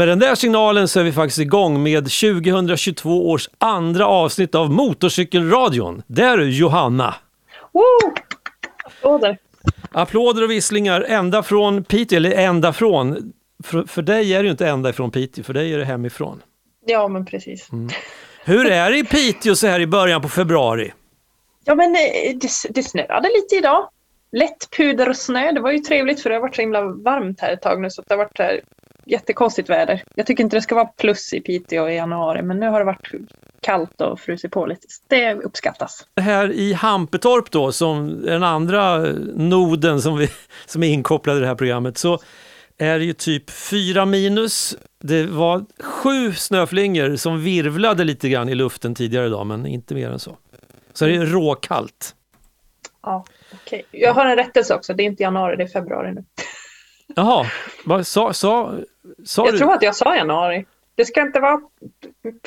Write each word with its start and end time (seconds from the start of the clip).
med 0.00 0.08
den 0.08 0.18
där 0.18 0.34
signalen 0.34 0.88
så 0.88 1.00
är 1.00 1.04
vi 1.04 1.12
faktiskt 1.12 1.38
igång 1.38 1.82
med 1.82 2.04
2022 2.04 3.30
års 3.30 3.48
andra 3.58 4.06
avsnitt 4.06 4.54
av 4.54 4.70
Motorcykelradion. 4.70 6.02
Där 6.06 6.38
är 6.38 6.44
Johanna! 6.44 7.14
Woo! 7.72 7.82
Applåder! 8.84 9.38
Applåder 9.92 10.44
och 10.44 10.50
visslingar 10.50 11.00
ända 11.00 11.42
från 11.42 11.84
Piteå, 11.84 12.16
eller 12.16 12.32
ända 12.32 12.72
från. 12.72 13.32
För, 13.64 13.82
för 13.82 14.02
dig 14.02 14.34
är 14.34 14.38
det 14.38 14.44
ju 14.44 14.50
inte 14.50 14.68
ända 14.68 14.90
ifrån 14.90 15.10
Piteå, 15.10 15.44
för 15.44 15.54
dig 15.54 15.74
är 15.74 15.78
det 15.78 15.84
hemifrån. 15.84 16.42
Ja, 16.86 17.08
men 17.08 17.26
precis. 17.26 17.72
Mm. 17.72 17.88
Hur 18.44 18.66
är 18.66 18.90
det 18.90 18.98
i 18.98 19.04
Piteå 19.04 19.54
så 19.54 19.66
här 19.66 19.80
i 19.80 19.86
början 19.86 20.22
på 20.22 20.28
februari? 20.28 20.92
Ja, 21.64 21.74
men 21.74 21.94
eh, 21.94 22.36
det, 22.40 22.50
det 22.70 22.82
snöade 22.82 23.28
lite 23.28 23.56
idag. 23.56 23.88
Lätt 24.32 24.70
pudersnö. 24.76 25.52
Det 25.52 25.60
var 25.60 25.72
ju 25.72 25.78
trevligt 25.78 26.22
för 26.22 26.30
det 26.30 26.36
har 26.36 26.40
varit 26.42 26.56
så 26.56 26.62
himla 26.62 26.82
varmt 26.82 27.40
här 27.40 27.52
ett 27.52 27.62
tag 27.62 27.80
nu 27.80 27.90
så 27.90 28.02
det 28.02 28.14
har 28.14 28.18
varit 28.18 28.62
jättekonstigt 29.10 29.70
väder. 29.70 30.02
Jag 30.14 30.26
tycker 30.26 30.44
inte 30.44 30.56
det 30.56 30.62
ska 30.62 30.74
vara 30.74 30.86
plus 30.86 31.32
i 31.32 31.40
Piteå 31.40 31.88
i 31.88 31.94
januari 31.94 32.42
men 32.42 32.60
nu 32.60 32.68
har 32.68 32.78
det 32.78 32.84
varit 32.84 33.08
kallt 33.60 34.00
och 34.00 34.20
frusit 34.20 34.50
på 34.50 34.66
lite. 34.66 34.86
Det 35.08 35.34
uppskattas. 35.34 36.06
Här 36.20 36.52
i 36.52 36.72
Hampetorp 36.72 37.50
då, 37.50 37.72
som 37.72 38.22
den 38.22 38.42
andra 38.42 38.98
noden 39.34 40.02
som, 40.02 40.18
vi, 40.18 40.28
som 40.66 40.82
är 40.82 40.88
inkopplad 40.88 41.36
i 41.36 41.40
det 41.40 41.46
här 41.46 41.54
programmet, 41.54 41.98
så 41.98 42.18
är 42.78 42.98
det 42.98 43.04
ju 43.04 43.12
typ 43.12 43.50
fyra 43.50 44.04
minus. 44.04 44.76
Det 45.02 45.26
var 45.26 45.64
sju 45.80 46.32
snöflingor 46.32 47.16
som 47.16 47.42
virvlade 47.42 48.04
lite 48.04 48.28
grann 48.28 48.48
i 48.48 48.54
luften 48.54 48.94
tidigare 48.94 49.26
idag, 49.26 49.46
men 49.46 49.66
inte 49.66 49.94
mer 49.94 50.10
än 50.10 50.18
så. 50.18 50.36
Så 50.92 51.06
det 51.06 51.16
är 51.16 51.26
råkallt. 51.26 52.14
Ja, 53.02 53.24
okej. 53.52 53.84
Okay. 53.88 54.00
Jag 54.00 54.14
har 54.14 54.26
en 54.26 54.36
rättelse 54.36 54.74
också. 54.74 54.94
Det 54.94 55.02
är 55.02 55.04
inte 55.04 55.22
januari, 55.22 55.56
det 55.56 55.62
är 55.62 55.68
februari 55.68 56.12
nu. 56.12 56.24
Jaha, 57.16 57.46
vad 57.84 58.06
sa, 58.06 58.32
sa, 58.32 58.74
sa 59.24 59.44
Jag 59.44 59.54
du? 59.54 59.58
tror 59.58 59.72
att 59.74 59.82
jag 59.82 59.94
sa 59.96 60.16
januari. 60.16 60.66
Det 60.94 61.04
ska 61.04 61.20
inte 61.20 61.40
vara 61.40 61.60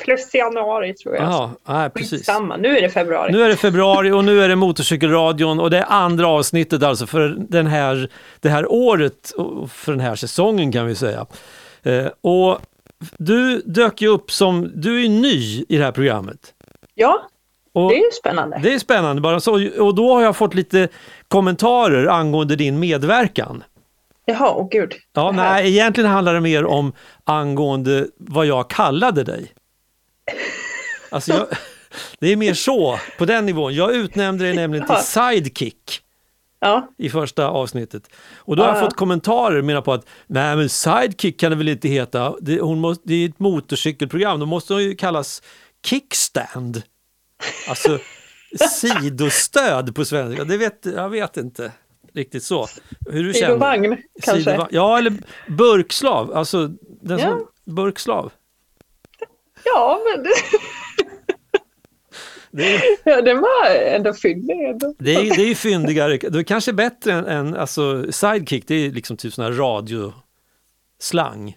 plus 0.04 0.34
januari 0.34 0.94
tror 0.94 1.14
jag. 1.14 1.24
Jaha, 1.24 1.50
nej, 1.68 1.90
precis. 1.90 2.24
Samma. 2.24 2.56
Nu 2.56 2.76
är 2.78 2.82
det 2.82 2.90
februari. 2.90 3.32
Nu 3.32 3.42
är 3.42 3.48
det 3.48 3.56
februari 3.56 4.10
och 4.10 4.24
nu 4.24 4.42
är 4.42 4.48
det 4.48 4.56
Motorcykelradion 4.56 5.60
och 5.60 5.70
det 5.70 5.78
är 5.78 5.84
andra 5.88 6.26
avsnittet 6.28 6.82
alltså 6.82 7.06
för 7.06 7.36
den 7.38 7.66
här, 7.66 8.08
det 8.40 8.48
här 8.48 8.72
året 8.72 9.30
och 9.30 9.70
för 9.70 9.92
den 9.92 10.00
här 10.00 10.14
säsongen 10.14 10.72
kan 10.72 10.86
vi 10.86 10.94
säga. 10.94 11.26
Eh, 11.82 12.06
och 12.20 12.58
du 13.18 13.58
dök 13.64 14.00
ju 14.00 14.08
upp 14.08 14.30
som, 14.30 14.70
du 14.74 15.04
är 15.04 15.08
ny 15.08 15.64
i 15.68 15.76
det 15.76 15.84
här 15.84 15.92
programmet. 15.92 16.54
Ja, 16.94 17.22
Och 17.72 17.90
det 17.90 17.96
är 17.96 18.04
ju 18.04 18.10
spännande. 18.10 18.60
det 18.62 18.74
är 18.74 18.78
spännande 18.78 19.22
bara 19.22 19.40
så, 19.40 19.68
och 19.78 19.94
då 19.94 20.14
har 20.14 20.22
jag 20.22 20.36
fått 20.36 20.54
lite 20.54 20.88
kommentarer 21.28 22.06
angående 22.06 22.56
din 22.56 22.78
medverkan. 22.80 23.62
Jaha, 24.26 24.50
åh 24.54 24.68
gud. 24.70 24.94
Ja, 25.12 25.30
nej, 25.32 25.68
egentligen 25.72 26.10
handlar 26.10 26.34
det 26.34 26.40
mer 26.40 26.64
om 26.64 26.92
angående 27.24 28.06
vad 28.18 28.46
jag 28.46 28.70
kallade 28.70 29.24
dig. 29.24 29.52
Alltså 31.10 31.32
jag, 31.32 31.46
det 32.18 32.32
är 32.32 32.36
mer 32.36 32.54
så, 32.54 32.98
på 33.18 33.24
den 33.24 33.46
nivån. 33.46 33.74
Jag 33.74 33.94
utnämnde 33.94 34.44
dig 34.44 34.54
nämligen 34.54 34.86
till 34.86 34.96
sidekick 34.96 36.00
Ja, 36.60 36.88
i 36.98 37.10
första 37.10 37.48
avsnittet. 37.48 38.10
Och 38.36 38.56
då 38.56 38.62
har 38.62 38.68
jag 38.68 38.76
Ja. 38.78 38.80
fått 38.84 38.96
kommentarer 38.96 39.62
menar 39.62 39.80
på 39.80 39.92
att 39.92 40.06
nej 40.26 40.56
men 40.56 40.68
sidekick 40.68 41.40
kan 41.40 41.50
det 41.50 41.56
väl 41.56 41.68
inte 41.68 41.88
heta. 41.88 42.34
Det, 42.40 42.60
hon 42.60 42.80
måste, 42.80 43.02
det 43.08 43.14
är 43.14 43.28
ett 43.28 43.38
motorcykelprogram, 43.38 44.40
då 44.40 44.46
måste 44.46 44.72
hon 44.72 44.82
ju 44.82 44.94
kallas 44.96 45.42
kickstand. 45.86 46.82
Alltså 47.68 47.98
sidostöd 48.70 49.94
på 49.94 50.04
svenska. 50.04 50.44
Det 50.44 50.56
vet, 50.56 50.86
jag 50.96 51.08
vet 51.08 51.36
inte 51.36 51.72
riktigt 52.14 52.44
så. 52.44 52.66
Hur 53.10 53.24
du 53.24 53.32
känner. 53.32 53.46
sidovagn 53.46 53.96
kanske. 54.22 54.44
Sidovagn. 54.44 54.68
Ja, 54.70 54.98
eller 54.98 55.12
burkslav. 55.48 56.32
Alltså 56.36 56.66
den 57.02 57.18
Ja. 57.18 57.26
som, 57.64 57.74
burkslav. 57.74 58.32
Ja, 59.64 60.00
men 60.04 60.24
Det 62.50 62.74
är, 62.74 62.80
ja, 63.04 63.20
den 63.22 63.40
var 63.40 63.70
ändå 63.86 64.14
fyndig. 64.14 64.56
det 64.98 65.14
är, 65.14 65.36
det 65.36 65.42
är 65.42 65.46
ju 65.46 65.54
fyndigare. 65.54 66.16
Det 66.16 66.38
är 66.38 66.42
kanske 66.42 66.72
bättre 66.72 67.12
än, 67.12 67.26
än 67.26 67.56
alltså, 67.56 68.12
sidekick. 68.12 68.64
Det 68.68 68.74
är 68.74 68.90
liksom 68.90 69.16
typ 69.16 69.34
sån 69.34 69.44
här 69.44 69.52
radioslang. 69.52 71.56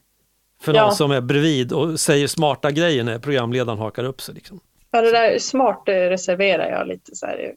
För 0.62 0.74
Ja. 0.74 0.84
någon 0.86 0.96
som 0.96 1.12
är 1.12 1.22
bredvid 1.22 1.74
och 1.74 2.00
säger 2.00 2.28
smarta 2.28 2.72
grejer 2.72 3.04
när 3.04 3.20
programledaren 3.20 3.80
hakar 3.80 4.04
upp 4.04 4.22
sig. 4.22 4.36
Liksom. 4.36 4.60
Ja, 4.92 5.02
det 5.02 5.12
där 5.12 5.40
smart 5.40 5.90
eh, 5.90 5.94
reserverar 5.94 6.70
jag 6.70 6.88
lite 6.88 7.16
så 7.16 7.26
här. 7.26 7.54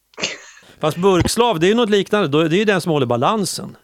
Fast 0.80 0.96
burkslav, 0.96 1.60
det 1.60 1.66
är 1.66 1.68
ju 1.68 1.74
något 1.74 1.90
liknande. 1.90 2.48
Det 2.48 2.56
är 2.56 2.58
ju 2.58 2.64
den 2.64 2.80
som 2.80 2.92
håller 2.92 3.06
balansen. 3.06 3.76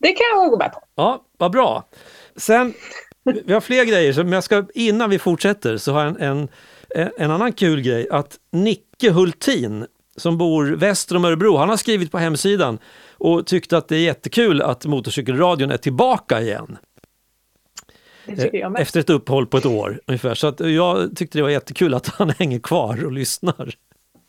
Det 0.00 0.08
kan 0.08 0.24
jag 0.34 0.50
gå 0.50 0.58
med 0.58 0.72
på. 0.72 0.82
Ja, 0.94 1.24
vad 1.38 1.52
bra. 1.52 1.84
Sen, 2.36 2.74
vi 3.44 3.52
har 3.52 3.60
fler 3.60 3.84
grejer, 3.84 4.24
men 4.24 4.32
jag 4.32 4.44
ska, 4.44 4.64
innan 4.74 5.10
vi 5.10 5.18
fortsätter 5.18 5.76
så 5.76 5.92
har 5.92 6.04
jag 6.04 6.20
en, 6.20 6.48
en, 6.94 7.10
en 7.18 7.30
annan 7.30 7.52
kul 7.52 7.80
grej. 7.80 8.08
Att 8.10 8.38
Nicke 8.52 9.10
Hultin, 9.10 9.86
som 10.16 10.38
bor 10.38 10.64
väster 10.64 11.16
om 11.16 11.24
Örebro, 11.24 11.56
han 11.56 11.68
har 11.68 11.76
skrivit 11.76 12.12
på 12.12 12.18
hemsidan 12.18 12.78
och 13.18 13.46
tyckte 13.46 13.76
att 13.76 13.88
det 13.88 13.96
är 13.96 14.00
jättekul 14.00 14.62
att 14.62 14.86
Motorcykelradion 14.86 15.70
är 15.70 15.76
tillbaka 15.76 16.40
igen. 16.40 16.78
Efter 18.78 19.00
ett 19.00 19.10
uppehåll 19.10 19.46
på 19.46 19.56
ett 19.56 19.66
år 19.66 20.00
ungefär. 20.06 20.34
Så 20.34 20.54
jag 20.58 21.16
tyckte 21.16 21.38
det 21.38 21.42
var 21.42 21.50
jättekul 21.50 21.94
att 21.94 22.06
han 22.06 22.30
hänger 22.38 22.58
kvar 22.58 23.04
och 23.04 23.12
lyssnar. 23.12 23.74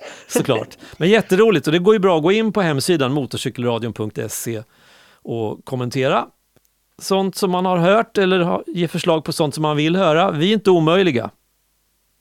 Såklart. 0.28 0.78
Men 0.98 1.10
jätteroligt 1.10 1.68
och 1.68 1.74
det 1.74 1.80
går 1.80 1.96
ju 1.96 2.00
bra 2.00 2.18
att 2.18 2.24
gå 2.24 2.32
in 2.32 2.54
på 2.54 2.62
hemsidan 2.62 3.14
motorcykelradion.se 3.14 4.64
och 5.22 5.66
kommentera 5.66 6.28
sånt 7.02 7.36
som 7.36 7.52
man 7.52 7.66
har 7.66 7.78
hört 7.78 8.18
eller 8.18 8.64
ge 8.68 8.88
förslag 8.88 9.24
på 9.24 9.34
sånt 9.34 9.56
som 9.56 9.62
man 9.62 9.78
vill 9.78 9.96
höra. 9.96 10.32
Vi 10.32 10.50
är 10.50 10.54
inte 10.54 10.72
omöjliga. 10.72 11.30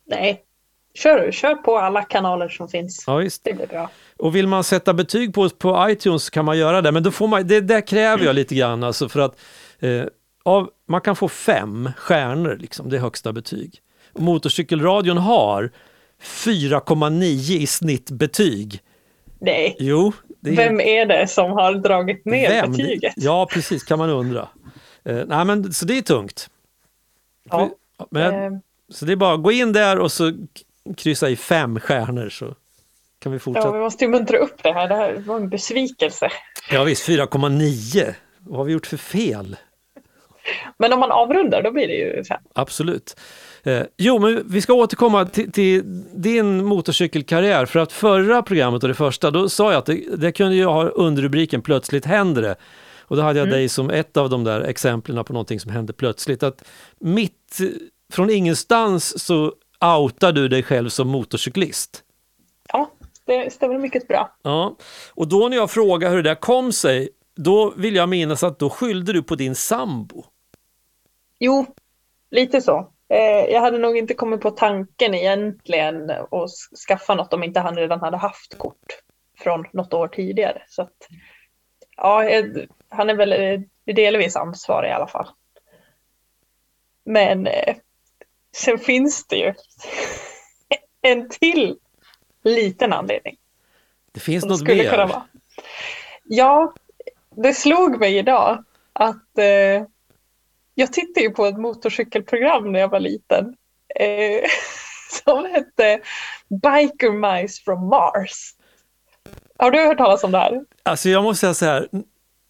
Nej, 0.07 0.43
kör, 0.95 1.33
kör 1.33 1.55
på 1.55 1.79
alla 1.79 2.03
kanaler 2.03 2.49
som 2.49 2.69
finns. 2.69 3.05
Ja, 3.07 3.17
visst. 3.17 3.45
Det 3.45 3.53
blir 3.53 3.67
bra. 3.67 3.91
Och 4.19 4.37
vill 4.37 4.47
man 4.47 4.65
sätta 4.65 4.95
betyg 4.95 5.35
på 5.35 5.43
oss 5.43 5.59
på 5.59 5.87
iTunes 5.91 6.31
kan 6.31 6.45
man 6.45 6.59
göra 6.59 6.83
det, 6.83 6.93
men 6.93 7.03
då 7.03 7.11
får 7.11 7.29
man, 7.29 7.47
det 7.47 7.61
där 7.61 7.87
kräver 7.87 8.25
jag 8.25 8.35
lite 8.35 8.55
grann 8.55 8.83
alltså 8.83 9.09
för 9.09 9.21
att 9.21 9.41
eh, 9.79 10.05
av, 10.43 10.71
man 10.89 11.01
kan 11.01 11.17
få 11.17 11.29
fem 11.29 11.91
stjärnor, 11.97 12.57
liksom, 12.61 12.91
det 12.91 12.97
är 12.97 13.01
högsta 13.01 13.33
betyg. 13.33 13.81
Motorcykelradion 14.15 15.19
har 15.19 15.71
4,9 16.23 17.53
i 17.53 17.67
snittbetyg. 17.67 18.81
Nej, 19.39 19.77
Jo, 19.79 20.13
är 20.47 20.57
vem 20.57 20.81
är 20.81 21.07
det 21.07 21.29
som 21.29 21.51
har 21.53 21.75
dragit 21.75 22.25
ner 22.25 22.49
vem? 22.49 22.73
betyget? 22.73 23.13
Ja, 23.17 23.49
precis, 23.53 23.83
kan 23.83 23.99
man 23.99 24.11
undra. 24.11 24.49
Eh, 25.05 25.21
nej, 25.27 25.45
men, 25.45 25.73
så 25.73 25.85
det 25.87 25.99
är 25.99 26.03
tungt. 26.03 26.51
Ja, 27.51 27.71
Men, 28.11 28.53
eh, 28.55 28.59
Så 28.89 29.05
det 29.05 29.13
är 29.13 29.17
bara 29.17 29.35
att 29.35 29.43
gå 29.43 29.53
in 29.53 29.73
där 29.73 29.99
och 29.99 30.13
så 30.13 30.33
kryssa 30.97 31.29
i 31.31 31.37
fem 31.37 31.81
stjärnor 31.81 32.29
så 32.29 32.55
kan 33.19 33.33
vi 33.33 33.39
fortsätta. 33.39 33.67
ja, 33.69 33.73
vi 33.73 33.81
måste 33.81 34.05
ju 34.05 34.11
muntra 34.11 34.39
upp 34.39 34.63
det 34.63 34.73
här. 34.73 34.89
Det 34.89 34.95
här 34.95 35.13
var 35.27 35.37
en 35.37 35.49
besvikelse. 35.49 36.29
Ja 36.71 36.85
visst, 36.85 37.09
4,9. 37.09 38.15
Vad 38.39 38.57
har 38.59 38.65
vi 38.65 38.73
gjort 38.73 38.87
för 38.87 38.97
fel? 38.97 39.57
Men 40.79 40.93
om 40.93 41.01
man 41.01 41.11
avrundar, 41.13 41.63
då 41.63 41.71
blir 41.71 41.89
det 41.89 41.95
ju 41.95 42.25
fem. 42.25 42.41
Absolut. 42.55 43.17
Eh, 43.65 43.83
jo, 43.97 44.19
men 44.19 44.43
vi 44.49 44.63
ska 44.63 44.73
återkomma 44.73 45.25
till, 45.25 45.53
till 45.53 45.83
din 46.15 46.65
motorcykelkarriär. 46.65 47.67
För 47.67 47.79
att 47.79 47.93
förra 47.93 48.43
programmet 48.43 48.83
och 48.83 48.89
det 48.89 48.95
första, 48.95 49.31
då 49.31 49.49
sa 49.49 49.73
jag 49.73 49.79
att 49.79 49.87
det, 49.87 50.17
det 50.17 50.33
kunde 50.33 50.57
jag 50.57 50.73
ha 50.73 50.85
underrubriken 50.85 51.63
Plötsligt 51.63 52.05
händer 52.05 52.43
det. 52.43 52.57
Och 53.01 53.17
då 53.17 53.23
hade 53.23 53.39
jag 53.39 53.51
dig 53.51 53.69
som 53.69 53.91
ett 53.91 54.17
av 54.17 54.31
de 54.31 54.45
där 54.45 54.61
exemplen 54.61 55.25
på 55.25 55.33
någonting 55.33 55.61
som 55.61 55.71
hände 55.71 55.93
plötsligt. 55.93 56.43
Att 56.43 56.65
mitt 56.99 57.59
från 58.13 58.31
ingenstans 58.31 59.25
så 59.25 59.53
outar 59.99 60.33
du 60.33 60.49
dig 60.49 60.63
själv 60.63 60.89
som 60.89 61.09
motorcyklist. 61.09 62.03
Ja, 62.73 62.91
det 63.25 63.53
stämmer 63.53 63.79
mycket 63.79 64.09
bra. 64.09 64.37
Ja, 64.43 64.77
och 65.11 65.29
då 65.29 65.49
när 65.49 65.57
jag 65.57 65.71
frågar 65.71 66.11
hur 66.11 66.17
det 66.17 66.31
där 66.31 66.35
kom 66.35 66.73
sig, 66.73 67.09
då 67.37 67.73
vill 67.77 67.95
jag 67.95 68.09
minnas 68.09 68.43
att 68.43 68.59
då 68.59 68.71
skyllde 68.71 69.13
du 69.13 69.23
på 69.23 69.35
din 69.35 69.55
sambo. 69.55 70.25
Jo, 71.39 71.67
lite 72.31 72.61
så. 72.61 72.89
Eh, 73.13 73.45
jag 73.53 73.61
hade 73.61 73.79
nog 73.79 73.97
inte 73.97 74.15
kommit 74.15 74.41
på 74.41 74.51
tanken 74.51 75.15
egentligen 75.15 76.11
att 76.11 76.51
skaffa 76.89 77.15
något 77.15 77.33
om 77.33 77.43
inte 77.43 77.61
han 77.61 77.77
redan 77.77 78.01
hade 78.01 78.17
haft 78.17 78.59
kort 78.59 79.03
från 79.39 79.67
något 79.73 79.95
år 79.95 80.09
tidigare. 80.09 80.63
Så 80.69 80.83
att, 80.83 81.09
ja, 81.97 82.25
han 82.89 83.11
är 83.11 83.15
väl 83.15 83.33
eh, 83.33 83.61
delvis 83.95 84.37
ansvarig 84.37 84.89
i 84.89 84.93
alla 84.93 85.07
fall. 85.07 85.29
Men 87.05 87.47
eh, 87.47 87.77
sen 88.57 88.79
finns 88.79 89.27
det 89.27 89.37
ju 89.37 89.55
en 91.03 91.29
till 91.29 91.77
liten 92.45 92.93
anledning. 92.93 93.37
Det 94.13 94.21
finns 94.21 94.45
något 94.45 94.59
skulle 94.59 94.83
mer. 94.83 94.91
kunna 94.91 95.07
vara. 95.07 95.27
Ja, 96.25 96.73
det 97.31 97.55
slog 97.55 98.01
mig 98.01 98.19
idag 98.19 98.65
att 98.93 99.39
eh, 99.39 99.87
jag 100.75 100.93
tittade 100.93 101.27
ju 101.27 101.31
på 101.31 101.47
ett 101.47 101.59
motorcykelprogram 101.59 102.73
när 102.73 102.81
jag 102.81 102.89
var 102.89 103.01
liten 103.01 103.55
eh, 104.01 104.43
som 105.25 105.45
hette 105.45 106.01
Biker 106.49 107.41
Mice 107.43 107.63
from 107.65 107.89
Mars. 107.89 108.55
Har 109.59 109.71
du 109.71 109.87
hört 109.87 109.99
talas 109.99 110.25
om 110.25 110.33
det 110.33 110.39
här? 110.39 110.65
Alltså 110.83 111.09
jag 111.09 111.23
måste 111.23 111.41
säga 111.41 111.55
så 111.55 111.65
här, 111.65 111.89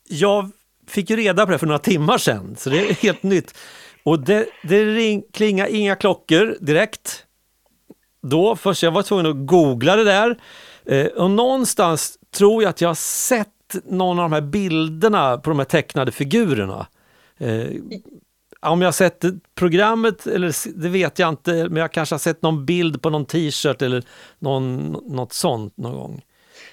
jag 0.08 0.50
fick 0.86 1.10
ju 1.10 1.16
reda 1.16 1.46
på 1.46 1.52
det 1.52 1.58
för 1.58 1.66
några 1.66 1.78
timmar 1.78 2.18
sedan, 2.18 2.56
så 2.58 2.70
det 2.70 2.90
är 2.90 2.94
helt 2.94 3.22
nytt. 3.22 3.54
Och 4.02 4.20
det, 4.20 4.46
det 4.62 4.84
ring, 4.84 5.22
klingar 5.32 5.66
inga 5.66 5.96
klockor 5.96 6.56
direkt. 6.60 7.24
Då, 8.22 8.56
först 8.56 8.82
jag 8.82 8.90
var 8.90 9.02
tvungen 9.02 9.26
att 9.26 9.46
googla 9.46 9.96
det 9.96 10.04
där. 10.04 10.38
Eh, 10.86 11.06
och 11.06 11.30
någonstans 11.30 12.18
tror 12.34 12.62
jag 12.62 12.70
att 12.70 12.80
jag 12.80 12.88
har 12.88 12.94
sett 12.94 13.48
någon 13.84 14.18
av 14.18 14.30
de 14.30 14.32
här 14.32 14.40
bilderna 14.40 15.38
på 15.38 15.50
de 15.50 15.58
här 15.58 15.66
tecknade 15.66 16.12
figurerna. 16.12 16.86
Eh, 17.42 17.68
om 18.60 18.80
jag 18.80 18.86
har 18.86 18.92
sett 18.92 19.24
programmet, 19.54 20.26
eller 20.26 20.78
det 20.82 20.88
vet 20.88 21.18
jag 21.18 21.28
inte, 21.28 21.52
men 21.52 21.76
jag 21.76 21.92
kanske 21.92 22.14
har 22.14 22.18
sett 22.18 22.42
någon 22.42 22.66
bild 22.66 23.02
på 23.02 23.10
någon 23.10 23.26
t-shirt 23.26 23.82
eller 23.82 24.04
någon, 24.38 24.92
något 24.92 25.32
sånt 25.32 25.76
någon 25.76 25.94
gång. 25.94 26.22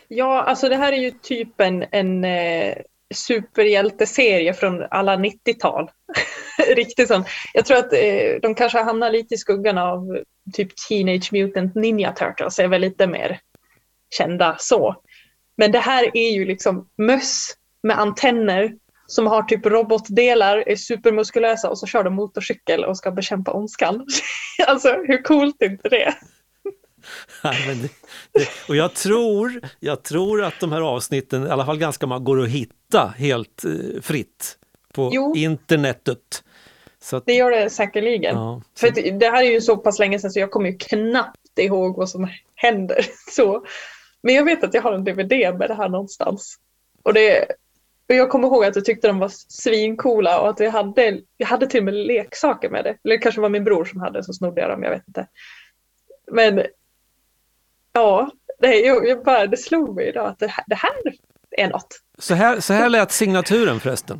Ja, 0.08 0.42
alltså 0.42 0.70
det 0.70 0.76
här 0.76 0.94
är 0.94 0.98
ju 0.98 1.12
typ 1.12 1.62
en, 1.62 1.86
en 1.92 2.26
eh, 2.26 2.76
superhjälteserie 3.14 4.54
från 4.54 4.86
alla 4.92 5.16
90-tal. 5.16 5.90
Riktigt 6.76 7.08
sån. 7.08 7.24
Jag 7.54 7.66
tror 7.66 7.78
att 7.78 7.94
eh, 7.94 8.42
de 8.42 8.56
kanske 8.56 8.80
hamnar 8.80 9.12
lite 9.12 9.36
i 9.36 9.38
skuggan 9.38 9.78
av 9.78 10.20
typ 10.54 10.70
Teenage 10.90 11.34
Mutant 11.34 11.76
Ninja 11.76 12.12
Turtles, 12.12 12.60
är 12.60 12.68
väl 12.68 12.82
lite 12.82 13.08
mer 13.08 13.40
kända 14.10 14.56
så. 14.60 14.96
Men 15.56 15.72
det 15.72 15.80
här 15.80 16.18
är 16.18 16.30
ju 16.32 16.46
liksom 16.46 16.90
möss 16.98 17.56
med 17.84 18.00
antenner 18.00 18.74
som 19.10 19.28
har 19.28 19.44
typ 19.44 19.66
robotdelar, 19.66 20.64
är 20.68 20.76
supermuskulösa 20.76 21.70
och 21.70 21.78
så 21.78 21.88
kör 21.88 22.04
de 22.04 22.16
motorcykel 22.16 22.86
och 22.86 22.98
ska 22.98 23.12
bekämpa 23.12 23.52
ondskan. 23.52 24.06
alltså 24.68 24.88
hur 24.88 25.24
coolt 25.24 25.56
är 25.60 25.66
inte 25.66 25.90
det? 25.90 26.14
Men 27.68 27.82
det, 27.82 27.90
det, 28.32 28.48
och 28.68 28.76
jag 28.76 28.94
tror, 28.94 29.62
jag 29.80 30.04
tror 30.04 30.44
att 30.44 30.60
de 30.60 30.72
här 30.72 30.82
avsnitten, 30.82 31.48
i 31.48 31.50
alla 31.50 31.66
fall 31.66 31.78
ganska 31.78 32.08
många, 32.08 32.20
går 32.20 32.42
att 32.42 32.50
hitta 32.50 33.14
helt 33.18 33.66
eh, 33.66 34.02
fritt 34.02 34.58
på 34.94 35.10
jo. 35.14 35.36
internetet. 35.36 36.44
Att, 37.12 37.26
det 37.26 37.34
gör 37.34 37.52
det 37.52 37.70
säkerligen. 37.70 38.36
Ja, 38.36 38.62
så. 38.74 38.88
För 38.88 39.20
det 39.20 39.30
här 39.30 39.44
är 39.44 39.52
ju 39.52 39.62
så 39.62 39.78
pass 39.78 40.00
länge 40.00 40.20
sedan 40.20 40.32
så 40.32 40.40
jag 40.40 40.52
kommer 40.52 40.70
ju 40.70 40.78
knappt 40.78 41.60
ihåg 41.60 41.98
vad 41.98 42.10
som 42.10 42.30
händer. 42.56 43.06
Så. 43.32 43.66
Men 44.22 44.36
jag 44.36 44.44
vet 44.44 44.64
att 44.64 44.74
jag 44.74 44.82
har 44.82 44.94
en 44.94 45.04
DVD 45.04 45.58
med 45.58 45.70
det 45.70 45.74
här 45.74 45.90
någonstans. 45.90 46.56
Och, 47.04 47.14
det, 47.14 47.46
och 48.10 48.16
jag 48.16 48.30
kommer 48.30 48.48
ihåg 48.48 48.66
att 48.66 48.76
jag 48.76 48.86
tyckte 48.86 49.08
de 49.08 49.20
var 49.20 49.32
svincoola 49.48 50.42
och 50.42 50.50
att 50.50 50.60
jag 50.60 50.72
hade, 50.72 51.22
jag 51.38 51.48
hade 51.48 51.68
till 51.68 51.80
och 51.80 51.86
med 51.86 51.94
leksaker 51.94 52.70
med 52.70 52.84
det. 52.84 52.98
Eller 53.04 53.16
det 53.16 53.18
kanske 53.18 53.42
var 53.42 53.50
min 53.50 53.64
bror 53.64 53.86
som 53.86 54.00
hade 54.00 54.24
så 54.24 54.34
snodde 54.34 54.62
jag 54.62 54.70
dem, 54.70 54.84
jag 54.84 54.92
vet 54.92 55.08
inte. 55.08 55.28
Men 56.32 56.64
ja, 57.94 58.32
det, 58.60 58.76
jag, 58.76 59.24
bara, 59.24 59.48
det 59.48 59.58
slog 59.58 59.96
mig 59.96 60.08
idag 60.08 60.28
att 60.28 60.40
det 60.40 60.48
här, 60.48 60.64
det 60.68 60.76
här 60.76 60.92
är 61.52 61.68
något. 61.68 62.00
Så 62.18 62.34
här, 62.34 62.60
så 62.60 62.74
här 62.74 62.90
lät 62.90 63.12
signaturen 63.12 63.80
förresten. 63.80 64.20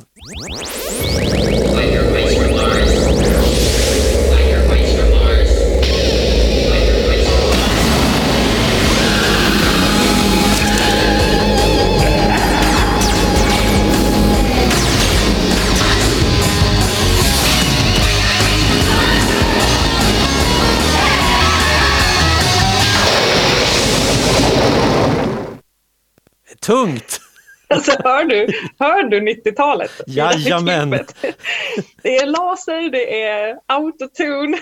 Tungt! 26.70 27.20
Alltså 27.72 27.92
hör 28.04 28.24
du, 28.24 28.48
hör 28.78 29.02
du 29.02 29.20
90-talet? 29.20 29.90
Jajamän! 30.06 30.90
Det 32.02 32.16
är 32.16 32.26
laser, 32.26 32.90
det 32.90 33.22
är 33.22 33.58
autotune. 33.66 34.58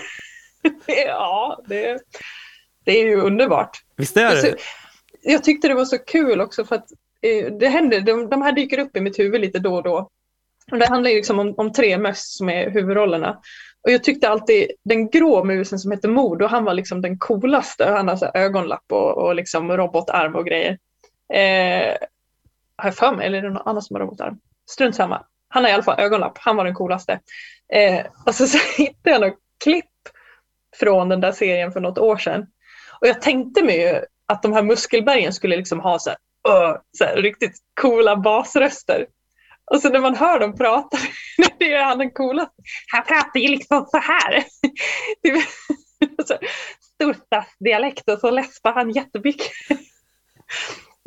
Det 0.85 1.03
är, 1.03 1.07
ja, 1.07 1.63
det, 1.67 1.99
det 2.85 2.91
är 2.91 3.05
ju 3.05 3.21
underbart. 3.21 3.83
Visst 3.97 4.17
är 4.17 4.41
det? 4.41 4.55
Jag 5.21 5.43
tyckte 5.43 5.67
det 5.67 5.73
var 5.73 5.85
så 5.85 5.97
kul 5.97 6.41
också 6.41 6.65
för 6.65 6.75
att 6.75 6.85
eh, 7.21 7.53
det 7.53 7.67
händer, 7.67 8.01
de, 8.01 8.29
de 8.29 8.41
här 8.41 8.51
dyker 8.51 8.79
upp 8.79 8.97
i 8.97 9.01
mitt 9.01 9.19
huvud 9.19 9.41
lite 9.41 9.59
då 9.59 9.75
och 9.75 9.83
då. 9.83 10.09
Och 10.71 10.77
det 10.77 10.87
handlar 10.87 11.09
ju 11.09 11.15
liksom 11.15 11.39
om, 11.39 11.53
om 11.57 11.73
tre 11.73 11.97
möss 11.97 12.37
som 12.37 12.49
är 12.49 12.69
huvudrollerna. 12.69 13.39
Och 13.83 13.91
jag 13.91 14.03
tyckte 14.03 14.29
alltid 14.29 14.71
den 14.83 15.09
grå 15.09 15.43
musen 15.43 15.79
som 15.79 15.91
heter 15.91 16.09
Mod, 16.09 16.41
och 16.41 16.49
han 16.49 16.63
var 16.63 16.73
liksom 16.73 17.01
den 17.01 17.17
coolaste. 17.17 17.85
Han 17.85 18.17
så 18.17 18.31
ögonlapp 18.33 18.85
och, 18.91 19.17
och 19.17 19.35
liksom 19.35 19.71
robotarm 19.71 20.35
och 20.35 20.45
grejer. 20.45 20.77
Eh, 21.33 21.97
har 22.75 22.87
jag 22.87 22.95
för 22.95 23.15
mig, 23.15 23.27
eller 23.27 23.37
är 23.37 23.41
det 23.41 23.49
någon 23.49 23.67
annan 23.67 23.81
som 23.81 23.95
har 23.95 24.01
robotarm? 24.01 24.39
Strunt 24.69 24.95
samma. 24.95 25.25
Han 25.47 25.63
har 25.63 25.71
i 25.71 25.73
alla 25.73 25.83
fall 25.83 25.99
ögonlapp, 25.99 26.37
han 26.37 26.55
var 26.55 26.65
den 26.65 26.75
coolaste. 26.75 27.19
Eh, 27.73 28.05
och 28.25 28.35
så, 28.35 28.47
så 28.47 28.57
hittade 28.77 29.09
jag 29.09 29.21
något 29.21 29.39
klipp 29.63 29.85
från 30.79 31.09
den 31.09 31.21
där 31.21 31.31
serien 31.31 31.71
för 31.71 31.79
något 31.79 31.97
år 31.97 32.17
sedan. 32.17 32.47
Och 33.01 33.07
jag 33.07 33.21
tänkte 33.21 33.63
mig 33.63 33.81
ju 33.81 34.01
att 34.25 34.43
de 34.43 34.53
här 34.53 34.63
muskelbergen 34.63 35.33
skulle 35.33 35.57
liksom 35.57 35.79
ha 35.79 35.99
så 35.99 36.09
här, 36.09 36.17
uh, 36.49 36.77
så 36.97 37.03
här, 37.03 37.15
riktigt 37.15 37.57
coola 37.81 38.15
basröster. 38.15 39.07
Och 39.71 39.81
så 39.81 39.89
när 39.89 39.99
man 39.99 40.15
hör 40.15 40.39
dem 40.39 40.57
prata, 40.57 40.97
det 41.59 41.73
är 41.73 41.83
han 41.83 41.97
den 41.97 42.11
coolaste. 42.11 42.53
Han 42.91 43.03
pratar 43.03 43.39
ju 43.39 43.47
liksom 43.47 43.85
så 43.85 43.97
här. 43.97 44.45
Storstadsdialekt 46.95 48.09
och 48.09 48.19
så 48.19 48.31
läspar 48.31 48.73
han 48.73 48.91
jättemycket. 48.91 49.51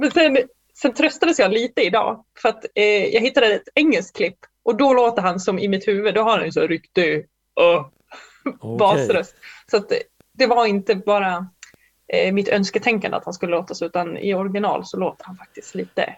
Men 0.03 0.11
sen, 0.11 0.39
sen 0.75 0.95
tröstades 0.95 1.39
jag 1.39 1.53
lite 1.53 1.81
idag 1.83 2.25
för 2.43 2.49
att 2.49 2.65
eh, 2.75 2.85
jag 2.85 3.21
hittade 3.21 3.47
ett 3.47 3.69
engelskt 3.75 4.17
klipp 4.17 4.37
och 4.63 4.77
då 4.77 4.93
låter 4.93 5.23
han 5.23 5.41
som 5.41 5.59
i 5.59 5.69
mitt 5.69 5.89
huvud, 5.89 6.15
då 6.15 6.23
har 6.23 6.37
han 6.37 6.45
ju 6.45 6.53
så 6.53 6.67
riktig 6.67 7.27
okay. 8.45 8.79
basröst. 8.79 9.35
Så 9.71 9.77
att 9.77 9.93
det 10.33 10.47
var 10.47 10.67
inte 10.67 10.95
bara 10.95 11.47
eh, 12.13 12.33
mitt 12.33 12.49
önsketänkande 12.49 13.17
att 13.17 13.25
han 13.25 13.35
skulle 13.35 13.57
låta 13.57 13.75
så 13.75 13.85
utan 13.85 14.19
i 14.19 14.35
original 14.35 14.87
så 14.87 14.97
låter 14.97 15.25
han 15.25 15.37
faktiskt 15.37 15.75
lite 15.75 16.17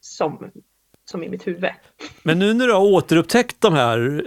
som, 0.00 0.50
som 1.10 1.22
i 1.22 1.28
mitt 1.28 1.46
huvud. 1.46 1.70
Men 2.22 2.38
nu 2.38 2.54
när 2.54 2.66
du 2.66 2.72
har 2.72 2.80
återupptäckt 2.80 3.60
de 3.60 3.74
här 3.74 4.22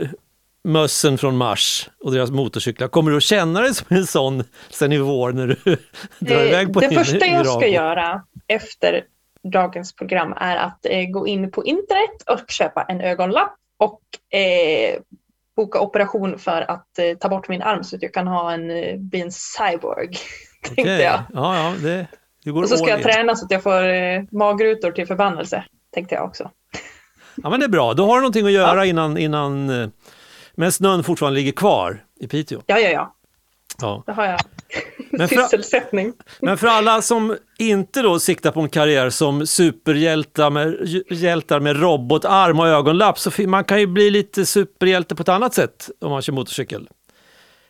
mössen 0.63 1.18
från 1.18 1.38
Mars 1.38 1.89
och 2.00 2.12
deras 2.12 2.31
motorcyklar. 2.31 2.88
Kommer 2.88 3.12
du 3.12 3.18
att 3.18 3.24
känna 3.24 3.62
dig 3.62 3.74
som 3.75 3.88
en 3.89 4.06
sån 4.06 4.44
sen 4.69 4.92
i 4.92 4.98
vår 4.98 5.31
när 5.31 5.48
du 5.48 5.77
drar 6.19 6.44
iväg 6.45 6.74
på 6.74 6.80
Det 6.80 6.88
din 6.88 7.00
första 7.00 7.25
jag 7.25 7.48
ska 7.48 7.68
göra 7.68 8.24
efter 8.49 9.03
dagens 9.43 9.95
program 9.95 10.33
är 10.37 10.57
att 10.57 10.85
eh, 10.85 11.06
gå 11.06 11.27
in 11.27 11.51
på 11.51 11.65
internet 11.65 12.21
och 12.25 12.51
köpa 12.51 12.83
en 12.83 13.01
ögonlapp 13.01 13.56
och 13.77 14.01
eh, 14.39 14.99
boka 15.56 15.79
operation 15.79 16.39
för 16.39 16.71
att 16.71 16.99
eh, 16.99 17.18
ta 17.18 17.29
bort 17.29 17.49
min 17.49 17.61
arm 17.61 17.83
så 17.83 17.95
att 17.95 18.01
jag 18.01 18.13
kan 18.13 18.27
ha 18.27 18.51
en, 18.51 18.71
eh, 18.71 18.97
bli 18.97 19.21
en 19.21 19.31
cyborg. 19.31 20.09
tänkte 20.63 20.81
okay. 20.81 21.01
jag. 21.01 21.21
Ja, 21.33 21.56
ja, 21.56 21.75
det, 21.81 22.07
det 22.44 22.51
går 22.51 22.63
och 22.63 22.69
så 22.69 22.77
ska 22.77 22.89
jag 22.89 23.03
träna 23.03 23.35
så 23.35 23.45
att 23.45 23.51
jag 23.51 23.63
får 23.63 23.87
eh, 23.87 24.23
magrutor 24.31 24.91
till 24.91 25.07
förbannelse, 25.07 25.65
tänkte 25.94 26.15
jag 26.15 26.25
också. 26.25 26.51
Ja 27.35 27.49
men 27.49 27.59
det 27.59 27.65
är 27.65 27.69
bra, 27.69 27.94
då 27.94 28.06
har 28.06 28.15
du 28.15 28.21
någonting 28.21 28.45
att 28.45 28.51
göra 28.51 28.77
ja. 28.77 28.85
innan, 28.85 29.18
innan 29.18 29.69
eh, 29.69 29.89
men 30.56 30.71
snön 30.71 31.03
fortfarande 31.03 31.39
ligger 31.39 31.51
kvar 31.51 32.03
i 32.19 32.27
Piteå? 32.27 32.61
Ja, 32.65 32.79
ja, 32.79 32.89
ja. 32.89 33.15
Ja. 33.81 34.04
Det 34.06 34.12
har 34.12 34.26
jag. 34.26 34.40
Men 35.12 35.28
för, 35.28 35.36
Sysselsättning. 35.36 36.14
Men 36.42 36.57
för 36.57 36.68
alla 36.68 37.02
som 37.02 37.38
inte 37.57 38.02
då 38.02 38.19
siktar 38.19 38.52
på 38.52 38.62
en 38.62 38.69
karriär 38.69 39.09
som 39.09 39.48
superhjältar 39.48 40.50
med, 40.50 40.76
hjältar 41.09 41.59
med 41.59 41.81
robotarm 41.81 42.59
och 42.59 42.68
ögonlapp, 42.68 43.19
så 43.19 43.31
man 43.48 43.64
kan 43.64 43.80
ju 43.80 43.88
bli 43.88 44.09
lite 44.09 44.45
superhjälte 44.45 45.16
på 45.16 45.21
ett 45.21 45.30
annat 45.30 45.54
sätt 45.54 45.90
om 46.02 46.12
man 46.12 46.21
kör 46.21 46.33
motorcykel. 46.33 46.90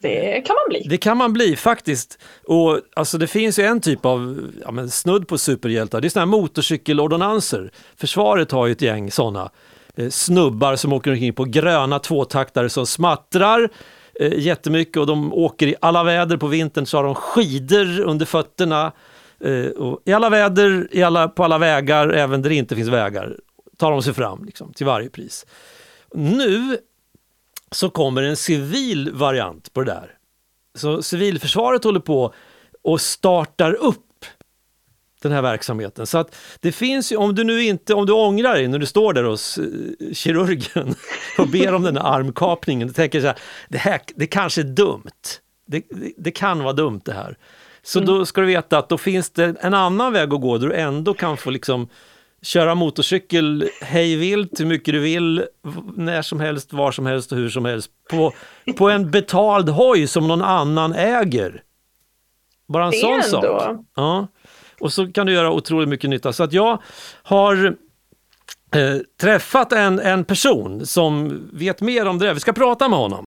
Det 0.02 0.46
kan 0.46 0.56
man 0.56 0.70
bli. 0.70 0.88
Det 0.90 0.98
kan 0.98 1.18
man 1.18 1.34
bli 1.34 1.56
faktiskt. 1.56 2.20
Och 2.44 2.80
alltså 2.96 3.18
det 3.18 3.28
finns 3.28 3.60
ju 3.60 3.64
en 3.64 3.82
typ 3.82 4.06
av 4.06 4.50
ja, 4.64 4.72
men 4.72 4.90
snudd 4.90 5.28
på 5.28 5.38
superhjältar, 5.38 6.02
det 6.02 6.08
är 6.08 6.10
sådana 6.10 6.32
här 6.32 6.42
motorcykelordonanser. 6.42 7.72
Försvaret 7.98 8.52
har 8.52 8.66
ju 8.66 8.72
ett 8.72 8.82
gäng 8.82 9.12
sådana. 9.12 9.52
Eh, 9.96 10.10
snubbar 10.10 10.76
som 10.76 10.94
åker 10.94 11.12
omkring 11.12 11.34
på 11.34 11.44
gröna 11.44 12.00
tvåtaktare 12.00 12.70
som 12.70 12.88
smattrar 12.88 13.70
eh, 14.20 14.40
jättemycket 14.40 14.98
och 14.98 15.08
de 15.08 15.34
åker 15.34 15.68
i 15.68 15.76
alla 15.82 16.04
väder. 16.04 16.38
På 16.38 16.48
vintern 16.48 16.86
så 16.86 16.98
har 16.98 17.04
de 17.04 17.16
skidor 17.16 18.00
under 18.00 18.26
fötterna. 18.26 18.92
Eh, 19.40 19.66
och 19.66 20.02
I 20.06 20.14
alla 20.14 20.30
väder, 20.30 20.88
i 20.92 21.04
alla, 21.04 21.28
på 21.28 21.44
alla 21.44 21.58
vägar, 21.58 22.10
även 22.10 22.42
där 22.42 22.50
det 22.50 22.56
inte 22.56 22.76
finns 22.76 22.90
vägar, 22.90 23.38
tar 23.78 23.92
de 23.92 24.04
sig 24.04 24.14
fram 24.14 24.46
liksom, 24.46 24.74
till 24.74 24.86
varje 24.86 25.10
pris. 25.10 25.46
Nu 26.14 26.78
så 27.72 27.90
kommer 27.90 28.24
en 28.24 28.36
civil 28.36 29.12
variant 29.14 29.74
på 29.74 29.84
det 29.84 29.92
där. 29.92 30.12
Så 30.76 31.02
civilförsvaret 31.02 31.84
håller 31.84 32.00
på 32.00 32.34
och 32.82 33.02
startar 33.02 33.74
upp 33.74 34.06
den 35.22 35.32
här 35.32 35.42
verksamheten. 35.42 36.08
Så 36.08 36.18
att 36.18 36.36
det 36.60 36.72
finns 36.72 37.12
ju, 37.12 37.16
om 37.16 37.36
du 37.36 37.44
nu 37.44 37.64
inte, 37.64 37.94
om 37.94 38.06
du 38.06 38.14
ångrar 38.14 38.54
dig 38.54 38.68
när 38.68 38.80
du 38.80 38.86
står 38.86 39.14
där 39.14 39.24
hos 39.24 39.58
eh, 39.58 40.14
kirurgen 40.14 40.96
och 41.38 41.48
ber 41.48 41.74
om 41.74 41.84
den 41.84 41.98
här 41.98 42.04
armkapningen, 42.04 42.88
du 42.88 42.94
tänker 42.94 43.22
så 43.22 43.28
här, 43.28 43.38
det 43.70 43.78
här, 43.78 44.02
det 44.16 44.28
kanske 44.28 44.62
är 44.62 44.66
dumt. 44.66 45.12
Det, 45.68 45.84
det, 45.90 46.12
det 46.18 46.32
kan 46.32 46.64
vara 46.64 46.74
dumt 46.74 47.02
det 47.06 47.14
här. 47.14 47.38
Så 47.84 48.00
mm. 48.00 48.08
då 48.08 48.26
ska 48.26 48.42
du 48.42 48.48
veta 48.48 48.78
att 48.78 48.90
då 48.90 48.98
finns 48.98 49.30
det 49.30 49.56
en 49.62 49.74
annan 49.74 50.14
väg 50.14 50.34
att 50.34 50.42
gå 50.42 50.58
där 50.58 50.68
du 50.68 50.76
ändå 50.76 51.14
kan 51.14 51.38
få 51.38 51.50
liksom 51.50 51.88
köra 52.42 52.76
motorcykel 52.76 53.70
hej 53.82 54.16
vilt, 54.16 54.60
hur 54.60 54.66
mycket 54.66 54.94
du 54.94 55.00
vill, 55.00 55.46
när 55.96 56.22
som 56.22 56.40
helst, 56.40 56.74
var 56.74 56.92
som 56.92 57.06
helst 57.06 57.32
och 57.32 57.38
hur 57.38 57.50
som 57.50 57.66
helst. 57.66 57.92
På, 58.10 58.34
på 58.78 58.90
en 58.90 59.12
betald 59.12 59.70
hoj 59.70 60.08
som 60.08 60.28
någon 60.28 60.42
annan 60.42 60.94
äger. 60.94 61.64
Bara 62.68 62.86
en 62.86 62.92
Det 62.92 62.98
sån 62.98 63.24
sak. 63.24 63.44
ändå. 63.44 63.84
Ja. 63.96 64.28
Och 64.80 64.94
så 64.94 65.12
kan 65.12 65.28
du 65.28 65.34
göra 65.34 65.52
otroligt 65.52 65.90
mycket 65.90 66.10
nytta. 66.10 66.34
Så 66.34 66.44
att 66.44 66.54
jag 66.54 66.82
har 67.24 67.66
eh, 68.76 68.98
träffat 69.22 69.74
en, 69.74 70.00
en 70.00 70.26
person 70.26 70.86
som 70.86 71.42
vet 71.54 71.82
mer 71.82 72.06
om 72.08 72.20
det 72.20 72.26
där. 72.26 72.34
Vi 72.34 72.40
ska 72.40 72.54
prata 72.54 72.90
med 72.90 73.00
honom. 73.00 73.24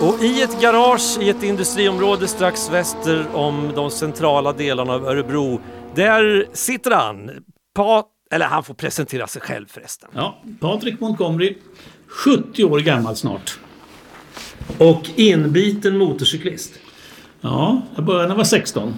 Och 0.00 0.22
i 0.22 0.42
ett 0.42 0.60
garage 0.60 1.18
i 1.20 1.28
ett 1.30 1.42
industriområde 1.42 2.28
strax 2.28 2.70
väster 2.70 3.26
om 3.34 3.72
de 3.74 3.90
centrala 3.90 4.52
delarna 4.52 4.92
av 4.92 5.06
Örebro, 5.06 5.60
där 5.94 6.46
sitter 6.52 6.90
han. 6.90 7.30
Pa 7.74 8.04
eller 8.30 8.46
han 8.46 8.64
får 8.64 8.74
presentera 8.74 9.26
sig 9.26 9.42
själv 9.42 9.66
förresten. 9.68 10.10
Ja, 10.14 10.38
Patrik 10.60 11.00
Montgomery, 11.00 11.56
70 12.08 12.64
år 12.64 12.78
gammal 12.78 13.16
snart. 13.16 13.58
Och 14.78 15.10
inbiten 15.16 15.98
motorcyklist. 15.98 16.72
Ja, 17.40 17.82
jag 17.96 18.04
började 18.04 18.24
när 18.24 18.34
jag 18.34 18.36
var 18.36 18.44
16. 18.44 18.94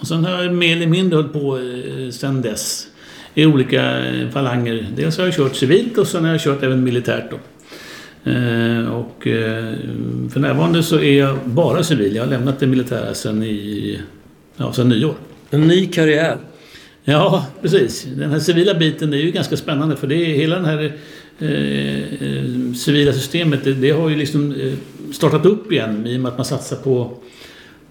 Och 0.00 0.06
sen 0.06 0.24
har 0.24 0.42
jag 0.42 0.54
mer 0.54 0.76
eller 0.76 0.86
mindre 0.86 1.16
hållit 1.16 1.32
på 1.32 1.58
eh, 1.58 2.10
sen 2.10 2.42
dess. 2.42 2.86
I 3.34 3.46
olika 3.46 4.06
eh, 4.06 4.28
falanger. 4.28 4.86
Dels 4.96 5.18
har 5.18 5.24
jag 5.24 5.34
kört 5.34 5.56
civilt 5.56 5.98
och 5.98 6.06
sen 6.06 6.24
har 6.24 6.30
jag 6.30 6.40
kört 6.40 6.62
även 6.62 6.84
militärt 6.84 7.30
då. 7.30 7.36
Eh, 8.30 8.88
och 8.88 9.18
för 10.32 10.38
närvarande 10.38 10.82
så 10.82 10.98
är 11.00 11.18
jag 11.18 11.38
bara 11.44 11.82
civil. 11.82 12.16
Jag 12.16 12.22
har 12.22 12.30
lämnat 12.30 12.60
det 12.60 12.66
militära 12.66 13.14
sen 13.14 13.42
i... 13.42 14.00
Ja, 14.56 14.72
sen 14.72 14.88
nyår. 14.88 15.14
En 15.50 15.60
ny 15.60 15.86
karriär. 15.86 16.36
Ja, 17.04 17.46
precis. 17.62 18.06
Den 18.16 18.30
här 18.30 18.38
civila 18.38 18.74
biten 18.74 19.12
är 19.12 19.18
ju 19.18 19.30
ganska 19.30 19.56
spännande 19.56 19.96
för 19.96 20.06
det 20.06 20.14
är 20.14 20.34
hela 20.36 20.56
den 20.56 20.64
här 20.64 20.92
eh, 21.38 22.74
civila 22.74 23.12
systemet 23.12 23.64
det, 23.64 23.72
det 23.72 23.90
har 23.90 24.08
ju 24.08 24.16
liksom 24.16 24.54
startat 25.12 25.46
upp 25.46 25.72
igen 25.72 26.06
i 26.06 26.16
och 26.16 26.20
med 26.20 26.32
att 26.32 26.38
man 26.38 26.44
satsar 26.44 26.76
på 26.76 27.10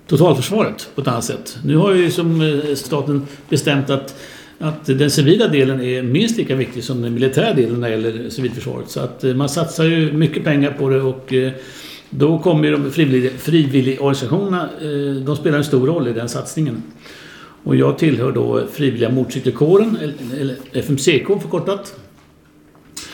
totalförsvaret 0.08 0.90
på 0.96 1.02
ett 1.02 1.08
annat 1.08 1.24
sätt. 1.24 1.58
Nu 1.64 1.76
har 1.76 1.94
ju 1.94 2.12
som 2.12 2.42
eh, 2.42 2.76
staten 2.76 3.28
bestämt 3.50 3.90
att, 3.90 4.16
att 4.60 4.86
den 4.86 5.12
civila 5.12 5.48
delen 5.48 5.82
är 5.82 6.04
minst 6.04 6.38
lika 6.38 6.56
viktig 6.56 6.84
som 6.84 7.02
den 7.02 7.14
militära 7.14 7.54
delen 7.54 7.80
när 7.80 7.90
det 7.90 7.96
gäller 7.96 8.30
civilförsvaret. 8.30 8.90
Så 8.90 9.00
att 9.00 9.24
eh, 9.24 9.34
man 9.34 9.50
satsar 9.50 9.84
ju 9.84 10.12
mycket 10.12 10.44
pengar 10.44 10.72
på 10.72 10.90
det 10.90 11.02
och 11.02 11.34
eh, 11.34 11.52
då 12.10 12.40
kommer 12.40 12.68
ju 12.68 12.72
de 12.72 12.92
frivilliga, 12.92 13.32
frivilligorganisationerna, 13.38 14.70
de 15.26 15.36
spelar 15.36 15.58
en 15.58 15.64
stor 15.64 15.88
roll 15.88 16.08
i 16.08 16.14
den 16.14 16.30
satsningen. 16.30 16.84
Och 17.64 17.76
jag 17.76 17.98
tillhör 17.98 18.32
då 18.32 18.68
Frivilliga 18.72 19.10
motorcykelkåren, 19.10 19.98
eller 20.40 20.56
FMCK 20.74 21.42
förkortat. 21.42 22.00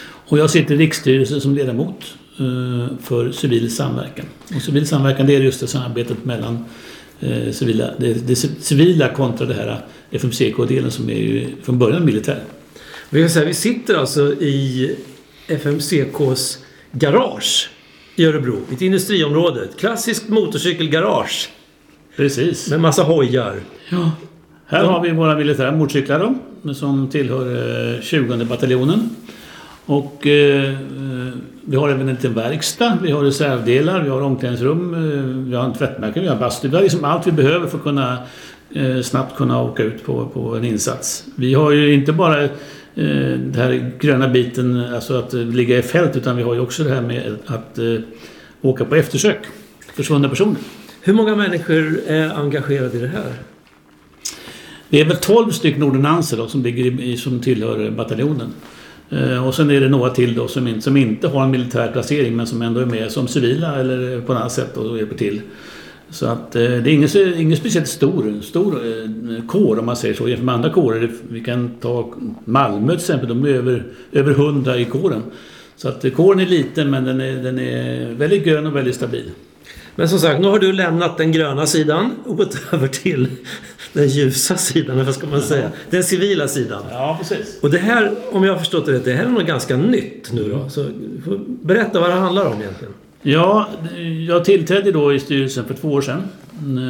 Och 0.05 0.37
jag 0.37 0.49
sitter 0.49 0.75
i 0.75 0.77
riksstyrelsen 0.77 1.41
som 1.41 1.55
ledamot 1.55 2.15
för 3.01 3.31
civil 3.31 3.75
samverkan. 3.75 4.25
Och 4.55 4.61
civil 4.61 4.87
samverkan 4.87 5.27
det 5.27 5.35
är 5.35 5.41
just 5.41 5.59
det 5.59 5.67
samarbetet 5.67 6.25
mellan 6.25 6.65
eh, 7.19 7.51
civila, 7.51 7.89
det, 7.97 8.27
det 8.27 8.35
civila 8.35 9.09
kontra 9.09 9.47
det 9.47 9.53
här 9.53 9.85
FMCK-delen 10.11 10.91
som 10.91 11.09
är 11.09 11.13
ju 11.13 11.47
från 11.63 11.79
början 11.79 12.05
militär. 12.05 12.43
Vi, 13.09 13.21
kan 13.21 13.29
säga, 13.29 13.45
vi 13.45 13.53
sitter 13.53 13.95
alltså 13.95 14.33
i 14.33 14.95
FMCKs 15.47 16.59
garage 16.91 17.69
i 18.15 18.25
Örebro, 18.25 18.59
ett 18.73 18.81
industriområde. 18.81 19.63
Ett 19.63 19.77
klassiskt 19.79 20.29
motorcykelgarage 20.29 21.49
Precis. 22.15 22.69
med 22.69 22.79
massa 22.79 23.03
hojar. 23.03 23.59
Ja. 23.89 24.11
Här 24.67 24.83
har 24.83 25.01
vi 25.03 25.11
våra 25.11 25.35
militära 25.35 25.71
motorcyklar 25.71 26.35
då, 26.63 26.73
som 26.73 27.09
tillhör 27.09 27.95
eh, 27.95 28.01
20 28.01 28.45
bataljonen. 28.45 29.09
Och 29.85 30.27
eh, 30.27 30.73
eh, 30.73 30.79
vi 31.65 31.75
har 31.75 31.89
även 31.89 32.09
en 32.09 32.15
liten 32.15 32.33
verkstad, 32.33 32.97
vi 33.01 33.11
har 33.11 33.23
reservdelar, 33.23 34.03
vi 34.03 34.09
har 34.09 34.21
omklädningsrum, 34.21 34.93
eh, 34.93 35.49
vi 35.49 35.55
har 35.55 35.63
en 35.63 35.73
tvättmärke, 35.73 36.19
vi 36.19 36.27
har 36.27 36.35
bastu. 36.35 36.67
Vi 36.67 36.75
har 36.75 36.83
liksom 36.83 37.05
allt 37.05 37.27
vi 37.27 37.31
behöver 37.31 37.67
för 37.67 37.77
att 37.77 37.83
kunna 37.83 38.17
eh, 38.75 39.01
snabbt 39.01 39.35
kunna 39.37 39.61
åka 39.61 39.83
ut 39.83 40.05
på, 40.05 40.25
på 40.25 40.55
en 40.55 40.63
insats. 40.63 41.25
Vi 41.35 41.53
har 41.53 41.71
ju 41.71 41.93
inte 41.93 42.13
bara 42.13 42.43
eh, 42.43 42.49
den 42.95 43.55
här 43.55 43.91
gröna 43.99 44.27
biten, 44.27 44.93
alltså 44.93 45.13
att 45.13 45.33
ligga 45.33 45.77
i 45.77 45.81
fält, 45.81 46.15
utan 46.15 46.37
vi 46.37 46.43
har 46.43 46.53
ju 46.53 46.59
också 46.59 46.83
det 46.83 46.89
här 46.89 47.01
med 47.01 47.37
att 47.45 47.77
eh, 47.77 47.95
åka 48.61 48.85
på 48.85 48.95
eftersök. 48.95 49.39
Försvunna 49.93 50.29
personer. 50.29 50.55
Hur 51.01 51.13
många 51.13 51.35
människor 51.35 51.99
är 52.07 52.39
engagerade 52.39 52.97
i 52.97 53.01
det 53.01 53.07
här? 53.07 53.33
Det 54.89 55.01
är 55.01 55.05
väl 55.05 55.17
12 55.17 55.51
stycken 55.51 55.83
ordonnanser 55.83 56.37
då, 56.37 56.47
som, 56.47 56.63
ligger 56.63 57.01
i, 57.01 57.17
som 57.17 57.39
tillhör 57.39 57.91
bataljonen. 57.91 58.53
Eh, 59.09 59.47
och 59.47 59.55
sen 59.55 59.71
är 59.71 59.81
det 59.81 59.89
några 59.89 60.09
till 60.09 60.35
då 60.35 60.47
som 60.47 60.67
inte, 60.67 60.81
som 60.81 60.97
inte 60.97 61.27
har 61.27 61.43
en 61.43 61.51
militär 61.51 61.91
placering 61.91 62.35
men 62.35 62.47
som 62.47 62.61
ändå 62.61 62.79
är 62.79 62.85
med 62.85 63.11
som 63.11 63.27
civila 63.27 63.75
eller 63.79 64.21
på 64.21 64.33
något 64.33 64.39
annat 64.39 64.51
sätt 64.51 64.77
och 64.77 64.97
hjälper 64.97 65.17
till. 65.17 65.41
Så 66.09 66.25
att 66.25 66.55
eh, 66.55 66.61
det 66.61 66.67
är 66.67 66.87
ingen, 66.87 67.39
ingen 67.39 67.57
speciellt 67.57 67.87
stor, 67.87 68.41
stor 68.41 68.73
eh, 68.75 69.45
kår 69.47 69.79
om 69.79 69.85
man 69.85 69.95
säger 69.95 70.13
så 70.13 70.27
jämfört 70.27 70.45
med 70.45 70.55
andra 70.55 70.69
kårer. 70.69 71.11
Vi 71.29 71.43
kan 71.43 71.69
ta 71.81 72.13
Malmö 72.45 72.87
till 72.87 72.99
exempel, 72.99 73.29
de 73.29 73.43
är 73.45 73.49
över, 73.49 73.83
över 74.11 74.31
100 74.31 74.77
i 74.77 74.85
kåren. 74.85 75.23
Så 75.75 75.89
att 75.89 76.13
kåren 76.15 76.39
är 76.39 76.45
liten 76.45 76.89
men 76.89 77.05
den 77.05 77.21
är, 77.21 77.43
den 77.43 77.59
är 77.59 78.11
väldigt 78.11 78.43
grön 78.45 78.67
och 78.67 78.75
väldigt 78.75 78.95
stabil. 78.95 79.31
Men 79.95 80.09
som 80.09 80.19
sagt, 80.19 80.41
nu 80.41 80.47
har 80.47 80.59
du 80.59 80.73
lämnat 80.73 81.17
den 81.17 81.31
gröna 81.31 81.65
sidan 81.65 82.11
och 82.25 82.37
gått 82.37 82.57
över 82.73 82.87
till 82.87 83.27
den 83.95 84.07
ljusa 84.07 84.57
sidan, 84.57 84.95
eller 84.95 85.05
vad 85.05 85.15
ska 85.15 85.27
man 85.27 85.41
säga? 85.41 85.71
Den 85.89 86.03
civila 86.03 86.47
sidan. 86.47 86.83
Ja, 86.89 87.17
precis. 87.19 87.57
Och 87.61 87.69
det 87.71 87.77
här, 87.77 88.11
om 88.31 88.43
jag 88.43 88.51
har 88.51 88.59
förstått 88.59 88.85
det 88.85 88.91
rätt, 88.91 89.05
det 89.05 89.13
här 89.13 89.25
är 89.25 89.29
något 89.29 89.47
ganska 89.47 89.77
nytt 89.77 90.31
nu 90.31 90.49
då. 90.49 90.69
Så 90.69 90.85
berätta 91.47 91.99
vad 91.99 92.09
det 92.09 92.15
handlar 92.15 92.45
om 92.45 92.61
egentligen. 92.61 92.93
Ja, 93.21 93.69
jag 94.27 94.45
tillträdde 94.45 94.91
då 94.91 95.13
i 95.13 95.19
styrelsen 95.19 95.65
för 95.65 95.73
två 95.73 95.87
år 95.87 96.01
sedan 96.01 96.23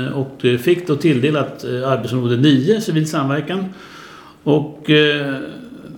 eh, 0.08 0.18
och 0.18 0.62
fick 0.62 0.88
då 0.88 0.96
tilldelat 0.96 1.64
eh, 1.64 1.92
arbetsområde 1.92 2.38
9, 2.38 2.82
civil 2.82 3.10
samverkan. 3.10 3.66
Och 4.44 4.90
eh, 4.90 5.36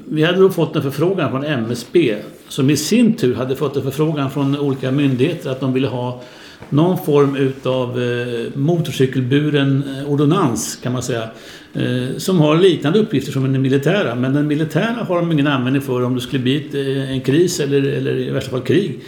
vi 0.09 0.23
hade 0.23 0.39
då 0.39 0.49
fått 0.49 0.75
en 0.75 0.81
förfrågan 0.81 1.31
från 1.31 1.43
MSB 1.43 2.15
som 2.47 2.69
i 2.69 2.77
sin 2.77 3.13
tur 3.13 3.35
hade 3.35 3.55
fått 3.55 3.75
en 3.75 3.83
förfrågan 3.83 4.31
från 4.31 4.59
olika 4.59 4.91
myndigheter 4.91 5.49
att 5.49 5.59
de 5.59 5.73
ville 5.73 5.87
ha 5.87 6.21
någon 6.69 6.97
form 6.97 7.36
utav 7.36 8.03
eh, 8.03 8.57
motorcykelburen 8.57 9.83
eh, 9.97 10.12
ordonnans 10.12 10.79
kan 10.83 10.93
man 10.93 11.03
säga. 11.03 11.29
Eh, 11.74 12.17
som 12.17 12.39
har 12.39 12.57
liknande 12.57 13.00
uppgifter 13.00 13.31
som 13.31 13.53
den 13.53 13.62
militära. 13.62 14.15
Men 14.15 14.33
den 14.33 14.47
militära 14.47 15.05
har 15.07 15.15
de 15.15 15.31
ingen 15.31 15.47
användning 15.47 15.81
för 15.81 16.03
om 16.03 16.15
det 16.15 16.21
skulle 16.21 16.43
bli 16.43 16.55
ett, 16.55 16.75
en 17.09 17.21
kris 17.21 17.59
eller, 17.59 17.83
eller 17.83 18.15
i 18.15 18.29
värsta 18.29 18.51
fall 18.51 18.62
krig. 18.62 19.00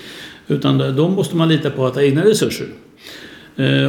Utan 0.47 0.95
då 0.95 1.09
måste 1.09 1.35
man 1.35 1.49
lita 1.49 1.69
på 1.69 1.85
att 1.85 1.95
ha 1.95 2.01
egna 2.01 2.25
resurser. 2.25 2.67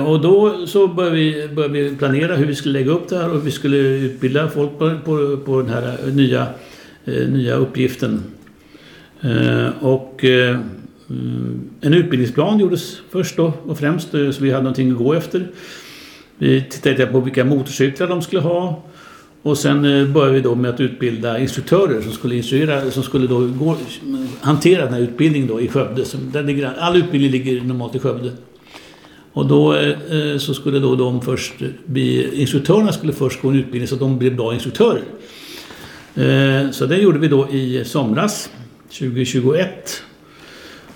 Och 0.06 0.20
då 0.20 0.66
så 0.66 0.88
började 0.88 1.16
vi, 1.16 1.48
började 1.54 1.74
vi 1.74 1.96
planera 1.96 2.36
hur 2.36 2.46
vi 2.46 2.54
skulle 2.54 2.78
lägga 2.78 2.90
upp 2.90 3.08
det 3.08 3.16
här 3.16 3.30
och 3.30 3.46
vi 3.46 3.50
skulle 3.50 3.76
utbilda 3.76 4.48
folk 4.48 4.78
på, 4.78 4.98
på, 5.04 5.36
på 5.36 5.62
den 5.62 5.70
här 5.70 5.98
nya, 6.12 6.46
nya 7.28 7.54
uppgiften. 7.54 8.22
Och 9.80 10.24
Eh, 11.10 11.16
en 11.80 11.94
utbildningsplan 11.94 12.58
gjordes 12.58 12.96
först 13.10 13.36
då 13.36 13.52
och 13.66 13.78
främst 13.78 14.14
eh, 14.14 14.30
så 14.30 14.42
vi 14.42 14.50
hade 14.50 14.62
någonting 14.62 14.90
att 14.90 14.98
gå 14.98 15.14
efter. 15.14 15.48
Vi 16.38 16.64
tittade 16.70 17.06
på 17.06 17.20
vilka 17.20 17.44
motorcyklar 17.44 18.08
de 18.08 18.22
skulle 18.22 18.42
ha. 18.42 18.82
Och 19.42 19.58
sen 19.58 19.84
eh, 19.84 20.08
började 20.08 20.34
vi 20.34 20.40
då 20.40 20.54
med 20.54 20.70
att 20.70 20.80
utbilda 20.80 21.38
instruktörer 21.38 22.00
som 22.00 22.12
skulle 22.12 22.36
instruera, 22.36 22.90
som 22.90 23.02
skulle 23.02 23.26
då 23.26 23.38
gå, 23.38 23.76
hantera 24.40 24.84
den 24.84 24.94
här 24.94 25.00
utbildningen 25.00 25.48
då 25.48 25.60
i 25.60 25.68
Skövde. 25.68 26.04
Ligger, 26.42 26.74
all 26.78 26.96
utbildning 26.96 27.30
ligger 27.30 27.60
normalt 27.60 27.94
i 27.94 27.98
Skövde. 27.98 28.32
Och 29.32 29.46
då 29.46 29.76
så 30.38 30.54
skulle 30.54 30.78
då 30.78 30.94
de 30.94 31.22
först 31.22 31.54
bli, 31.86 32.40
instruktörerna 32.40 32.92
skulle 32.92 33.12
först 33.12 33.42
gå 33.42 33.48
en 33.48 33.54
utbildning 33.54 33.88
så 33.88 33.94
att 33.94 34.00
de 34.00 34.18
blev 34.18 34.36
bra 34.36 34.54
instruktörer. 34.54 35.02
Så 36.72 36.86
det 36.86 36.96
gjorde 36.96 37.18
vi 37.18 37.28
då 37.28 37.48
i 37.50 37.84
somras, 37.84 38.50
2021. 38.88 40.02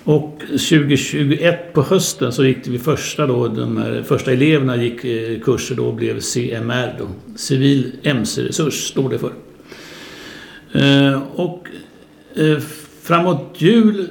Och 0.05 0.39
2021 0.49 1.73
på 1.73 1.81
hösten 1.81 2.31
så 2.31 2.45
gick 2.45 2.67
vi 2.67 2.79
första 2.79 3.27
då, 3.27 3.47
de 3.47 3.77
här 3.77 4.03
första 4.07 4.31
eleverna 4.31 4.83
gick 4.83 5.05
eh, 5.05 5.39
kurser 5.39 5.75
då 5.75 5.85
och 5.85 5.93
blev 5.93 6.19
CMR 6.19 6.95
då. 6.99 7.07
Civil 7.35 7.91
MC-resurs 8.03 8.87
står 8.87 9.09
det 9.09 9.19
för. 9.19 9.33
Eh, 10.73 11.21
och 11.35 11.67
eh, 12.35 12.57
framåt 13.01 13.55
jul 13.57 14.07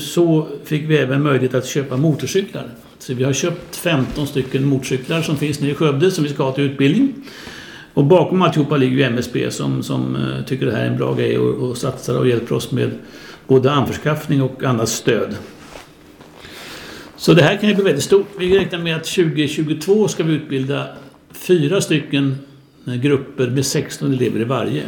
så 0.00 0.48
fick 0.64 0.90
vi 0.90 0.96
även 0.96 1.22
möjlighet 1.22 1.54
att 1.54 1.66
köpa 1.66 1.96
motorcyklar. 1.96 2.64
Så 2.98 3.14
vi 3.14 3.24
har 3.24 3.32
köpt 3.32 3.76
15 3.76 4.26
stycken 4.26 4.66
motorcyklar 4.66 5.22
som 5.22 5.36
finns 5.36 5.60
nere 5.60 5.70
i 5.70 5.74
Skövde 5.74 6.10
som 6.10 6.24
vi 6.24 6.30
ska 6.30 6.42
ha 6.42 6.52
till 6.52 6.64
utbildning. 6.64 7.14
Och 7.94 8.04
bakom 8.04 8.42
alltihopa 8.42 8.76
ligger 8.76 8.96
ju 8.96 9.02
MSB 9.02 9.50
som, 9.50 9.82
som 9.82 10.16
tycker 10.46 10.66
det 10.66 10.72
här 10.72 10.82
är 10.82 10.90
en 10.90 10.96
bra 10.96 11.14
grej 11.14 11.38
och, 11.38 11.68
och 11.68 11.76
satsar 11.76 12.18
och 12.18 12.28
hjälper 12.28 12.54
oss 12.54 12.72
med 12.72 12.90
både 13.46 13.72
anförskaffning 13.72 14.42
och 14.42 14.64
annat 14.64 14.88
stöd. 14.88 15.36
Så 17.16 17.32
det 17.34 17.42
här 17.42 17.56
kan 17.56 17.68
ju 17.68 17.74
bli 17.74 17.84
väldigt 17.84 18.04
stort. 18.04 18.28
Vi 18.38 18.58
räknar 18.58 18.78
med 18.78 18.96
att 18.96 19.04
2022 19.04 20.08
ska 20.08 20.24
vi 20.24 20.34
utbilda 20.34 20.86
fyra 21.32 21.80
stycken 21.80 22.36
eh, 22.86 22.94
grupper 22.94 23.50
med 23.50 23.66
16 23.66 24.12
elever 24.12 24.40
i 24.40 24.44
varje. 24.44 24.82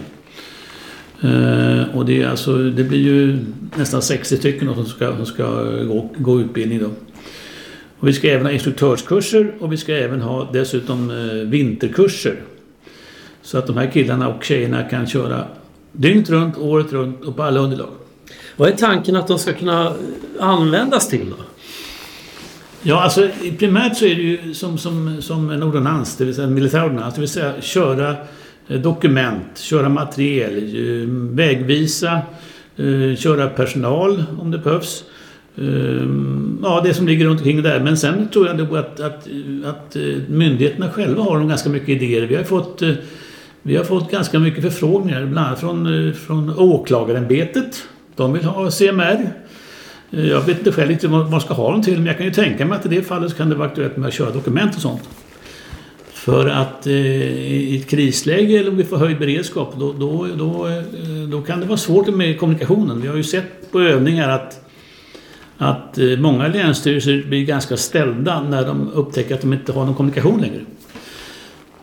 Eh, 1.23 1.97
och 1.97 2.07
det, 2.07 2.23
är 2.23 2.29
alltså, 2.29 2.57
det 2.57 2.85
blir 2.85 2.99
ju 2.99 3.39
nästan 3.77 4.03
60 4.03 4.37
stycken 4.37 4.75
som 4.75 4.87
ska, 4.87 5.17
som 5.17 5.27
ska 5.27 5.63
gå, 5.63 6.11
gå 6.19 6.41
utbildning. 6.41 6.79
Då. 6.79 6.91
Och 7.99 8.09
vi 8.09 8.13
ska 8.13 8.29
även 8.29 8.47
ha 8.47 8.53
instruktörskurser 8.53 9.55
och 9.61 9.73
vi 9.73 9.77
ska 9.77 9.95
även 9.95 10.21
ha 10.21 10.51
dessutom 10.53 11.11
eh, 11.11 11.49
vinterkurser. 11.49 12.37
Så 13.43 13.59
att 13.59 13.67
de 13.67 13.77
här 13.77 13.91
killarna 13.91 14.29
och 14.29 14.45
tjejerna 14.45 14.83
kan 14.83 15.07
köra 15.07 15.45
dygnet 15.93 16.31
runt, 16.31 16.59
året 16.59 16.93
runt 16.93 17.25
och 17.25 17.37
på 17.37 17.43
alla 17.43 17.61
underlag. 17.61 17.91
Vad 18.57 18.69
är 18.69 18.73
tanken 18.73 19.17
att 19.17 19.29
de 19.29 19.39
ska 19.39 19.53
kunna 19.53 19.95
användas 20.41 21.09
till 21.09 21.31
då? 21.31 21.45
Ja, 22.83 23.03
alltså 23.03 23.29
primärt 23.59 23.97
så 23.97 24.05
är 24.05 24.15
det 24.15 24.23
ju 24.23 24.55
som, 24.55 24.79
som, 24.79 25.23
som 25.23 25.51
en 25.51 25.63
ordonnans, 25.63 26.17
det 26.17 26.25
vill 26.25 26.35
säga 26.35 26.47
en 26.47 26.55
militär. 26.55 27.11
Det 27.15 27.21
vill 27.21 27.29
säga 27.29 27.53
köra 27.61 28.17
eh, 28.69 28.81
dokument, 28.81 29.59
köra 29.59 29.89
materiel, 29.89 30.57
eh, 30.57 31.09
vägvisa, 31.37 32.21
eh, 32.77 33.17
köra 33.17 33.49
personal 33.49 34.25
om 34.41 34.51
det 34.51 34.59
behövs. 34.59 35.05
Ja, 36.63 36.81
det 36.85 36.95
som 36.95 37.09
ligger 37.09 37.27
runt 37.27 37.41
omkring 37.41 37.63
där. 37.63 37.81
Men 37.81 37.97
sen 37.97 38.29
tror 38.29 38.47
jag 38.47 38.77
att, 38.77 39.01
att, 39.01 39.29
att 39.65 39.97
myndigheterna 40.29 40.91
själva 40.91 41.23
har 41.23 41.45
ganska 41.45 41.69
mycket 41.69 41.89
idéer. 41.89 42.27
Vi 42.27 42.37
har 42.37 42.45
fått, 42.45 42.83
vi 43.63 43.77
har 43.77 43.85
fått 43.85 44.11
ganska 44.11 44.39
mycket 44.39 44.63
förfrågningar, 44.63 45.27
bland 45.27 45.47
annat 45.47 45.61
från, 45.61 46.13
från 46.15 46.59
åklagarämbetet. 46.59 47.89
De 48.19 48.33
vill 48.33 48.45
ha 48.45 48.71
CMR. 48.71 49.31
Jag 50.11 50.41
vet 50.41 50.59
inte 50.59 50.73
själv 50.73 50.91
inte 50.91 51.09
vad 51.09 51.31
man 51.31 51.41
ska 51.41 51.55
ha 51.55 51.73
dem 51.73 51.83
till 51.83 51.97
men 51.97 52.07
jag 52.07 52.17
kan 52.17 52.27
ju 52.27 52.33
tänka 52.33 52.67
mig 52.67 52.79
att 52.79 52.87
i 52.87 52.89
det 52.89 53.03
fallet 53.03 53.31
så 53.31 53.37
kan 53.37 53.49
det 53.49 53.55
vara 53.55 53.69
aktuellt 53.69 53.97
med 53.97 54.09
att 54.09 54.15
köra 54.15 54.31
dokument 54.31 54.77
och 54.77 54.83
sånt. 54.83 55.03
För 56.13 56.47
att 56.47 56.87
eh, 56.87 56.93
i 56.93 57.77
ett 57.77 57.91
krisläge 57.91 58.59
eller 58.59 58.71
om 58.71 58.77
vi 58.77 58.85
får 58.85 58.97
höjd 58.97 59.19
beredskap 59.19 59.75
då, 59.79 59.93
då, 59.93 60.27
då, 60.39 60.67
eh, 60.67 60.83
då 61.31 61.43
kan 61.43 61.61
det 61.61 61.67
vara 61.67 61.79
svårt 61.79 62.09
med 62.09 62.39
kommunikationen. 62.41 63.01
Vi 63.01 63.09
har 63.09 63.17
ju 63.17 63.23
sett 63.23 63.73
på 63.73 63.81
övningar 63.81 64.29
att, 64.29 64.69
att 65.59 65.99
eh, 65.99 66.17
många 66.19 66.49
länsstyrelser 66.49 67.25
blir 67.29 67.45
ganska 67.45 67.77
ställda 67.77 68.43
när 68.43 68.67
de 68.67 68.91
upptäcker 68.93 69.35
att 69.35 69.41
de 69.41 69.53
inte 69.53 69.73
har 69.73 69.85
någon 69.85 69.95
kommunikation 69.95 70.41
längre. 70.41 70.61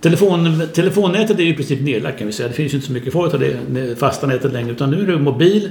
Telefon, 0.02 0.62
telefonnätet 0.74 1.40
är 1.40 1.44
ju 1.44 1.50
i 1.50 1.56
princip 1.56 1.82
nedlagt 1.82 2.18
kan 2.18 2.28
vi 2.28 2.34
säga. 2.34 2.50
Det 2.50 2.56
finns 2.56 2.74
ju 2.74 2.76
inte 2.76 2.88
så 2.88 2.94
mycket 2.94 3.12
kvar 3.12 3.34
av 3.34 3.40
det 3.40 4.00
fasta 4.00 4.28
nätet 4.28 4.54
längre 4.54 4.72
utan 4.72 4.92
nu 4.92 5.02
är 5.02 5.08
det 5.08 5.20
mobil 5.20 5.70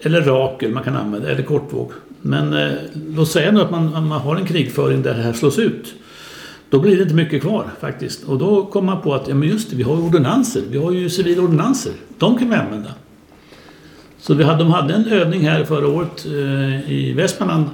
eller 0.00 0.22
rakel 0.22 0.72
man 0.72 0.82
kan 0.82 0.96
använda, 0.96 1.30
eller 1.30 1.42
kortvåg. 1.42 1.92
Men 2.22 2.52
eh, 2.52 2.72
låt 3.16 3.28
säga 3.28 3.52
nu 3.52 3.60
att 3.60 3.70
man, 3.70 3.92
man 3.92 4.20
har 4.20 4.36
en 4.36 4.46
krigföring 4.46 5.02
där 5.02 5.14
det 5.14 5.22
här 5.22 5.32
slås 5.32 5.58
ut. 5.58 5.94
Då 6.70 6.80
blir 6.80 6.96
det 6.96 7.02
inte 7.02 7.14
mycket 7.14 7.42
kvar 7.42 7.70
faktiskt. 7.80 8.24
Och 8.24 8.38
då 8.38 8.66
kommer 8.66 8.92
man 8.92 9.02
på 9.02 9.14
att 9.14 9.28
ja, 9.28 9.34
men 9.34 9.48
just 9.48 9.70
det, 9.70 9.76
vi 9.76 9.82
har 9.82 10.02
ordonanser. 10.02 10.62
Vi 10.70 10.78
har 10.78 10.92
ju 10.92 11.08
civila 11.08 11.42
ordonanser. 11.42 11.92
De 12.18 12.38
kan 12.38 12.50
vi 12.50 12.56
använda. 12.56 12.90
Så 14.18 14.34
vi 14.34 14.44
hade, 14.44 14.58
de 14.58 14.70
hade 14.70 14.94
en 14.94 15.06
övning 15.06 15.48
här 15.48 15.64
förra 15.64 15.88
året 15.88 16.26
eh, 16.26 16.92
i 16.92 17.12
Västmanland. 17.16 17.64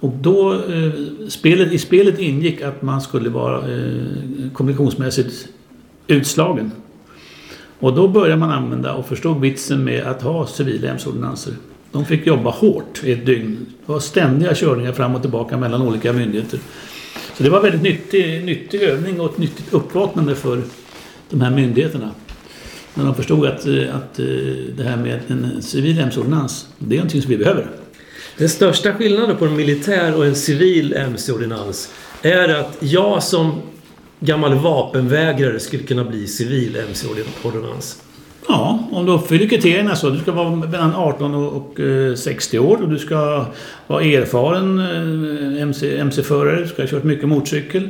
Och 0.00 0.12
då, 0.20 0.54
eh, 0.54 0.92
spelet, 1.28 1.72
i 1.72 1.78
spelet 1.78 2.18
ingick 2.18 2.62
att 2.62 2.82
man 2.82 3.00
skulle 3.00 3.28
vara 3.28 3.56
eh, 3.56 4.50
kommunikationsmässigt 4.52 5.48
utslagen. 6.06 6.72
Och 7.80 7.94
då 7.94 8.08
började 8.08 8.36
man 8.36 8.50
använda 8.50 8.94
och 8.94 9.06
förstod 9.06 9.40
vitsen 9.40 9.84
med 9.84 10.06
att 10.06 10.22
ha 10.22 10.46
civila 10.46 10.88
MC-ordonnanser. 10.88 11.54
De 11.92 12.04
fick 12.04 12.26
jobba 12.26 12.50
hårt 12.50 13.04
i 13.04 13.12
ett 13.12 13.26
dygn. 13.26 13.66
Det 13.86 13.92
var 13.92 14.00
ständiga 14.00 14.54
körningar 14.54 14.92
fram 14.92 15.14
och 15.14 15.20
tillbaka 15.20 15.56
mellan 15.56 15.82
olika 15.82 16.12
myndigheter. 16.12 16.60
Så 17.36 17.42
det 17.42 17.50
var 17.50 17.62
väldigt 17.62 17.82
nyttig, 17.82 18.44
nyttig 18.44 18.82
övning 18.82 19.20
och 19.20 19.30
ett 19.30 19.38
nyttigt 19.38 19.74
uppvaknande 19.74 20.34
för 20.34 20.62
de 21.30 21.40
här 21.40 21.50
myndigheterna. 21.50 22.10
När 22.94 23.04
de 23.04 23.14
förstod 23.14 23.46
att, 23.46 23.66
eh, 23.66 23.96
att 23.96 24.18
eh, 24.18 24.26
det 24.76 24.82
här 24.84 24.96
med 24.96 25.20
en 25.28 25.62
civil 25.62 25.98
mc-ordinans, 25.98 26.66
det 26.78 26.94
är 26.94 26.98
någonting 26.98 27.22
som 27.22 27.30
vi 27.30 27.36
behöver. 27.36 27.66
Den 28.38 28.48
största 28.48 28.94
skillnaden 28.94 29.36
på 29.36 29.44
en 29.44 29.56
militär 29.56 30.14
och 30.16 30.26
en 30.26 30.36
civil 30.36 30.94
mc-ordinans 30.94 31.90
är 32.22 32.48
att 32.48 32.76
jag 32.80 33.22
som 33.22 33.62
gammal 34.20 34.54
vapenvägrare 34.54 35.60
skulle 35.60 35.82
kunna 35.82 36.04
bli 36.04 36.26
civil 36.26 36.76
MC-ordonnans? 36.76 38.02
Ja, 38.48 38.88
om 38.92 39.06
du 39.06 39.12
uppfyller 39.12 39.48
kriterierna 39.48 39.96
så. 39.96 40.10
Du 40.10 40.18
ska 40.18 40.32
vara 40.32 40.56
mellan 40.56 40.94
18 40.94 41.34
och 41.34 41.80
60 42.16 42.56
eh, 42.56 42.64
år 42.64 42.82
och 42.82 42.88
du 42.88 42.98
ska 42.98 43.46
vara 43.86 44.02
erfaren 44.02 44.78
eh, 44.78 46.00
MC-förare. 46.00 46.60
Du 46.60 46.68
ska 46.68 46.82
ha 46.82 46.88
kört 46.88 47.04
mycket 47.04 47.28
motorcykel. 47.28 47.88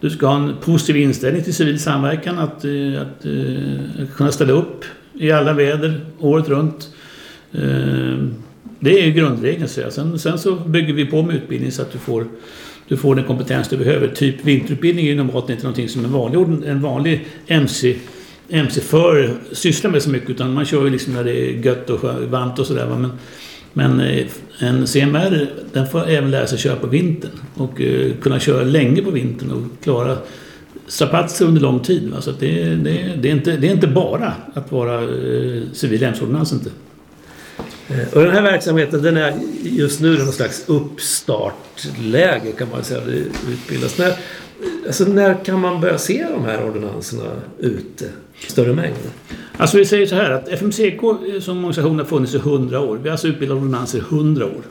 Du 0.00 0.10
ska 0.10 0.26
ha 0.26 0.36
en 0.36 0.54
positiv 0.60 0.96
inställning 0.96 1.44
till 1.44 1.54
civil 1.54 1.80
samverkan. 1.80 2.38
Att, 2.38 2.64
eh, 2.64 3.02
att, 3.02 3.26
att 4.02 4.16
kunna 4.16 4.32
ställa 4.32 4.52
upp 4.52 4.84
i 5.12 5.32
alla 5.32 5.52
väder, 5.52 6.00
året 6.18 6.48
runt. 6.48 6.88
Det 8.80 9.06
är 9.06 9.10
grundregeln. 9.10 9.68
Sen, 9.68 10.18
sen 10.18 10.38
så 10.38 10.54
bygger 10.54 10.94
vi 10.94 11.06
på 11.06 11.22
med 11.22 11.36
utbildning 11.36 11.72
så 11.72 11.82
att 11.82 11.92
du 11.92 11.98
får 11.98 12.26
du 12.88 12.96
får 12.96 13.14
den 13.14 13.24
kompetens 13.24 13.68
du 13.68 13.76
behöver. 13.76 14.08
Typ 14.08 14.44
vinterutbildning 14.44 15.06
är 15.06 15.10
ju 15.10 15.16
normalt 15.16 15.50
inte 15.50 15.62
någonting 15.62 15.88
som 15.88 16.04
en 16.04 16.12
vanlig, 16.12 16.68
en 16.68 16.82
vanlig 16.82 17.26
MC 17.46 17.96
MC-förare 18.48 19.30
sysslar 19.52 19.90
med 19.90 20.02
så 20.02 20.10
mycket 20.10 20.30
utan 20.30 20.54
man 20.54 20.64
kör 20.64 20.84
ju 20.84 20.90
liksom 20.90 21.12
när 21.14 21.24
det 21.24 21.32
är 21.32 21.66
gött 21.66 21.90
och 21.90 22.04
varmt 22.30 22.58
och 22.58 22.66
sådär. 22.66 22.86
Men, 22.86 23.12
men 23.72 24.00
eh, 24.00 24.26
en 24.58 24.86
CMR 24.86 25.50
den 25.72 25.86
får 25.86 26.08
även 26.08 26.30
lära 26.30 26.46
sig 26.46 26.58
köra 26.58 26.76
på 26.76 26.86
vintern 26.86 27.30
och 27.54 27.80
uh, 27.80 28.12
kunna 28.22 28.40
köra 28.40 28.64
länge 28.64 29.02
på 29.02 29.10
vintern 29.10 29.50
och 29.50 29.84
klara 29.84 30.16
strapatser 30.86 31.44
under 31.44 31.60
lång 31.60 31.80
tid. 31.80 32.10
Va? 32.10 32.20
Så 32.20 32.30
det, 32.30 32.64
det, 32.64 33.12
det, 33.22 33.28
är 33.28 33.32
inte, 33.32 33.56
det 33.56 33.68
är 33.68 33.72
inte 33.72 33.86
bara 33.86 34.32
att 34.54 34.72
vara 34.72 35.00
uh, 35.02 35.62
civil 35.72 36.02
MC-ordonnans 36.02 36.52
inte. 36.52 36.70
Eh, 37.88 38.14
och 38.14 38.22
den 38.22 38.30
här 38.30 38.42
verksamheten 38.42 39.02
den 39.02 39.16
är 39.16 39.34
just 39.62 40.00
nu 40.00 40.14
i 40.14 40.18
någon 40.18 40.32
slags 40.32 40.64
uppstartläge 40.66 42.52
kan 42.58 42.68
man 42.70 42.84
säga. 42.84 43.00
Det 43.00 43.12
utbildas. 43.52 43.98
När, 43.98 44.12
alltså 44.86 45.04
när 45.04 45.44
kan 45.44 45.60
man 45.60 45.80
börja 45.80 45.98
se 45.98 46.26
de 46.30 46.44
här 46.44 46.64
ordonnanserna 46.64 47.30
ute 47.58 48.04
i 48.48 48.50
större 48.50 48.72
mängd? 48.72 48.96
Alltså 49.56 49.76
vi 49.76 49.84
säger 49.84 50.06
så 50.06 50.14
här 50.14 50.30
att 50.30 50.48
FMCK 50.48 51.02
eh, 51.02 51.40
som 51.40 51.64
organisation 51.64 51.98
har 51.98 52.04
funnits 52.04 52.34
i 52.34 52.38
100 52.38 52.80
år. 52.80 52.96
Vi 52.96 53.08
har 53.08 53.12
alltså 53.12 53.28
utbildat 53.28 53.56
ordonnanser 53.56 53.98
i 53.98 54.00
100 54.00 54.46
år. 54.46 54.62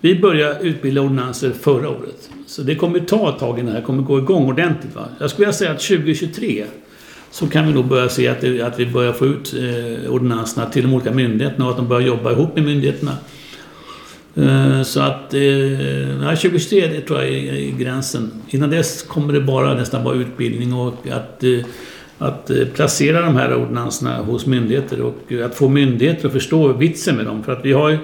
Vi 0.00 0.20
började 0.20 0.60
utbilda 0.60 1.00
ordonnanser 1.00 1.50
förra 1.50 1.88
året. 1.88 2.30
Så 2.46 2.62
det 2.62 2.74
kommer 2.74 3.00
ta 3.00 3.28
ett 3.34 3.38
tag 3.38 3.58
innan 3.58 3.72
det 3.72 3.80
här 3.80 3.86
kommer 3.86 4.02
gå 4.02 4.18
igång 4.18 4.48
ordentligt. 4.48 4.94
Va? 4.94 5.08
Jag 5.18 5.30
skulle 5.30 5.46
vilja 5.46 5.58
säga 5.58 5.70
att 5.70 5.80
2023 5.80 6.64
så 7.32 7.46
kan 7.46 7.66
vi 7.66 7.72
nog 7.72 7.86
börja 7.86 8.08
se 8.08 8.28
att, 8.28 8.40
det, 8.40 8.62
att 8.62 8.80
vi 8.80 8.86
börjar 8.86 9.12
få 9.12 9.26
ut 9.26 9.54
eh, 9.54 10.10
ordinanserna 10.10 10.66
till 10.66 10.82
de 10.82 10.94
olika 10.94 11.12
myndigheterna 11.12 11.64
och 11.64 11.70
att 11.70 11.76
de 11.76 11.88
börjar 11.88 12.06
jobba 12.06 12.32
ihop 12.32 12.54
med 12.54 12.64
myndigheterna. 12.64 13.16
Eh, 14.34 14.82
så 14.82 15.00
att 15.00 15.34
eh, 15.34 16.34
2023 16.34 16.86
det 16.86 17.00
tror 17.00 17.18
jag 17.22 17.28
är, 17.28 17.52
är 17.52 17.78
gränsen. 17.78 18.32
Innan 18.48 18.70
dess 18.70 19.02
kommer 19.02 19.32
det 19.32 19.40
bara 19.40 19.74
nästan 19.74 20.04
vara 20.04 20.14
utbildning 20.14 20.74
och 20.74 21.06
att, 21.10 21.44
eh, 21.44 21.58
att 22.18 22.50
eh, 22.50 22.66
placera 22.74 23.22
de 23.22 23.36
här 23.36 23.54
ordinanserna 23.54 24.16
hos 24.16 24.46
myndigheter 24.46 25.00
och 25.00 25.32
att 25.44 25.54
få 25.54 25.68
myndigheter 25.68 26.26
att 26.26 26.32
förstå 26.32 26.72
vitsen 26.72 27.16
med 27.16 27.26
dem. 27.26 27.42
För 27.42 27.52
att 27.52 27.64
vi 27.64 27.72
har 27.72 27.88
ju 27.88 27.98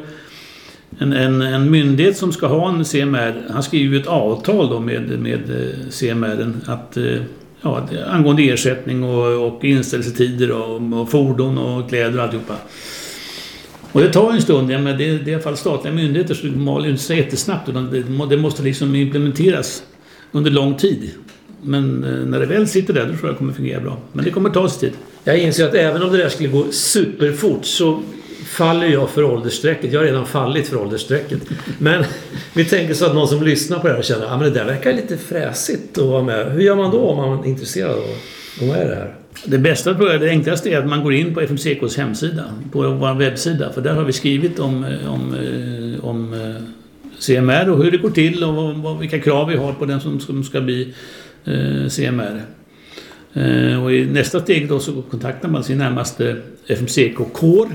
en, 0.98 1.12
en, 1.12 1.42
en 1.42 1.70
myndighet 1.70 2.16
som 2.16 2.32
ska 2.32 2.46
ha 2.46 2.68
en 2.68 2.84
CMR, 2.84 3.42
han 3.50 3.62
skriver 3.62 3.94
ju 3.94 4.00
ett 4.00 4.06
avtal 4.06 4.68
då 4.68 4.80
med, 4.80 5.20
med 5.20 5.50
eh, 5.50 5.90
CMR 5.90 6.52
att 6.66 6.96
eh, 6.96 7.20
ja, 7.62 7.88
angående 8.06 8.42
ersättning 8.42 9.04
och, 9.04 9.46
och 9.46 9.64
inställelsetider 9.64 10.50
och, 10.50 11.00
och 11.00 11.10
fordon 11.10 11.58
och 11.58 11.88
kläder 11.88 12.18
och 12.18 12.24
alltihopa. 12.24 12.54
Och 13.92 14.00
det 14.00 14.12
tar 14.12 14.32
en 14.32 14.42
stund, 14.42 14.70
ja, 14.70 14.78
men 14.78 14.98
det, 14.98 15.04
det 15.04 15.24
är 15.24 15.28
i 15.28 15.34
alla 15.34 15.42
fall 15.42 15.56
statliga 15.56 15.94
myndigheter 15.94 16.34
så 16.34 16.46
det 16.46 16.56
maler 16.56 16.88
inte 16.88 17.02
så 17.02 17.14
jättesnabbt 17.14 17.68
utan 17.68 17.90
det, 17.90 18.26
det 18.30 18.36
måste 18.36 18.62
liksom 18.62 18.94
implementeras 18.94 19.82
under 20.32 20.50
lång 20.50 20.74
tid. 20.76 21.10
Men 21.62 22.04
eh, 22.04 22.26
när 22.26 22.40
det 22.40 22.46
väl 22.46 22.68
sitter 22.68 22.94
där, 22.94 23.06
då 23.06 23.08
tror 23.08 23.20
jag 23.22 23.34
det 23.34 23.38
kommer 23.38 23.52
fungera 23.52 23.80
bra. 23.80 23.98
Men 24.12 24.24
det 24.24 24.30
kommer 24.30 24.50
ta 24.50 24.68
sin 24.68 24.80
tid. 24.80 24.98
Jag 25.24 25.38
inser 25.38 25.68
att 25.68 25.74
även 25.74 26.02
om 26.02 26.12
det 26.12 26.18
där 26.18 26.28
skulle 26.28 26.48
gå 26.48 26.66
superfort 26.70 27.64
så 27.64 28.02
faller 28.48 28.86
jag 28.86 29.10
för 29.10 29.24
åldersstrecket. 29.24 29.92
Jag 29.92 30.00
har 30.00 30.06
redan 30.06 30.26
fallit 30.26 30.68
för 30.68 30.76
åldersstrecket. 30.76 31.40
Men 31.78 32.04
vi 32.54 32.64
tänker 32.64 32.94
så 32.94 33.06
att 33.06 33.14
någon 33.14 33.28
som 33.28 33.42
lyssnar 33.42 33.78
på 33.78 33.88
det 33.88 33.94
här 33.94 34.02
känner 34.02 34.26
att 34.26 34.32
ah, 34.32 34.44
det 34.44 34.50
där 34.50 34.64
verkar 34.64 34.92
lite 34.92 35.16
fräsigt 35.16 35.98
att 35.98 36.04
vara 36.04 36.22
med. 36.22 36.52
Hur 36.52 36.60
gör 36.60 36.76
man 36.76 36.90
då 36.90 37.00
om 37.00 37.16
man 37.16 37.44
är 37.44 37.48
intresserad 37.48 37.90
av 37.90 38.04
vad 38.60 38.78
är 38.78 38.88
det 38.88 38.94
här? 38.94 39.14
Det 39.44 39.58
bästa 39.58 39.94
tror 39.94 40.10
jag, 40.10 40.20
det 40.20 40.30
enklaste 40.30 40.70
är 40.70 40.78
att 40.78 40.86
man 40.86 41.02
går 41.02 41.14
in 41.14 41.34
på 41.34 41.40
FMCKs 41.40 41.96
hemsida, 41.96 42.44
på 42.72 42.78
vår 42.78 43.14
webbsida. 43.14 43.72
För 43.72 43.80
där 43.80 43.94
har 43.94 44.04
vi 44.04 44.12
skrivit 44.12 44.58
om, 44.58 44.84
eh, 44.84 45.12
om, 45.12 45.34
eh, 45.34 46.04
om 46.04 46.32
eh, 46.34 46.62
CMR 47.18 47.70
och 47.70 47.84
hur 47.84 47.90
det 47.90 47.96
går 47.96 48.10
till 48.10 48.44
och 48.44 48.54
vad, 48.54 48.98
vilka 48.98 49.18
krav 49.18 49.48
vi 49.48 49.56
har 49.56 49.72
på 49.72 49.84
den 49.84 50.00
som, 50.00 50.20
som 50.20 50.44
ska 50.44 50.60
bli 50.60 50.94
eh, 51.44 51.88
CMR. 51.88 52.42
Eh, 53.32 53.84
och 53.84 53.92
i 53.92 54.06
nästa 54.06 54.40
steg 54.40 54.68
då 54.68 54.78
så 54.78 55.02
kontaktar 55.02 55.48
man 55.48 55.64
sin 55.64 55.78
närmaste 55.78 56.36
FMCK-kår 56.66 57.68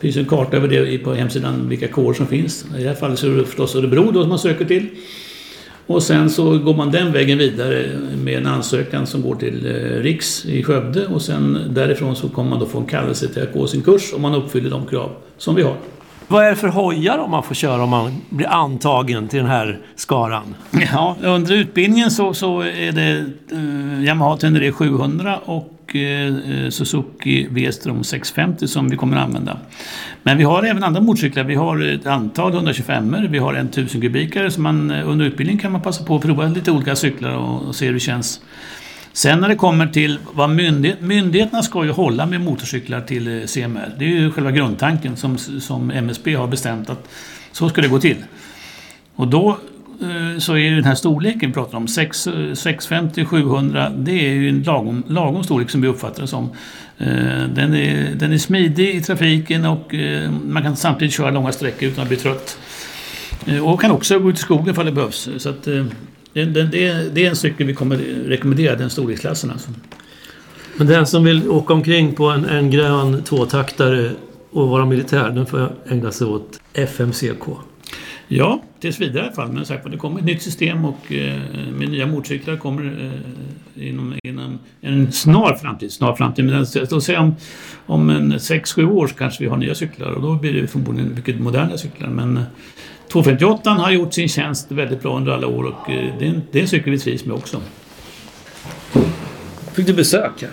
det 0.00 0.06
finns 0.06 0.16
en 0.16 0.24
karta 0.24 0.56
över 0.56 0.68
det 0.68 0.98
på 0.98 1.14
hemsidan, 1.14 1.68
vilka 1.68 1.88
kår 1.88 2.14
som 2.14 2.26
finns. 2.26 2.64
I 2.78 2.82
det 2.82 2.88
här 2.88 2.94
fallet 2.94 3.18
så 3.18 3.26
är 3.26 3.30
det 3.30 3.44
förstås 3.44 3.76
Örebro 3.76 4.10
då 4.10 4.20
som 4.20 4.28
man 4.28 4.38
söker 4.38 4.64
till. 4.64 4.86
Och 5.86 6.02
sen 6.02 6.30
så 6.30 6.58
går 6.58 6.74
man 6.74 6.90
den 6.90 7.12
vägen 7.12 7.38
vidare 7.38 7.86
med 8.24 8.34
en 8.34 8.46
ansökan 8.46 9.06
som 9.06 9.22
går 9.22 9.34
till 9.34 9.66
eh, 9.66 10.02
Riks 10.02 10.46
i 10.46 10.62
Skövde 10.62 11.06
och 11.06 11.22
sen 11.22 11.58
därifrån 11.70 12.16
så 12.16 12.28
kommer 12.28 12.50
man 12.50 12.58
då 12.58 12.66
få 12.66 12.78
en 12.78 12.86
kallelse 12.86 13.28
till 13.28 13.42
att 13.42 13.52
gå 13.52 13.66
sin 13.66 13.82
kurs 13.82 14.12
om 14.14 14.22
man 14.22 14.34
uppfyller 14.34 14.70
de 14.70 14.86
krav 14.86 15.10
som 15.38 15.54
vi 15.54 15.62
har. 15.62 15.76
Vad 16.30 16.44
är 16.44 16.50
det 16.50 16.56
för 16.56 16.68
hojar 16.68 17.18
om 17.18 17.30
man 17.30 17.42
får 17.42 17.54
köra 17.54 17.82
om 17.82 17.90
man 17.90 18.12
blir 18.30 18.48
antagen 18.48 19.28
till 19.28 19.38
den 19.38 19.48
här 19.48 19.78
skaran? 19.94 20.54
Ja, 20.92 21.16
under 21.22 21.54
utbildningen 21.54 22.10
så, 22.10 22.34
så 22.34 22.60
är 22.60 22.92
det 22.92 23.24
eh, 23.52 24.04
Yamaha 24.04 24.36
Tenere 24.36 24.72
700 24.72 25.38
och 25.44 25.96
eh, 25.96 26.26
eh, 26.26 26.70
Suzuki 26.70 27.48
V-Strom 27.50 28.04
650 28.04 28.68
som 28.68 28.88
vi 28.88 28.96
kommer 28.96 29.16
att 29.16 29.24
använda. 29.24 29.58
Men 30.22 30.38
vi 30.38 30.44
har 30.44 30.62
även 30.62 30.84
andra 30.84 31.00
motorcyklar. 31.00 31.44
Vi 31.44 31.54
har 31.54 31.82
ett 31.82 32.06
antal 32.06 32.52
125 32.52 33.14
er 33.14 33.28
vi 33.28 33.38
har 33.38 33.54
en 33.54 33.66
1000 33.66 34.00
kubikare 34.00 34.50
så 34.50 34.60
man 34.60 34.90
eh, 34.90 35.08
under 35.08 35.26
utbildningen 35.26 35.62
kan 35.62 35.72
man 35.72 35.82
passa 35.82 36.04
på 36.04 36.16
att 36.16 36.22
prova 36.22 36.46
lite 36.46 36.70
olika 36.70 36.96
cyklar 36.96 37.36
och, 37.36 37.62
och 37.62 37.74
se 37.74 37.86
hur 37.86 37.94
det 37.94 38.00
känns. 38.00 38.40
Sen 39.18 39.40
när 39.40 39.48
det 39.48 39.54
kommer 39.54 39.86
till 39.86 40.18
vad 40.32 40.50
myndighet, 40.50 41.00
myndigheterna 41.00 41.62
ska 41.62 41.84
ju 41.84 41.90
hålla 41.90 42.26
med 42.26 42.40
motorcyklar 42.40 43.00
till 43.00 43.40
eh, 43.40 43.46
CMR. 43.46 43.94
Det 43.98 44.04
är 44.04 44.08
ju 44.08 44.30
själva 44.30 44.50
grundtanken 44.50 45.16
som, 45.16 45.38
som 45.38 45.90
MSB 45.90 46.34
har 46.34 46.46
bestämt 46.46 46.90
att 46.90 47.08
så 47.52 47.68
ska 47.68 47.82
det 47.82 47.88
gå 47.88 48.00
till. 48.00 48.16
Och 49.14 49.28
då 49.28 49.58
eh, 50.02 50.38
så 50.38 50.56
är 50.56 50.70
den 50.70 50.84
här 50.84 50.94
storleken 50.94 51.48
vi 51.48 51.54
pratar 51.54 51.78
om, 51.78 51.88
6, 51.88 52.28
650, 52.54 53.24
700, 53.24 53.90
det 53.90 54.12
är 54.12 54.32
ju 54.32 54.48
en 54.48 54.62
lagom, 54.62 55.02
lagom 55.06 55.44
storlek 55.44 55.70
som 55.70 55.80
vi 55.80 55.88
uppfattar 55.88 56.22
det 56.22 56.28
som. 56.28 56.50
Eh, 56.98 57.08
den 57.54 57.74
är, 57.74 58.14
den 58.14 58.32
är 58.32 58.38
smidig 58.38 58.94
i 58.94 59.00
trafiken 59.00 59.64
och 59.64 59.94
man 60.44 60.62
kan 60.62 60.76
samtidigt 60.76 61.14
köra 61.14 61.30
långa 61.30 61.52
sträckor 61.52 61.88
utan 61.88 62.02
att 62.02 62.08
bli 62.08 62.16
trött. 62.16 62.58
Och 63.62 63.80
kan 63.80 63.90
också 63.90 64.18
gå 64.18 64.30
ut 64.30 64.36
i 64.36 64.40
skogen 64.40 64.70
ifall 64.70 64.86
det 64.86 64.92
behövs. 64.92 65.28
Så 65.38 65.48
att, 65.48 65.68
det, 66.44 66.64
det, 66.64 67.14
det, 67.14 67.24
är 67.24 67.28
en 67.28 67.36
cykel 67.36 67.66
vi 67.66 67.74
kommer 67.74 67.96
rekommendera, 68.26 68.76
den 68.76 68.90
storleksklassen 68.90 69.50
alltså. 69.50 69.70
Men 70.76 70.86
den 70.86 71.06
som 71.06 71.24
vill 71.24 71.48
åka 71.48 71.74
omkring 71.74 72.14
på 72.14 72.24
en, 72.28 72.44
en 72.44 72.70
grön 72.70 73.22
tvåtaktare 73.22 74.10
och 74.50 74.68
vara 74.68 74.86
militär, 74.86 75.30
den 75.30 75.46
får 75.46 75.72
ägna 75.88 76.12
sig 76.12 76.26
åt 76.26 76.60
FMCK? 76.72 77.44
Ja, 78.28 78.62
tills 78.80 79.00
vidare 79.00 79.22
i 79.22 79.26
alla 79.26 79.34
fall. 79.34 79.52
Men 79.52 79.64
sagt, 79.64 79.90
det 79.90 79.96
kommer 79.96 80.18
ett 80.18 80.24
nytt 80.24 80.42
system 80.42 80.84
och 80.84 81.12
eh, 81.12 81.40
med 81.78 81.88
nya 81.88 82.06
motorcyklar 82.06 82.56
kommer 82.56 83.12
eh, 83.76 83.88
inom, 83.88 84.14
inom 84.22 84.58
en 84.80 85.12
snar 85.12 85.54
framtid. 85.54 85.92
Snar 85.92 86.14
framtid, 86.14 86.44
men 86.44 86.66
då 86.90 87.00
säger 87.00 87.20
om, 87.20 87.36
om 87.86 88.10
en 88.10 88.32
6-7 88.32 88.84
år 88.84 89.06
så 89.06 89.14
kanske 89.14 89.44
vi 89.44 89.50
har 89.50 89.56
nya 89.56 89.74
cyklar 89.74 90.10
och 90.10 90.22
då 90.22 90.34
blir 90.34 90.52
det 90.52 90.66
förmodligen 90.66 91.14
mycket 91.14 91.40
moderna 91.40 91.78
cyklar. 91.78 92.08
Men 92.08 92.40
258 93.08 93.70
har 93.70 93.90
gjort 93.90 94.14
sin 94.14 94.28
tjänst 94.28 94.72
väldigt 94.72 95.02
bra 95.02 95.16
under 95.16 95.32
alla 95.32 95.46
år 95.46 95.64
och 95.64 95.90
eh, 95.90 96.14
det 96.18 96.24
är 96.24 96.28
en, 96.28 96.42
det 96.50 96.58
är 96.58 96.62
en 96.62 96.68
cykel 96.68 96.90
vi 96.90 96.98
trivs 96.98 97.24
med 97.24 97.36
också. 97.36 97.60
Fick 99.72 99.86
du 99.86 99.94
besök 99.94 100.42
här? 100.42 100.50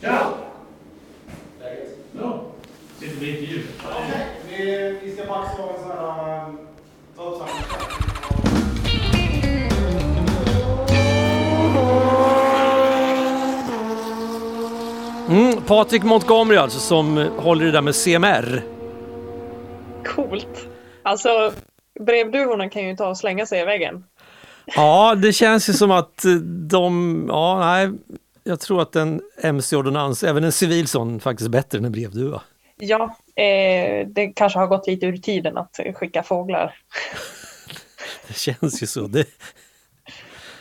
Ja! 0.00 0.34
Läget? 1.60 1.96
Ja. 2.20 2.42
Sitter 3.00 3.16
på 3.16 3.24
intervju. 3.24 3.62
Vi 5.02 5.12
ska 5.12 5.26
max 5.26 5.48
ha 5.48 5.74
en 5.76 5.82
sån 5.82 5.90
här... 5.90 6.52
Ta 7.16 7.22
upp 7.22 7.42
Mm, 15.30 15.62
Patrik 15.66 16.02
Montgomery 16.02 16.56
alltså 16.56 16.78
som 16.78 17.28
håller 17.36 17.64
det 17.64 17.72
där 17.72 17.82
med 17.82 17.94
CMR. 17.94 18.79
Coolt. 20.04 20.68
Alltså, 21.02 21.52
brevduvorna 22.00 22.68
kan 22.68 22.88
ju 22.88 22.96
ta 22.96 23.08
och 23.08 23.18
slänga 23.18 23.46
sig 23.46 23.60
i 23.60 23.64
väggen. 23.64 24.04
Ja, 24.76 25.14
det 25.14 25.32
känns 25.32 25.68
ju 25.68 25.72
som 25.72 25.90
att 25.90 26.24
de, 26.68 27.24
ja 27.28 27.58
nej, 27.58 27.90
jag 28.44 28.60
tror 28.60 28.82
att 28.82 28.96
en 28.96 29.20
MC-ordonnans, 29.42 30.24
även 30.24 30.44
en 30.44 30.52
civil 30.52 30.88
sån, 30.88 31.20
faktiskt 31.20 31.46
är 31.46 31.50
bättre 31.50 31.78
än 31.78 31.84
en 31.84 31.92
brevduva. 31.92 32.42
Ja, 32.78 33.16
eh, 33.34 34.06
det 34.08 34.32
kanske 34.36 34.58
har 34.58 34.66
gått 34.66 34.86
lite 34.86 35.06
ur 35.06 35.16
tiden 35.16 35.58
att 35.58 35.80
skicka 35.94 36.22
fåglar. 36.22 36.74
Det 38.28 38.34
känns 38.34 38.82
ju 38.82 38.86
så. 38.86 39.06
Det, 39.06 39.26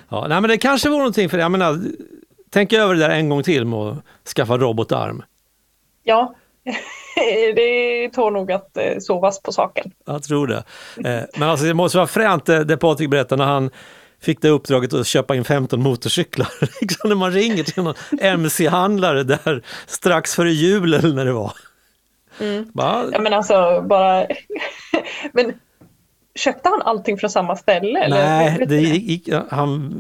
ja, 0.10 0.25
nej, 0.30 0.41
men 0.41 0.49
det 0.49 0.58
kanske 0.58 0.89
vore 0.89 0.99
någonting 0.99 1.30
för 1.30 1.38
det. 1.38 1.43
Jag 1.43 1.52
menar, 1.52 1.80
tänk 2.49 2.73
över 2.73 2.93
det 2.93 2.99
där 2.99 3.10
en 3.10 3.30
gång 3.30 3.43
till 3.43 3.65
med 3.65 3.80
att 3.80 4.04
skaffa 4.36 4.58
robotarm. 4.58 5.23
Ja, 6.04 6.36
det 7.55 8.10
tål 8.10 8.34
nog 8.34 8.51
att 8.51 8.77
eh, 8.77 8.97
sovas 8.99 9.41
på 9.41 9.51
saken. 9.51 9.91
Jag 10.05 10.23
tror 10.23 10.47
det. 10.47 10.63
Eh, 11.10 11.23
men 11.39 11.49
alltså 11.49 11.65
det 11.65 11.73
måste 11.73 11.97
vara 11.97 12.08
fränt 12.08 12.45
det, 12.45 12.63
det 12.63 12.77
Patrik 12.77 13.10
berättade 13.10 13.45
när 13.45 13.51
han 13.51 13.69
fick 14.21 14.41
det 14.41 14.49
uppdraget 14.49 14.93
att 14.93 15.08
köpa 15.08 15.36
in 15.36 15.43
15 15.43 15.82
motorcyklar. 15.82 16.47
liksom 16.82 17.10
när 17.10 17.15
man 17.15 17.32
ringer 17.32 17.63
till 17.63 17.84
någon 17.84 17.95
MC-handlare 18.21 19.23
där 19.23 19.63
strax 19.88 20.36
före 20.36 20.51
jul 20.51 20.93
eller 20.93 21.13
när 21.13 21.25
det 21.25 21.34
var. 21.34 21.53
Mm. 22.39 22.65
Bara, 22.73 23.05
Ja, 23.12 23.19
men 23.19 23.34
alltså 23.34 23.82
bara... 23.82 24.27
men 25.34 25.53
köpte 26.36 26.69
han 26.69 26.82
allting 26.82 27.17
från 27.17 27.29
samma 27.29 27.55
ställe? 27.55 27.99
eller? 27.99 28.17
nej, 28.17 28.58
Vet 28.60 28.69
det 28.69 28.82
gick, 28.82 29.29
han, 29.49 29.93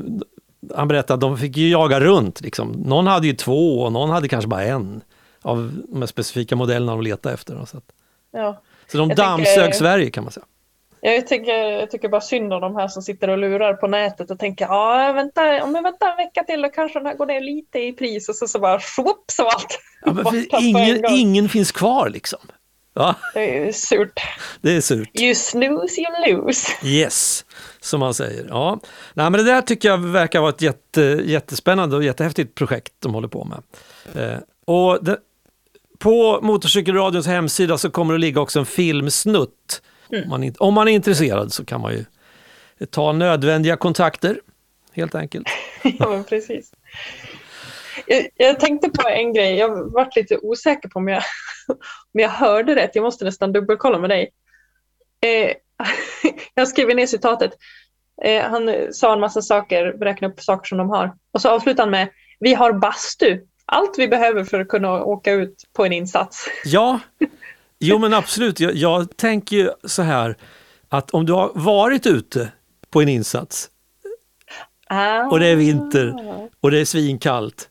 han 0.75 0.87
berättade 0.87 1.13
att 1.13 1.21
de 1.21 1.37
fick 1.37 1.57
ju 1.57 1.69
jaga 1.69 1.99
runt. 1.99 2.41
Liksom. 2.41 2.71
Någon 2.71 3.07
hade 3.07 3.27
ju 3.27 3.33
två 3.33 3.79
och 3.79 3.91
någon 3.91 4.09
hade 4.09 4.27
kanske 4.27 4.47
bara 4.47 4.63
en 4.63 5.01
av 5.41 5.71
de 5.89 5.99
här 6.01 6.07
specifika 6.07 6.55
modellerna 6.55 6.91
de 6.91 7.01
letade 7.01 7.33
efter. 7.35 7.65
Så, 7.65 7.77
att, 7.77 7.83
Ja. 8.31 8.61
så 8.91 8.97
de 8.97 9.09
Jag 9.09 9.17
dammsög 9.17 9.55
tänker- 9.55 9.77
Sverige 9.77 10.09
kan 10.09 10.23
man 10.23 10.31
säga. 10.33 10.45
Jag, 11.01 11.27
tycker, 11.27 11.53
jag 11.53 11.91
tycker 11.91 12.09
bara 12.09 12.21
synd 12.21 12.53
om 12.53 12.61
de 12.61 12.75
här 12.75 12.87
som 12.87 13.01
sitter 13.03 13.27
och 13.29 13.37
lurar 13.37 13.73
på 13.73 13.87
nätet 13.87 14.31
och 14.31 14.39
tänker 14.39 14.65
ja, 14.65 15.11
vänta, 15.13 15.63
om 15.63 15.75
jag 15.75 15.83
väntar 15.83 16.11
en 16.11 16.17
vecka 16.17 16.43
till 16.43 16.61
då 16.61 16.69
kanske 16.69 16.99
den 16.99 17.05
här 17.05 17.15
går 17.15 17.25
ner 17.25 17.41
lite 17.41 17.79
i 17.79 17.93
pris 17.93 18.29
och 18.29 18.35
så, 18.35 18.47
så 18.47 18.59
bara 18.59 18.79
swoop 18.79 19.23
så 19.31 19.43
allt 19.47 19.79
Ja, 20.51 20.59
ingen, 20.59 21.05
ingen 21.09 21.49
finns 21.49 21.71
kvar 21.71 22.09
liksom. 22.09 22.39
Ja, 22.93 23.15
Det 23.33 23.67
är 23.67 23.71
surt. 23.71 24.19
det 24.61 24.71
är 24.75 24.81
surt. 24.81 25.19
You 25.21 25.35
snooze 25.35 26.01
you 26.01 26.35
lose. 26.37 26.67
Yes, 26.83 27.45
som 27.79 27.99
man 27.99 28.13
säger. 28.13 28.45
Ja. 28.49 28.79
Nej, 29.13 29.29
men 29.29 29.45
det 29.45 29.51
där 29.51 29.61
tycker 29.61 29.89
jag 29.89 29.97
verkar 29.97 30.39
vara 30.39 30.49
ett 30.49 30.61
jätte, 30.61 31.01
jättespännande 31.25 31.95
och 31.95 32.03
jättehäftigt 32.03 32.55
projekt 32.55 32.93
de 32.99 33.13
håller 33.13 33.27
på 33.27 33.45
med. 33.45 33.61
Eh, 34.33 34.39
och 34.65 35.03
det, 35.03 35.17
på 35.99 36.39
Motorcykelradions 36.41 37.27
hemsida 37.27 37.77
så 37.77 37.91
kommer 37.91 38.13
det 38.13 38.19
ligga 38.19 38.41
också 38.41 38.59
en 38.59 38.65
filmsnutt. 38.65 39.81
Om, 40.09 40.29
man, 40.29 40.53
om 40.59 40.73
man 40.73 40.87
är 40.87 40.91
intresserad 40.91 41.53
så 41.53 41.65
kan 41.65 41.81
man 41.81 41.93
ju 41.93 42.05
ta 42.89 43.11
nödvändiga 43.11 43.77
kontakter, 43.77 44.41
helt 44.93 45.15
enkelt. 45.15 45.47
ja, 45.99 46.23
precis. 46.29 46.71
Jag, 48.07 48.27
jag 48.35 48.59
tänkte 48.59 48.89
på 48.89 49.09
en 49.09 49.33
grej, 49.33 49.55
jag 49.55 49.91
varit 49.91 50.15
lite 50.15 50.37
osäker 50.37 50.89
på 50.89 50.99
om 50.99 51.07
jag, 51.07 51.23
om 52.13 52.19
jag 52.19 52.29
hörde 52.29 52.75
rätt. 52.75 52.91
Jag 52.93 53.03
måste 53.03 53.25
nästan 53.25 53.53
dubbelkolla 53.53 53.99
med 53.99 54.09
dig. 54.09 54.31
Eh, 55.21 55.53
jag 56.53 56.67
skriver 56.67 56.95
ner 56.95 57.07
citatet. 57.07 57.51
Eh, 58.23 58.43
han 58.43 58.93
sa 58.93 59.13
en 59.13 59.19
massa 59.19 59.41
saker, 59.41 59.85
räknade 59.85 60.33
upp 60.33 60.41
saker 60.41 60.67
som 60.67 60.77
de 60.77 60.89
har. 60.89 61.13
Och 61.31 61.41
så 61.41 61.49
avslutar 61.49 61.83
han 61.83 61.91
med 61.91 62.09
Vi 62.39 62.53
har 62.53 62.73
bastu. 62.73 63.39
Allt 63.71 63.95
vi 63.97 64.07
behöver 64.07 64.43
för 64.43 64.59
att 64.59 64.67
kunna 64.67 65.03
åka 65.03 65.31
ut 65.31 65.63
på 65.73 65.85
en 65.85 65.93
insats. 65.93 66.45
Ja, 66.65 66.99
jo 67.79 67.97
men 67.99 68.13
absolut. 68.13 68.59
Jag, 68.59 68.75
jag 68.75 69.17
tänker 69.17 69.55
ju 69.55 69.69
så 69.83 70.01
här 70.01 70.35
att 70.89 71.11
om 71.11 71.25
du 71.25 71.33
har 71.33 71.51
varit 71.55 72.05
ute 72.07 72.51
på 72.91 73.01
en 73.01 73.09
insats 73.09 73.69
Ah. 74.91 75.23
och 75.27 75.39
det 75.39 75.47
är 75.47 75.55
vinter 75.55 76.13
och 76.61 76.71
det 76.71 76.79
är 76.79 76.85
svinkallt. 76.85 77.69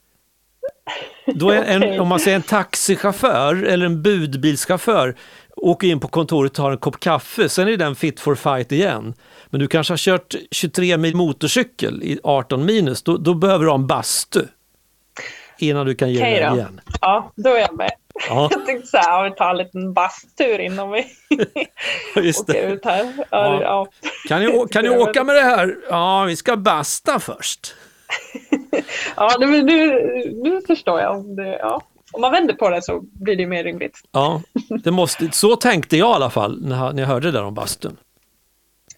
Då 1.26 1.50
är 1.50 1.62
en, 1.64 1.82
Okej. 1.82 2.00
om 2.00 2.08
man 2.08 2.20
säger 2.20 2.36
en 2.36 2.42
taxichaufför 2.42 3.62
eller 3.64 3.86
en 3.86 4.02
budbilschaufför 4.02 5.14
åker 5.56 5.88
in 5.88 6.00
på 6.00 6.08
kontoret 6.08 6.50
och 6.50 6.56
tar 6.56 6.70
en 6.70 6.78
kopp 6.78 7.00
kaffe, 7.00 7.48
sen 7.48 7.68
är 7.68 7.76
den 7.76 7.94
fit 7.96 8.20
for 8.20 8.34
fight 8.34 8.72
igen. 8.72 9.14
Men 9.46 9.60
du 9.60 9.68
kanske 9.68 9.92
har 9.92 9.98
kört 9.98 10.34
23 10.50 10.96
mil 10.96 11.16
motorcykel 11.16 12.02
i 12.02 12.18
18 12.22 12.64
minus, 12.66 13.02
då, 13.02 13.16
då 13.16 13.34
behöver 13.34 13.64
du 13.64 13.70
ha 13.70 13.78
en 13.78 13.86
bastu 13.86 14.40
innan 15.58 15.86
du 15.86 15.94
kan 15.94 16.10
ge 16.12 16.20
Okej 16.20 16.40
dig 16.40 16.54
igen. 16.54 16.80
Ja, 17.00 17.32
då 17.36 17.50
är 17.50 17.58
jag 17.58 17.76
med. 17.76 17.90
Ja, 18.28 18.48
Jag 18.54 18.66
tänkte 18.66 18.86
så 18.86 18.96
här, 18.96 19.10
ja, 19.10 19.22
vi 19.22 19.36
tar 19.36 19.50
en 19.50 19.56
liten 19.56 19.92
bastur 19.94 20.58
innan 20.58 20.90
vi 20.90 21.06
åker 22.40 22.68
ut 22.72 22.84
här. 22.84 23.12
Ja, 23.30 23.62
Ja. 23.62 23.86
Kan 24.28 24.40
ni, 24.40 24.66
kan 24.70 24.84
ni 24.84 24.90
åka 24.98 25.24
med 25.24 25.34
det 25.34 25.42
här? 25.42 25.76
Ja, 25.90 26.24
vi 26.24 26.36
ska 26.36 26.56
basta 26.56 27.18
först. 27.20 27.74
Ja, 29.16 29.36
nu, 29.40 29.62
nu, 29.62 29.92
nu 30.42 30.60
förstår 30.66 31.00
jag. 31.00 31.36
Det, 31.36 31.58
ja. 31.58 31.82
om 32.12 32.20
man 32.20 32.32
vänder 32.32 32.54
på 32.54 32.70
det 32.70 32.82
så 32.82 33.00
blir 33.00 33.36
det 33.36 33.46
mer 33.46 33.64
rimligt. 33.64 34.00
Ja, 34.12 34.42
det 34.84 34.90
måste, 34.90 35.30
så 35.32 35.56
tänkte 35.56 35.96
jag 35.96 36.10
i 36.10 36.14
alla 36.14 36.30
fall 36.30 36.62
när 36.62 37.00
jag 37.00 37.06
hörde 37.06 37.30
det 37.30 37.38
där 37.38 37.44
om 37.44 37.54
bastun. 37.54 37.96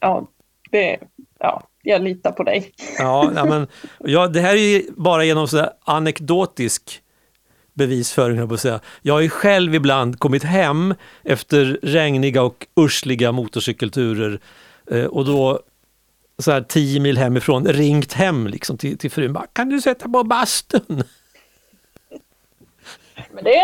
Ja, 0.01 0.27
det, 0.71 0.99
ja, 1.39 1.63
jag 1.83 2.03
litar 2.03 2.33
på 2.33 2.43
dig. 2.43 2.73
Ja, 2.99 3.33
ja, 3.35 3.45
men, 3.45 3.67
ja, 3.99 4.27
det 4.27 4.41
här 4.41 4.55
är 4.55 4.79
ju 4.79 4.83
bara 4.97 5.25
genom 5.25 5.49
så 5.49 5.71
anekdotisk 5.85 7.03
bevisföring, 7.75 8.37
höll 8.37 8.43
jag 8.43 8.49
på 8.49 8.55
att 8.55 8.61
säga. 8.61 8.81
Jag 9.03 9.15
har 9.15 9.21
ju 9.21 9.29
själv 9.29 9.75
ibland 9.75 10.19
kommit 10.19 10.45
hem 10.45 10.95
efter 11.25 11.79
regniga 11.83 12.43
och 12.43 12.67
ursliga 12.77 13.33
motorcykelturer 13.33 14.41
eh, 14.91 15.05
och 15.05 15.25
då 15.25 15.61
så 16.39 16.51
här 16.51 16.63
tio 16.63 17.01
mil 17.01 17.19
hemifrån 17.19 17.67
ringt 17.67 18.13
hem 18.13 18.47
liksom 18.47 18.79
till, 18.79 18.99
till 18.99 19.11
frun. 19.11 19.33
Bara, 19.33 19.47
kan 19.47 19.69
du 19.69 19.81
sätta 19.81 20.09
på 20.09 20.25
bastun? 20.25 21.03
Men 23.33 23.45
det 23.45 23.61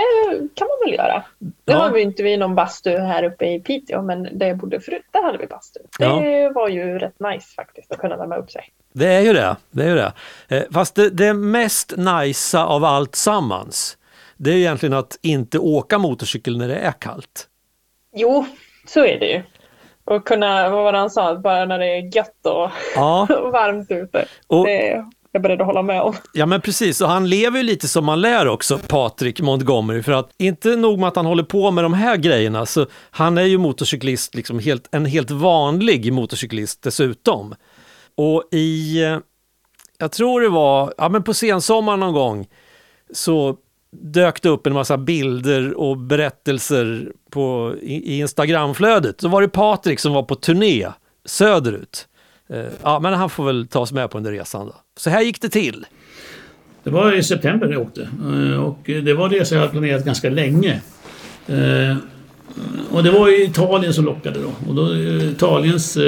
kan 0.55 0.69
man 0.69 0.77
väl 0.91 0.95
göra. 0.95 1.23
Nu 1.39 1.51
Ja. 1.65 1.77
har 1.77 1.91
vi 1.91 2.03
inte 2.03 2.23
vi 2.23 2.37
någon 2.37 2.55
bastu 2.55 2.97
här 2.99 3.23
uppe 3.23 3.47
i 3.47 3.61
Piteå, 3.61 4.03
men 4.03 4.39
där 4.39 4.47
jag 4.47 4.57
bodde 4.57 4.81
förut, 4.81 5.03
där 5.11 5.23
hade 5.23 5.39
vi 5.39 5.47
bastu. 5.47 5.81
Det 5.99 6.49
var 6.55 6.69
ju 6.69 6.99
rätt 6.99 7.21
nice 7.21 7.55
faktiskt 7.57 7.93
att 7.93 7.99
kunna 7.99 8.17
värma 8.17 8.37
upp 8.37 8.51
sig. 8.51 8.65
Det 8.93 9.07
är 9.07 9.21
ju 9.21 9.33
det. 9.33 9.57
det, 9.71 9.85
är 9.85 9.89
ju 9.89 9.95
det. 9.95 10.13
Eh, 10.49 10.63
Fast 10.73 10.95
det, 10.95 11.11
det 11.11 11.35
mest 11.35 11.95
najsa 11.97 12.67
av 12.67 12.85
allt 12.85 13.15
sammans, 13.15 13.99
det 14.37 14.51
är 14.51 14.55
egentligen 14.57 14.93
att 14.95 15.19
inte 15.23 15.59
åka 15.59 15.99
motorcykel 15.99 16.59
när 16.59 16.69
det 16.69 16.77
är 16.77 16.93
kallt. 16.93 17.49
Jo, 18.15 18.47
så 18.87 19.05
är 19.05 19.21
det 19.21 19.27
ju. 19.27 19.43
Och 20.05 20.27
kunna, 20.27 20.69
vad 20.69 20.85
var 20.85 20.93
det 20.93 20.99
han 20.99 21.11
sa, 21.11 21.35
bara 21.37 21.65
när 21.65 21.79
det 21.79 21.87
är 21.87 22.17
gött 22.17 22.47
och, 22.47 22.71
Ja, 22.97 23.29
och 23.41 23.53
varmt 23.53 23.91
ute. 23.91 24.25
och, 24.47 24.65
Det 24.67 25.05
är 25.37 25.39
jag 25.39 25.43
beredd 25.43 25.61
att 25.61 25.67
hålla 25.67 25.83
med 25.83 26.03
om. 26.03 26.15
ja 26.33 26.47
men 26.47 26.61
precis. 26.61 27.01
Och 27.01 27.09
han 27.09 27.29
lever 27.29 27.59
ju 27.59 27.63
lite 27.63 27.89
som 27.89 28.05
man 28.05 28.21
lär 28.21 28.49
också, 28.49 28.79
Patrik 28.79 29.41
Montgomery. 29.41 30.03
För 30.03 30.13
att 30.13 30.31
inte 30.39 30.77
nog 30.77 30.99
med 30.99 31.09
att 31.09 31.17
han 31.17 31.27
håller 31.27 31.43
på 31.43 31.71
med 31.71 31.85
de 31.85 31.95
här 31.95 32.17
grejerna, 32.17 32.67
så 32.67 32.87
han 33.11 33.39
är 33.39 33.43
ju 33.43 33.59
motorcyklist, 33.59 34.35
liksom 34.35 34.59
helt, 34.59 34.89
en 34.93 35.07
helt 35.07 35.31
vanlig 35.31 36.13
motorcyklist 36.13 36.83
dessutom. 36.83 37.55
Och 38.15 38.45
i, 38.53 39.03
eh, 39.05 39.19
jag 39.99 40.13
tror 40.13 40.41
det 40.41 40.49
var, 40.49 40.95
ja 40.99 41.09
men 41.09 41.23
på 41.23 41.35
sensommaren 41.35 42.01
någon 42.01 42.13
gång, 42.13 42.47
så 43.13 43.57
dök 43.91 44.43
det 44.43 44.49
upp 44.49 44.67
en 44.67 44.73
massa 44.73 44.99
bilder 44.99 45.75
och 45.75 45.97
berättelser 45.97 47.13
på, 47.31 47.75
i, 47.83 48.19
Instagramflödet. 48.19 49.21
Så 49.21 49.29
var 49.29 49.43
det 49.43 49.49
Patrik 49.49 50.01
som 50.01 50.13
var 50.13 50.23
på 50.23 50.35
turné 50.35 50.89
söderut. 51.25 52.09
Eh, 52.49 52.67
ja, 52.83 53.01
men 53.01 53.15
han 53.15 53.31
får 53.31 53.45
väl 53.45 53.69
ta 53.69 53.81
oss 53.81 53.93
med 53.93 54.11
på 54.11 54.19
den 54.19 54.25
där 54.25 54.33
resan 54.33 54.67
då. 54.67 54.75
Så 54.97 55.11
här 55.11 55.23
gick 55.23 55.41
det 55.41 55.49
till. 55.49 55.87
Det 56.85 56.91
var 56.91 57.13
i 57.13 57.23
september 57.23 57.69
jag 57.69 57.83
åkte. 57.83 58.03
Eh, 58.03 58.65
och 58.65 58.79
det 58.85 59.15
var 59.15 59.29
det 59.29 59.45
som 59.45 59.55
jag 59.57 59.63
hade 59.63 59.73
planerat 59.73 60.05
ganska 60.05 60.31
länge. 60.31 60.81
Eh, 61.47 61.97
och 62.91 63.03
det 63.03 63.11
var 63.11 63.29
ju 63.29 63.45
Italien 63.45 63.95
som 63.95 64.05
lockade 64.05 64.41
då. 64.41 64.69
Och 64.69 64.75
då 64.75 64.93
eh, 64.93 65.31
Italiens 65.31 65.99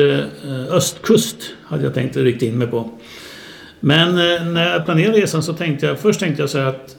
östkust 0.70 1.37
hade 1.64 1.85
jag 1.85 1.94
tänkt 1.94 2.16
rikta 2.16 2.46
in 2.46 2.59
mig 2.59 2.66
på. 2.66 2.90
Men 3.81 4.14
när 4.55 4.72
jag 4.72 4.85
planerade 4.85 5.18
resan 5.18 5.42
så 5.42 5.53
tänkte 5.53 5.87
jag, 5.87 5.98
först 5.98 6.20
tänkte 6.20 6.42
jag 6.42 6.51
så 6.51 6.59
här 6.59 6.66
att 6.66 6.96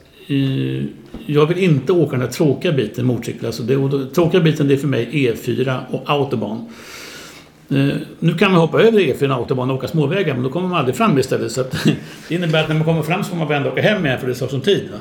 jag 1.26 1.46
vill 1.46 1.58
inte 1.58 1.92
åka 1.92 2.10
den 2.10 2.20
här 2.20 2.28
tråkiga 2.28 2.72
biten 2.72 3.06
motorcykel. 3.06 3.46
Alltså 3.46 3.62
det, 3.62 3.74
tråkiga 4.14 4.40
biten 4.40 4.68
det 4.68 4.74
är 4.74 4.78
för 4.78 4.88
mig 4.88 5.08
E4 5.12 5.80
och 5.90 6.02
autobahn. 6.06 6.66
Eh, 7.70 7.96
nu 8.18 8.34
kan 8.34 8.52
man 8.52 8.60
hoppa 8.60 8.82
över 8.82 8.98
E4 8.98 9.30
och 9.30 9.36
autobahn 9.36 9.70
och 9.70 9.76
åka 9.76 9.88
småvägar 9.88 10.34
men 10.34 10.42
då 10.42 10.50
kommer 10.50 10.68
man 10.68 10.78
aldrig 10.78 10.96
fram 10.96 11.18
istället. 11.18 11.52
Så 11.52 11.60
att, 11.60 11.84
det 12.28 12.34
innebär 12.34 12.62
att 12.62 12.68
när 12.68 12.76
man 12.76 12.84
kommer 12.84 13.02
fram 13.02 13.24
så 13.24 13.30
får 13.30 13.36
man 13.36 13.48
vända 13.48 13.68
och 13.68 13.72
åka 13.72 13.82
hem 13.82 14.06
igen 14.06 14.20
för 14.20 14.26
det 14.26 14.34
tar 14.34 14.48
sån 14.48 14.60
tid. 14.60 14.88
Va? 14.92 14.98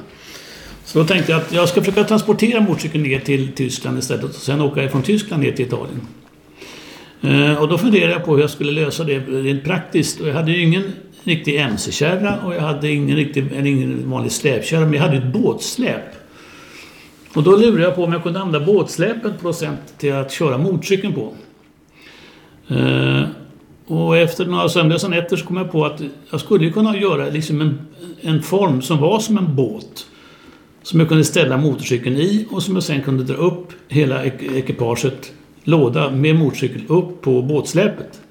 Så 0.85 0.99
då 0.99 1.05
tänkte 1.05 1.31
jag 1.31 1.41
att 1.41 1.53
jag 1.53 1.69
ska 1.69 1.81
försöka 1.81 2.03
transportera 2.03 2.61
motorcykeln 2.61 3.03
ner 3.03 3.19
till 3.19 3.51
Tyskland 3.51 3.99
istället 3.99 4.23
och 4.23 4.31
sen 4.31 4.61
åka 4.61 4.89
från 4.89 5.03
Tyskland 5.03 5.43
ner 5.43 5.51
till 5.51 5.65
Italien. 5.65 6.01
Eh, 7.21 7.61
och 7.61 7.67
då 7.67 7.77
funderade 7.77 8.11
jag 8.11 8.25
på 8.25 8.33
hur 8.33 8.41
jag 8.41 8.49
skulle 8.49 8.71
lösa 8.71 9.03
det 9.03 9.19
rent 9.19 9.63
praktiskt. 9.63 10.21
Och 10.21 10.27
jag 10.27 10.33
hade 10.33 10.51
ju 10.51 10.63
ingen 10.63 10.83
riktig 11.23 11.55
mc-kärra 11.59 12.39
och 12.45 12.55
jag 12.55 12.61
hade 12.61 12.89
ingen, 12.89 13.15
riktig, 13.15 13.51
ingen 13.65 14.09
vanlig 14.09 14.31
släpkärra 14.31 14.85
men 14.85 14.93
jag 14.93 15.01
hade 15.01 15.17
ett 15.17 15.33
båtsläp. 15.33 16.03
Och 17.33 17.43
då 17.43 17.55
lurade 17.55 17.83
jag 17.83 17.95
på 17.95 18.03
om 18.03 18.13
jag 18.13 18.23
kunde 18.23 18.39
använda 18.39 18.65
båtsläpet 18.65 19.39
på 19.39 19.47
något 19.47 19.55
sätt 19.55 19.93
till 19.97 20.13
att 20.13 20.31
köra 20.31 20.57
motorcykeln 20.57 21.13
på. 21.13 21.33
Eh, 22.69 23.23
och 23.87 24.17
efter 24.17 24.45
några 24.45 24.69
sömnlösa 24.69 25.07
nätter 25.07 25.37
så 25.37 25.45
kom 25.45 25.57
jag 25.57 25.71
på 25.71 25.85
att 25.85 26.01
jag 26.31 26.39
skulle 26.39 26.69
kunna 26.69 26.97
göra 26.97 27.29
liksom 27.29 27.61
en, 27.61 27.79
en 28.21 28.41
form 28.41 28.81
som 28.81 28.99
var 28.99 29.19
som 29.19 29.37
en 29.37 29.55
båt. 29.55 30.05
Som 30.83 30.99
jag 30.99 31.09
kunde 31.09 31.23
ställa 31.23 31.57
motorcykeln 31.57 32.15
i 32.15 32.47
och 32.51 32.63
som 32.63 32.73
jag 32.73 32.83
sen 32.83 33.01
kunde 33.01 33.23
dra 33.23 33.33
upp 33.33 33.67
hela 33.87 34.25
ekipaget, 34.25 35.31
låda 35.63 36.11
med 36.11 36.35
motorcykel 36.35 36.81
upp 36.87 37.21
på 37.21 37.41
båtsläpet. 37.41 38.21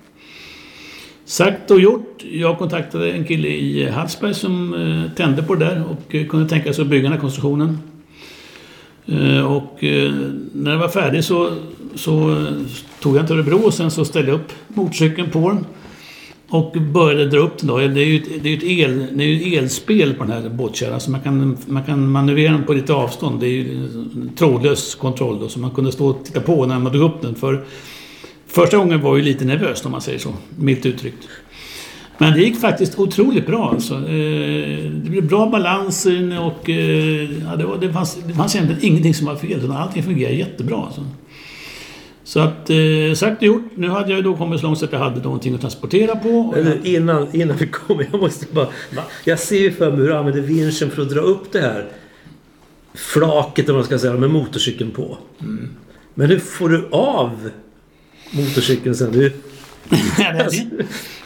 Sagt 1.25 1.71
och 1.71 1.81
gjort. 1.81 2.25
Jag 2.33 2.59
kontaktade 2.59 3.13
en 3.13 3.25
kille 3.25 3.49
i 3.49 3.89
Hallsberg 3.89 4.35
som 4.35 4.75
eh, 4.75 5.13
tände 5.17 5.43
på 5.43 5.55
det 5.55 5.65
där 5.65 5.85
och 5.91 6.15
eh, 6.15 6.27
kunde 6.27 6.49
tänka 6.49 6.73
sig 6.73 6.83
att 6.83 6.89
bygga 6.89 7.03
den 7.03 7.13
här 7.13 7.21
konstruktionen. 7.21 7.79
Och 9.49 9.79
när 10.53 10.71
den 10.71 10.79
var 10.79 10.89
färdig 10.89 11.25
så, 11.25 11.53
så 11.99 12.31
eh, 12.31 12.53
tog 13.01 13.17
jag 13.17 13.21
den 13.21 13.27
till 13.27 13.37
Örebro 13.37 13.59
och 13.59 13.75
sen 13.75 13.91
så 13.91 14.05
ställde 14.05 14.31
jag 14.31 14.41
upp 14.41 14.53
motorcykeln 14.69 15.31
på 15.31 15.49
den. 15.49 15.67
Och 16.51 16.73
började 16.73 17.27
dra 17.27 17.39
upp 17.39 17.59
den 17.59 17.69
då. 17.69 17.79
Det 17.79 17.85
är 17.85 18.05
ju 18.05 18.17
ett, 18.17 18.43
det 18.43 18.53
är 18.53 18.57
ett, 18.57 18.63
el, 18.63 19.07
det 19.13 19.25
är 19.25 19.37
ett 19.37 19.63
elspel 19.63 20.15
på 20.15 20.25
den 20.25 20.43
här 20.43 20.49
båtkärran 20.49 21.01
så 21.01 21.11
man 21.11 21.21
kan, 21.21 21.57
man 21.67 21.83
kan 21.83 22.11
manövrera 22.11 22.53
den 22.53 22.65
på 22.65 22.73
lite 22.73 22.93
avstånd. 22.93 23.41
Det 23.41 23.47
är 23.47 23.51
ju 23.51 23.85
en 23.85 24.31
trådlös 24.37 24.95
kontroll 24.95 25.41
då 25.41 25.49
så 25.49 25.59
man 25.59 25.71
kunde 25.71 25.93
stå 25.93 26.09
och 26.09 26.25
titta 26.25 26.41
på 26.41 26.67
när 26.67 26.79
man 26.79 26.93
drog 26.93 27.11
upp 27.11 27.23
den. 27.23 27.35
För 27.35 27.65
första 28.47 28.77
gången 28.77 29.01
var 29.01 29.11
jag 29.11 29.19
ju 29.19 29.25
lite 29.25 29.45
nervös 29.45 29.85
om 29.85 29.93
man 29.93 30.01
säger 30.01 30.19
så, 30.19 30.33
milt 30.57 30.87
uttryckt. 30.87 31.29
Men 32.19 32.33
det 32.33 32.41
gick 32.41 32.61
faktiskt 32.61 32.99
otroligt 32.99 33.47
bra 33.47 33.71
alltså. 33.71 33.95
Eh, 33.95 34.91
det 34.91 35.11
blev 35.11 35.29
bra 35.29 35.47
balans 35.47 36.07
och 36.41 36.69
ja, 36.69 37.57
det, 37.57 37.65
var, 37.65 37.79
det, 37.81 37.93
fanns, 37.93 38.19
det 38.27 38.35
fanns 38.35 38.55
egentligen 38.55 38.85
ingenting 38.85 39.15
som 39.15 39.27
var 39.27 39.37
fel. 39.37 39.59
utan 39.59 39.77
Allting 39.77 40.03
fungerade 40.03 40.37
jättebra. 40.37 40.77
Alltså. 40.77 41.05
Så 42.29 42.41
att, 42.41 42.71
eh, 42.71 43.15
sagt 43.15 43.37
och 43.37 43.43
gjort. 43.43 43.71
Nu 43.75 43.89
hade 43.89 44.13
jag 44.13 44.25
då 44.25 44.37
kommit 44.37 44.61
så 44.61 44.67
långt 44.67 44.79
så 44.79 44.85
att 44.85 44.93
jag 44.93 44.99
hade 44.99 45.21
någonting 45.21 45.55
att 45.55 45.61
transportera 45.61 46.17
på. 46.17 46.55
Eller 46.57 46.87
innan, 46.87 47.37
innan 47.37 47.57
vi 47.57 47.67
kommer, 47.67 48.09
jag 48.13 48.21
måste 48.21 48.47
bara... 48.55 48.67
Jag 49.25 49.39
ser 49.39 49.59
ju 49.59 49.73
för 49.73 49.91
mig 49.91 50.01
hur 50.01 50.07
du 50.07 50.15
använder 50.15 50.41
vinschen 50.41 50.91
för 50.91 51.03
att 51.03 51.11
dra 51.11 51.21
upp 51.21 51.53
det 51.53 51.61
här 51.61 51.89
flaket, 52.95 53.67
vad 53.67 53.77
man 53.77 53.85
ska 53.85 53.99
säga, 53.99 54.13
med 54.13 54.31
motorcykeln 54.31 54.91
på. 54.91 55.19
Men 56.15 56.29
hur 56.29 56.39
får 56.39 56.69
du 56.69 56.89
av 56.91 57.51
motorcykeln 58.31 58.95
sen? 58.95 59.13
Du, 59.13 59.33
nej, 60.19 60.35
det, 60.51 60.67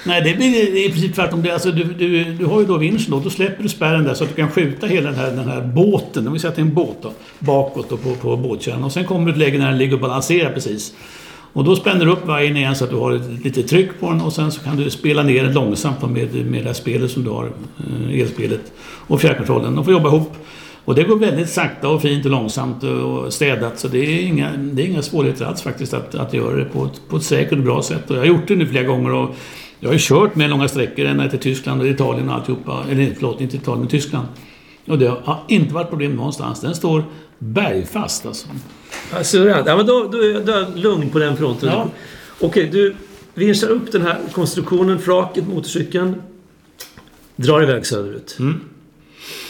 nej, 0.07 0.22
det 0.22 0.35
blir 0.35 0.57
är 0.57 0.87
i 0.87 0.90
princip 0.90 1.14
tvärtom. 1.14 1.42
Det, 1.42 1.51
alltså, 1.51 1.72
du, 1.72 1.85
du, 1.85 2.25
du 2.25 2.44
har 2.44 2.61
ju 2.61 2.66
då 2.66 2.77
vinschen 2.77 3.11
då. 3.11 3.20
Då 3.20 3.31
släpper 3.31 3.62
du 3.62 3.68
spärren 3.68 4.05
där 4.05 4.14
så 4.14 4.25
att 4.25 4.31
du 4.31 4.37
kan 4.37 4.51
skjuta 4.51 4.87
hela 4.87 5.11
den 5.11 5.18
här, 5.18 5.31
den 5.31 5.48
här 5.48 5.61
båten. 5.61 6.27
Om 6.27 6.33
vi 6.33 6.38
säger 6.38 6.51
att 6.51 6.57
det 6.57 6.62
är 6.62 6.66
en 6.66 6.75
båt 6.75 6.96
då. 7.03 7.12
Bakåt 7.38 7.88
då 7.88 7.96
på, 7.96 8.14
på 8.14 8.37
båtkärran. 8.37 8.85
Och 8.85 8.92
sen 8.92 9.05
kommer 9.05 9.27
du 9.27 9.33
ett 9.33 9.38
läge 9.38 9.59
när 9.59 9.68
den 9.68 9.79
ligger 9.79 9.94
och 9.94 10.01
balanserar 10.01 10.53
precis. 10.53 10.94
Och 11.53 11.64
då 11.64 11.77
spänner 11.77 12.05
du 12.05 12.12
upp 12.12 12.27
vajern 12.27 12.57
igen 12.57 12.77
så 12.77 12.85
att 12.85 12.90
du 12.90 12.96
har 12.96 13.20
lite 13.44 13.62
tryck 13.62 14.01
på 14.01 14.11
den 14.11 14.20
och 14.20 14.33
sen 14.33 14.53
så 14.53 14.61
kan 14.61 14.77
du 14.77 14.90
spela 14.90 15.22
ner 15.22 15.44
den 15.44 15.55
långsamt 15.55 16.03
med, 16.03 16.35
med 16.35 16.62
det 16.62 16.66
här 16.66 16.72
spelet 16.72 17.11
som 17.11 17.25
du 17.25 17.31
har, 17.31 17.44
eh, 17.44 18.20
elspelet 18.20 18.72
och 18.83 19.20
fjärrkontrollen. 19.20 19.75
De 19.75 19.85
får 19.85 19.92
jobba 19.92 20.09
ihop. 20.09 20.37
Och 20.85 20.95
det 20.95 21.03
går 21.03 21.16
väldigt 21.16 21.49
sakta 21.49 21.88
och 21.88 22.03
fint 22.03 22.25
och 22.25 22.31
långsamt 22.31 22.83
och 22.83 23.33
städat 23.33 23.79
så 23.79 23.88
det 23.88 23.99
är 23.99 24.27
inga, 24.27 24.53
det 24.57 24.83
är 24.83 24.87
inga 24.87 25.03
svårigheter 25.03 25.45
alls 25.45 25.62
faktiskt 25.62 25.95
att, 25.95 26.14
att 26.14 26.35
göra 26.35 26.57
det 26.57 26.64
på 26.64 26.85
ett, 26.85 27.01
på 27.09 27.16
ett 27.16 27.23
säkert 27.23 27.59
och 27.59 27.64
bra 27.64 27.83
sätt. 27.83 28.11
Och 28.11 28.16
jag 28.16 28.21
har 28.21 28.27
gjort 28.27 28.49
det 28.49 28.57
nu 28.57 28.66
flera 28.66 28.85
gånger 28.85 29.12
och 29.12 29.35
jag 29.81 29.88
har 29.88 29.95
ju 29.95 29.99
kört 30.03 30.35
med 30.35 30.51
långa 30.51 30.68
sträckor 30.68 31.07
ända 31.07 31.29
till 31.29 31.38
Tyskland 31.38 31.81
och 31.81 31.87
Italien 31.87 32.29
och 32.29 32.35
alltihopa. 32.35 32.85
Eller 32.90 33.12
förlåt, 33.14 33.40
inte 33.40 33.57
Italien 33.57 33.81
men 33.81 33.88
Tyskland. 33.88 34.27
Och 34.87 34.99
det 34.99 35.09
har 35.25 35.38
inte 35.49 35.75
varit 35.75 35.88
problem 35.88 36.16
någonstans. 36.16 36.61
Den 36.61 36.75
står 36.75 37.05
bergfast 37.38 38.27
alltså. 38.27 38.49
Ja, 39.12 39.25
suveränt. 39.25 39.66
Ja, 39.66 39.77
men 39.77 39.87
då, 39.87 40.01
då, 40.03 40.18
då 40.47 40.53
är 40.53 40.61
jag 40.61 40.77
lugn 40.77 41.11
på 41.11 41.18
den 41.18 41.37
fronten. 41.37 41.68
Ja. 41.68 41.88
Okej, 42.40 42.68
du 42.73 42.95
vinschar 43.35 43.68
upp 43.68 43.92
den 43.92 44.03
här 44.03 44.18
konstruktionen, 44.33 44.99
fraket, 44.99 45.49
motorcykeln. 45.49 46.23
Drar 47.37 47.62
iväg 47.62 47.87
söderut. 47.87 48.37
Mm. 48.38 48.61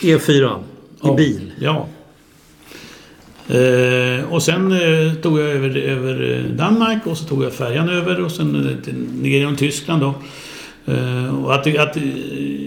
E4 0.01 0.63
i 1.03 1.09
Ja. 1.09 1.15
bil. 1.15 1.53
Ja. 1.61 1.89
Eh, 3.49 4.33
och 4.33 4.43
sen 4.43 4.73
eh, 4.73 5.15
tog 5.15 5.41
jag 5.41 5.49
över, 5.49 5.77
över 5.77 6.39
eh, 6.39 6.57
Danmark 6.57 7.07
och 7.07 7.19
så 7.19 7.25
tog 7.25 7.45
jag 7.45 7.53
färjan 7.53 7.89
över 7.89 8.25
och 8.25 8.31
sen 8.31 8.55
eh, 8.87 8.95
ner 9.23 9.39
genom 9.39 9.57
Tyskland 9.57 10.03
då. 10.03 10.15
Eh, 10.93 11.45
och 11.45 11.55
att, 11.55 11.79
att, 11.79 11.97
eh, 11.97 12.03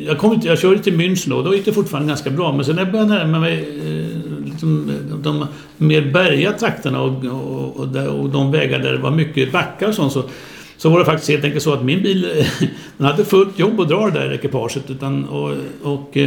jag, 0.06 0.17
kom 0.17 0.41
jag 0.43 0.60
körde 0.60 0.80
till 0.80 0.93
München 0.93 1.30
då, 1.30 1.41
då 1.41 1.56
gick 1.56 1.65
det 1.65 1.74
fortfarande 1.74 2.08
ganska 2.08 2.30
bra. 2.30 2.52
Men 2.52 2.65
sen 2.65 2.76
när 2.76 2.84
jag 2.84 2.91
började 2.91 3.10
närma 3.10 3.39
mig 3.39 3.67
liksom, 4.45 4.91
de, 5.24 5.48
mer 5.78 6.02
bergiga 6.02 6.52
trakterna 6.52 7.02
och, 7.02 7.26
och, 7.26 7.80
och, 7.80 7.88
där, 7.88 8.10
och 8.10 8.30
de 8.30 8.52
vägar 8.52 8.80
där 8.80 8.91
det 8.91 9.00
var 9.00 9.12
mycket 9.12 9.52
backar 9.52 9.88
och 9.88 9.95
sånt 9.95 10.13
så, 10.13 10.24
så 10.78 10.89
var 10.89 11.00
det 11.00 11.06
faktiskt 11.06 11.30
helt 11.32 11.43
enkelt 11.43 11.63
så 11.63 11.74
att 11.74 11.84
min 11.84 12.04
bil 12.04 12.45
den 12.98 13.08
hade 13.08 13.26
fullt 13.26 13.60
jobb 13.60 13.80
att 13.80 13.89
dra 13.89 14.06
det 14.06 14.19
där 14.19 14.34
ekipaget. 14.34 14.89
Utan, 14.89 15.26
och, 15.26 15.54
och, 15.84 16.17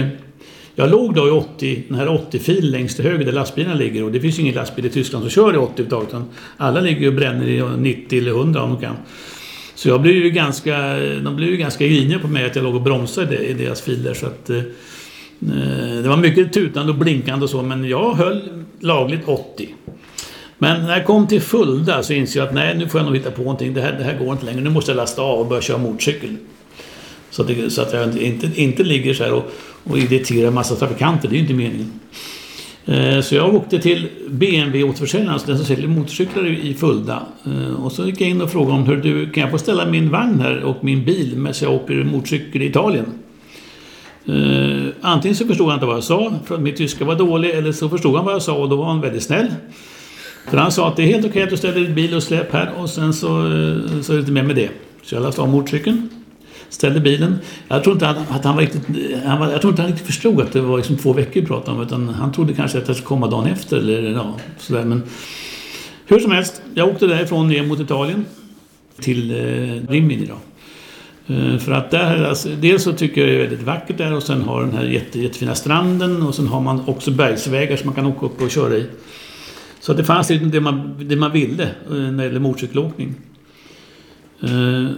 jag 0.78 0.90
låg 0.90 1.14
då 1.14 1.28
i 1.28 1.30
80, 1.30 1.82
den 1.88 1.98
här 1.98 2.06
80-fil 2.06 2.70
längst 2.70 2.96
till 2.96 3.04
höger 3.04 3.24
där 3.24 3.32
lastbilarna 3.32 3.74
ligger 3.74 4.04
och 4.04 4.12
det 4.12 4.20
finns 4.20 4.38
ju 4.38 4.42
ingen 4.42 4.54
lastbil 4.54 4.86
i 4.86 4.90
Tyskland 4.90 5.22
som 5.22 5.30
kör 5.30 5.54
i 5.54 5.56
80 5.56 5.82
överhuvudtaget. 5.82 6.28
Alla 6.56 6.80
ligger 6.80 7.08
och 7.08 7.14
bränner 7.14 7.48
i 7.48 7.62
90 7.78 8.18
eller 8.18 8.30
100 8.30 8.62
om 8.62 8.70
de 8.70 8.80
kan. 8.80 8.96
Så 9.74 9.88
jag 9.88 10.02
blev 10.02 10.14
ju 10.14 10.30
ganska, 10.30 10.96
de 11.24 11.36
blev 11.36 11.50
ju 11.50 11.56
ganska 11.56 11.86
griniga 11.86 12.18
på 12.18 12.28
mig 12.28 12.46
att 12.46 12.56
jag 12.56 12.62
låg 12.62 12.74
och 12.74 12.82
bromsade 12.82 13.38
i 13.38 13.52
deras 13.52 13.80
filer. 13.80 14.14
Så 14.14 14.26
att, 14.26 14.50
Eh, 15.42 16.02
Det 16.02 16.08
var 16.08 16.16
mycket 16.16 16.52
tutande 16.52 16.92
och 16.92 16.98
blinkande 16.98 17.44
och 17.44 17.50
så 17.50 17.62
men 17.62 17.84
jag 17.84 18.14
höll 18.14 18.64
lagligt 18.80 19.20
80. 19.28 19.74
Men 20.58 20.82
när 20.82 20.96
jag 20.96 21.06
kom 21.06 21.26
till 21.26 21.40
Fulda 21.40 22.02
så 22.02 22.12
insåg 22.12 22.40
jag 22.40 22.48
att 22.48 22.54
nej, 22.54 22.76
nu 22.78 22.88
får 22.88 23.00
jag 23.00 23.06
nog 23.06 23.16
hitta 23.16 23.30
på 23.30 23.42
någonting. 23.42 23.74
Det 23.74 23.80
här, 23.80 23.92
det 23.98 24.04
här 24.04 24.18
går 24.18 24.32
inte 24.32 24.44
längre. 24.44 24.60
Nu 24.60 24.70
måste 24.70 24.90
jag 24.90 24.96
lasta 24.96 25.22
av 25.22 25.38
och 25.40 25.46
börja 25.46 25.62
köra 25.62 25.78
motorcykel. 25.78 26.36
Så 27.30 27.42
att, 27.42 27.48
det, 27.48 27.70
så 27.70 27.82
att 27.82 27.92
jag 27.92 28.16
inte, 28.16 28.50
inte 28.54 28.82
ligger 28.82 29.14
så 29.14 29.24
här 29.24 29.32
och, 29.32 29.52
och 29.88 29.98
irritera 29.98 30.48
en 30.48 30.54
massa 30.54 30.76
trafikanter. 30.76 31.28
Det 31.28 31.34
är 31.34 31.36
ju 31.36 31.42
inte 31.42 31.54
meningen. 31.54 31.92
Eh, 32.88 33.20
så 33.20 33.34
jag 33.34 33.54
åkte 33.54 33.78
till 33.78 34.08
BMW-återförsäljaren, 34.28 35.32
alltså 35.32 35.46
den 35.46 35.56
som 35.56 35.66
säljer 35.66 35.88
motorcyklar 35.88 36.46
i 36.46 36.74
Fulda. 36.74 37.22
Eh, 37.46 37.84
och 37.84 37.92
så 37.92 38.06
gick 38.06 38.20
jag 38.20 38.28
in 38.28 38.40
och 38.40 38.50
frågade 38.50 38.72
om 38.72 38.86
hur 38.86 38.96
du, 38.96 39.30
kan 39.30 39.40
jag 39.40 39.50
få 39.50 39.58
ställa 39.58 39.86
min 39.86 40.10
vagn 40.10 40.40
här 40.40 40.62
och 40.62 40.84
min 40.84 41.04
bil 41.04 41.36
medan 41.36 41.54
jag 41.62 41.72
åker 41.72 42.04
motorcykel 42.04 42.62
i 42.62 42.66
Italien? 42.66 43.06
Eh, 44.26 44.92
antingen 45.00 45.36
så 45.36 45.46
förstod 45.46 45.66
han 45.66 45.74
inte 45.74 45.86
vad 45.86 45.96
jag 45.96 46.04
sa, 46.04 46.34
för 46.44 46.54
att 46.54 46.60
min 46.60 46.74
tyska 46.74 47.04
var 47.04 47.14
dålig, 47.14 47.50
eller 47.50 47.72
så 47.72 47.88
förstod 47.88 48.16
han 48.16 48.24
vad 48.24 48.34
jag 48.34 48.42
sa 48.42 48.54
och 48.54 48.68
då 48.68 48.76
var 48.76 48.86
han 48.86 49.00
väldigt 49.00 49.22
snäll. 49.22 49.46
För 50.50 50.56
han 50.56 50.72
sa 50.72 50.88
att 50.88 50.96
det 50.96 51.02
är 51.02 51.06
helt 51.06 51.26
okej 51.26 51.42
att 51.42 51.50
du 51.50 51.56
ställer 51.56 51.80
din 51.80 51.94
bil 51.94 52.14
och 52.14 52.22
släp 52.22 52.52
här 52.52 52.72
och 52.76 52.90
sen 52.90 53.14
så, 53.14 53.28
så 54.02 54.12
är 54.12 54.16
det 54.16 54.20
inte 54.20 54.32
mer 54.32 54.42
med 54.42 54.56
det. 54.56 54.68
Så 55.02 55.14
jag 55.14 55.22
lastade 55.22 55.48
av 55.48 55.54
motorcykeln, 55.54 56.08
ställde 56.70 57.00
bilen. 57.00 57.38
Jag 57.68 57.84
tror 57.84 57.94
inte 57.94 58.08
att, 58.08 58.44
han 58.44 58.58
riktigt, 58.58 58.82
han 59.24 59.40
var, 59.40 59.50
jag 59.50 59.60
tror 59.60 59.70
inte 59.70 59.82
han 59.82 59.90
riktigt 59.90 60.06
förstod 60.06 60.40
att 60.40 60.52
det 60.52 60.60
var 60.60 60.76
liksom 60.76 60.96
två 60.96 61.12
veckor 61.12 61.40
vi 61.40 61.46
pratade 61.46 61.76
om 61.76 61.82
utan 61.82 62.08
han 62.08 62.32
trodde 62.32 62.54
kanske 62.54 62.78
att 62.78 62.86
det 62.86 62.94
skulle 62.94 63.06
komma 63.06 63.26
dagen 63.26 63.46
efter 63.46 63.76
eller 63.76 64.10
ja, 64.10 64.36
sådär. 64.58 64.84
Men 64.84 65.02
hur 66.06 66.18
som 66.18 66.30
helst, 66.30 66.62
jag 66.74 66.88
åkte 66.88 67.06
därifrån 67.06 67.48
ner 67.48 67.66
mot 67.66 67.80
Italien 67.80 68.24
till 69.00 69.30
eh, 69.30 69.90
Rimini 69.92 70.26
då. 70.26 70.38
Eh, 71.34 71.58
för 71.58 71.72
att 71.72 71.90
där, 71.90 72.24
alltså, 72.24 72.48
dels 72.48 72.82
så 72.82 72.92
tycker 72.92 73.20
jag 73.20 73.30
det 73.30 73.34
är 73.34 73.40
väldigt 73.40 73.62
vackert 73.62 73.98
där 73.98 74.12
och 74.12 74.22
sen 74.22 74.42
har 74.42 74.60
den 74.60 74.72
här 74.72 74.84
jätte, 74.84 75.20
jättefina 75.20 75.54
stranden 75.54 76.22
och 76.22 76.34
sen 76.34 76.46
har 76.46 76.60
man 76.60 76.82
också 76.86 77.10
bergsvägar 77.10 77.76
som 77.76 77.86
man 77.86 77.94
kan 77.94 78.06
åka 78.06 78.26
upp 78.26 78.42
och 78.42 78.50
köra 78.50 78.76
i. 78.76 78.86
Så 79.80 79.92
det 79.92 80.04
fanns 80.04 80.28
det 80.28 80.60
man, 80.60 80.94
det 80.98 81.16
man 81.16 81.32
ville 81.32 81.64
eh, 81.64 81.96
när 81.96 82.16
det 82.16 82.24
gäller 82.24 82.40
motorcykelåkning. 82.40 83.14
Eh, 84.42 84.90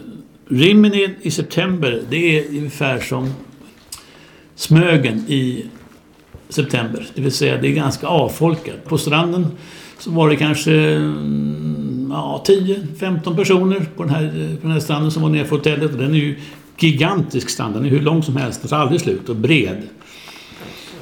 Rimini 0.51 1.15
i 1.23 1.31
september, 1.31 2.03
det 2.11 2.39
är 2.39 2.49
ungefär 2.49 3.01
som 3.01 3.35
Smögen 4.55 5.25
i 5.29 5.65
september. 6.49 7.07
Det 7.15 7.23
vill 7.23 7.33
säga 7.33 7.57
det 7.57 7.69
är 7.69 7.73
ganska 7.73 8.07
avfolkat. 8.07 8.85
På 8.85 8.99
stranden 8.99 9.47
så 9.99 10.11
var 10.11 10.29
det 10.29 10.37
kanske 10.37 10.73
mm, 10.73 12.09
ja, 12.11 12.45
10-15 12.47 13.37
personer 13.37 13.87
på 13.97 14.03
den, 14.03 14.15
här, 14.15 14.57
på 14.57 14.63
den 14.63 14.71
här 14.71 14.81
stranden 14.81 15.11
som 15.11 15.23
var 15.23 15.29
nere 15.29 15.45
på 15.45 15.55
hotellet. 15.55 15.99
Den 15.99 16.15
är 16.15 16.19
ju 16.19 16.37
gigantisk 16.79 17.51
strand. 17.51 17.75
Den 17.75 17.85
är 17.85 17.89
hur 17.89 18.01
lång 18.01 18.23
som 18.23 18.37
helst. 18.37 18.63
Den 18.63 18.69
tar 18.69 18.77
aldrig 18.77 19.01
slut 19.01 19.29
och 19.29 19.37
bred. 19.37 19.83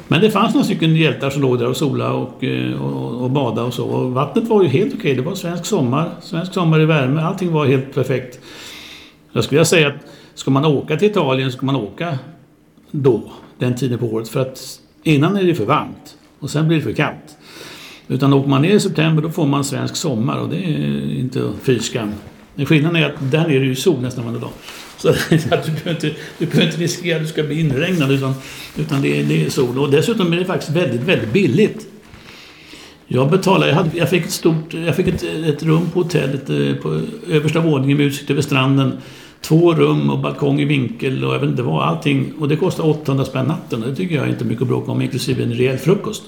Men 0.08 0.20
det 0.20 0.30
fanns 0.30 0.54
några 0.54 0.64
stycken 0.64 0.96
hjältar 0.96 1.30
som 1.30 1.42
låg 1.42 1.58
där 1.58 1.66
och 1.66 1.76
sola 1.76 2.12
och, 2.12 2.44
eh, 2.44 2.82
och, 2.82 3.22
och 3.22 3.30
badade 3.30 3.66
och 3.66 3.74
så. 3.74 3.84
Och 3.84 4.12
vattnet 4.12 4.48
var 4.48 4.62
ju 4.62 4.68
helt 4.68 4.94
okej. 4.94 5.14
Det 5.14 5.22
var 5.22 5.34
svensk 5.34 5.66
sommar. 5.66 6.10
Svensk 6.22 6.54
sommar 6.54 6.80
i 6.80 6.84
värme. 6.84 7.20
Allting 7.20 7.52
var 7.52 7.66
helt 7.66 7.94
perfekt. 7.94 8.40
Jag 9.32 9.44
skulle 9.44 9.58
vilja 9.58 9.64
säga 9.64 9.88
att 9.88 10.06
ska 10.34 10.50
man 10.50 10.64
åka 10.64 10.96
till 10.96 11.10
Italien 11.10 11.50
så 11.50 11.56
ska 11.56 11.66
man 11.66 11.76
åka 11.76 12.18
då, 12.90 13.32
den 13.58 13.74
tiden 13.76 13.98
på 13.98 14.06
året. 14.06 14.28
För 14.28 14.40
att 14.40 14.80
innan 15.02 15.36
är 15.36 15.44
det 15.44 15.54
för 15.54 15.64
varmt 15.64 16.16
och 16.38 16.50
sen 16.50 16.68
blir 16.68 16.76
det 16.76 16.82
för 16.82 16.92
kallt. 16.92 17.36
Utan 18.08 18.32
åker 18.32 18.48
man 18.48 18.62
ner 18.62 18.74
i 18.74 18.80
september 18.80 19.22
då 19.22 19.30
får 19.30 19.46
man 19.46 19.64
svensk 19.64 19.96
sommar 19.96 20.38
och 20.38 20.48
det 20.48 20.56
är 20.56 21.18
inte 21.18 21.52
fy 21.62 21.78
skam. 21.78 22.12
Men 22.54 22.66
Skillnaden 22.66 23.02
är 23.02 23.06
att 23.06 23.30
där 23.30 23.38
nere 23.40 23.56
är 23.56 23.60
det 23.60 23.66
ju 23.66 23.74
sol 23.74 24.00
nästan 24.00 24.24
varje 24.24 24.38
dag. 24.38 24.50
Så 24.96 25.08
att 25.08 25.28
du 25.30 25.72
behöver 25.72 25.90
inte, 25.90 26.10
du 26.38 26.46
behöver 26.46 26.66
inte 26.66 26.80
riskera 26.80 27.16
att 27.16 27.22
du 27.22 27.28
ska 27.28 27.42
bli 27.42 27.60
inregnad 27.60 28.12
utan, 28.12 28.34
utan 28.76 29.02
det, 29.02 29.20
är, 29.20 29.24
det 29.24 29.46
är 29.46 29.50
sol. 29.50 29.78
Och 29.78 29.90
dessutom 29.90 30.32
är 30.32 30.36
det 30.36 30.44
faktiskt 30.44 30.72
väldigt, 30.72 31.00
väldigt 31.00 31.32
billigt. 31.32 31.86
Jag 33.06 33.30
betalade, 33.30 33.68
jag, 33.68 33.76
hade, 33.76 33.98
jag 33.98 34.10
fick 34.10 34.24
ett 34.24 34.30
stort, 34.30 34.74
jag 34.74 34.96
fick 34.96 35.08
ett, 35.08 35.22
ett 35.22 35.62
rum 35.62 35.90
på 35.90 36.02
hotellet 36.02 36.50
eh, 36.50 36.74
på 36.82 37.00
översta 37.30 37.60
våningen 37.60 37.96
med 37.96 38.06
utsikt 38.06 38.30
över 38.30 38.42
stranden. 38.42 38.92
Två 39.40 39.74
rum 39.74 40.10
och 40.10 40.18
balkong 40.18 40.60
i 40.60 40.64
vinkel 40.64 41.24
och 41.24 41.34
jag 41.34 41.38
vet 41.38 41.50
inte 41.50 41.62
vad, 41.62 41.82
allting. 41.82 42.32
Och 42.38 42.48
det 42.48 42.56
kostar 42.56 42.86
800 42.86 43.24
spänn 43.24 43.46
natten. 43.46 43.80
Det 43.80 43.94
tycker 43.94 44.14
jag 44.14 44.24
är 44.24 44.30
inte 44.30 44.44
mycket 44.44 44.62
att 44.62 44.68
bråka 44.68 44.92
om, 44.92 45.02
inklusive 45.02 45.42
en 45.42 45.52
rejäl 45.52 45.78
frukost. 45.78 46.22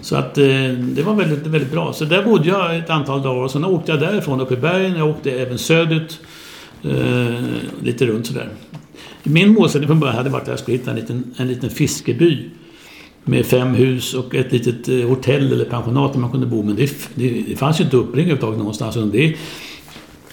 Så 0.00 0.16
att 0.16 0.38
eh, 0.38 0.44
det 0.78 1.02
var 1.02 1.14
väldigt, 1.14 1.46
väldigt 1.46 1.72
bra. 1.72 1.92
Så 1.92 2.04
där 2.04 2.22
bodde 2.22 2.48
jag 2.48 2.76
ett 2.76 2.90
antal 2.90 3.22
dagar 3.22 3.42
och 3.42 3.50
sen 3.50 3.64
åkte 3.64 3.92
jag 3.92 4.00
därifrån 4.00 4.40
upp 4.40 4.52
i 4.52 4.56
bergen. 4.56 4.96
Jag 4.96 5.08
åkte 5.08 5.30
även 5.32 5.58
söderut. 5.58 6.20
Eh, 6.82 7.44
lite 7.82 8.06
runt 8.06 8.26
sådär. 8.26 8.48
Min 9.22 9.52
målsättning 9.52 9.88
från 9.88 10.00
början 10.00 10.16
hade 10.16 10.30
varit 10.30 10.42
att 10.42 10.48
jag 10.48 10.58
skulle 10.58 10.76
hitta 10.76 10.90
en 10.90 10.96
liten, 10.96 11.34
en 11.36 11.48
liten 11.48 11.70
fiskeby. 11.70 12.50
Med 13.24 13.46
fem 13.46 13.74
hus 13.74 14.14
och 14.14 14.34
ett 14.34 14.52
litet 14.52 14.88
eh, 14.88 15.08
hotell 15.08 15.52
eller 15.52 15.64
pensionat 15.64 16.12
där 16.12 16.20
man 16.20 16.30
kunde 16.30 16.46
bo. 16.46 16.62
Men 16.62 16.76
det, 16.76 16.90
det, 17.14 17.44
det 17.48 17.56
fanns 17.56 17.80
ju 17.80 17.84
inte 17.84 17.96
uppring 17.96 18.24
överhuvudtaget 18.24 18.58
någonstans. 18.58 18.96
Det, 19.12 19.36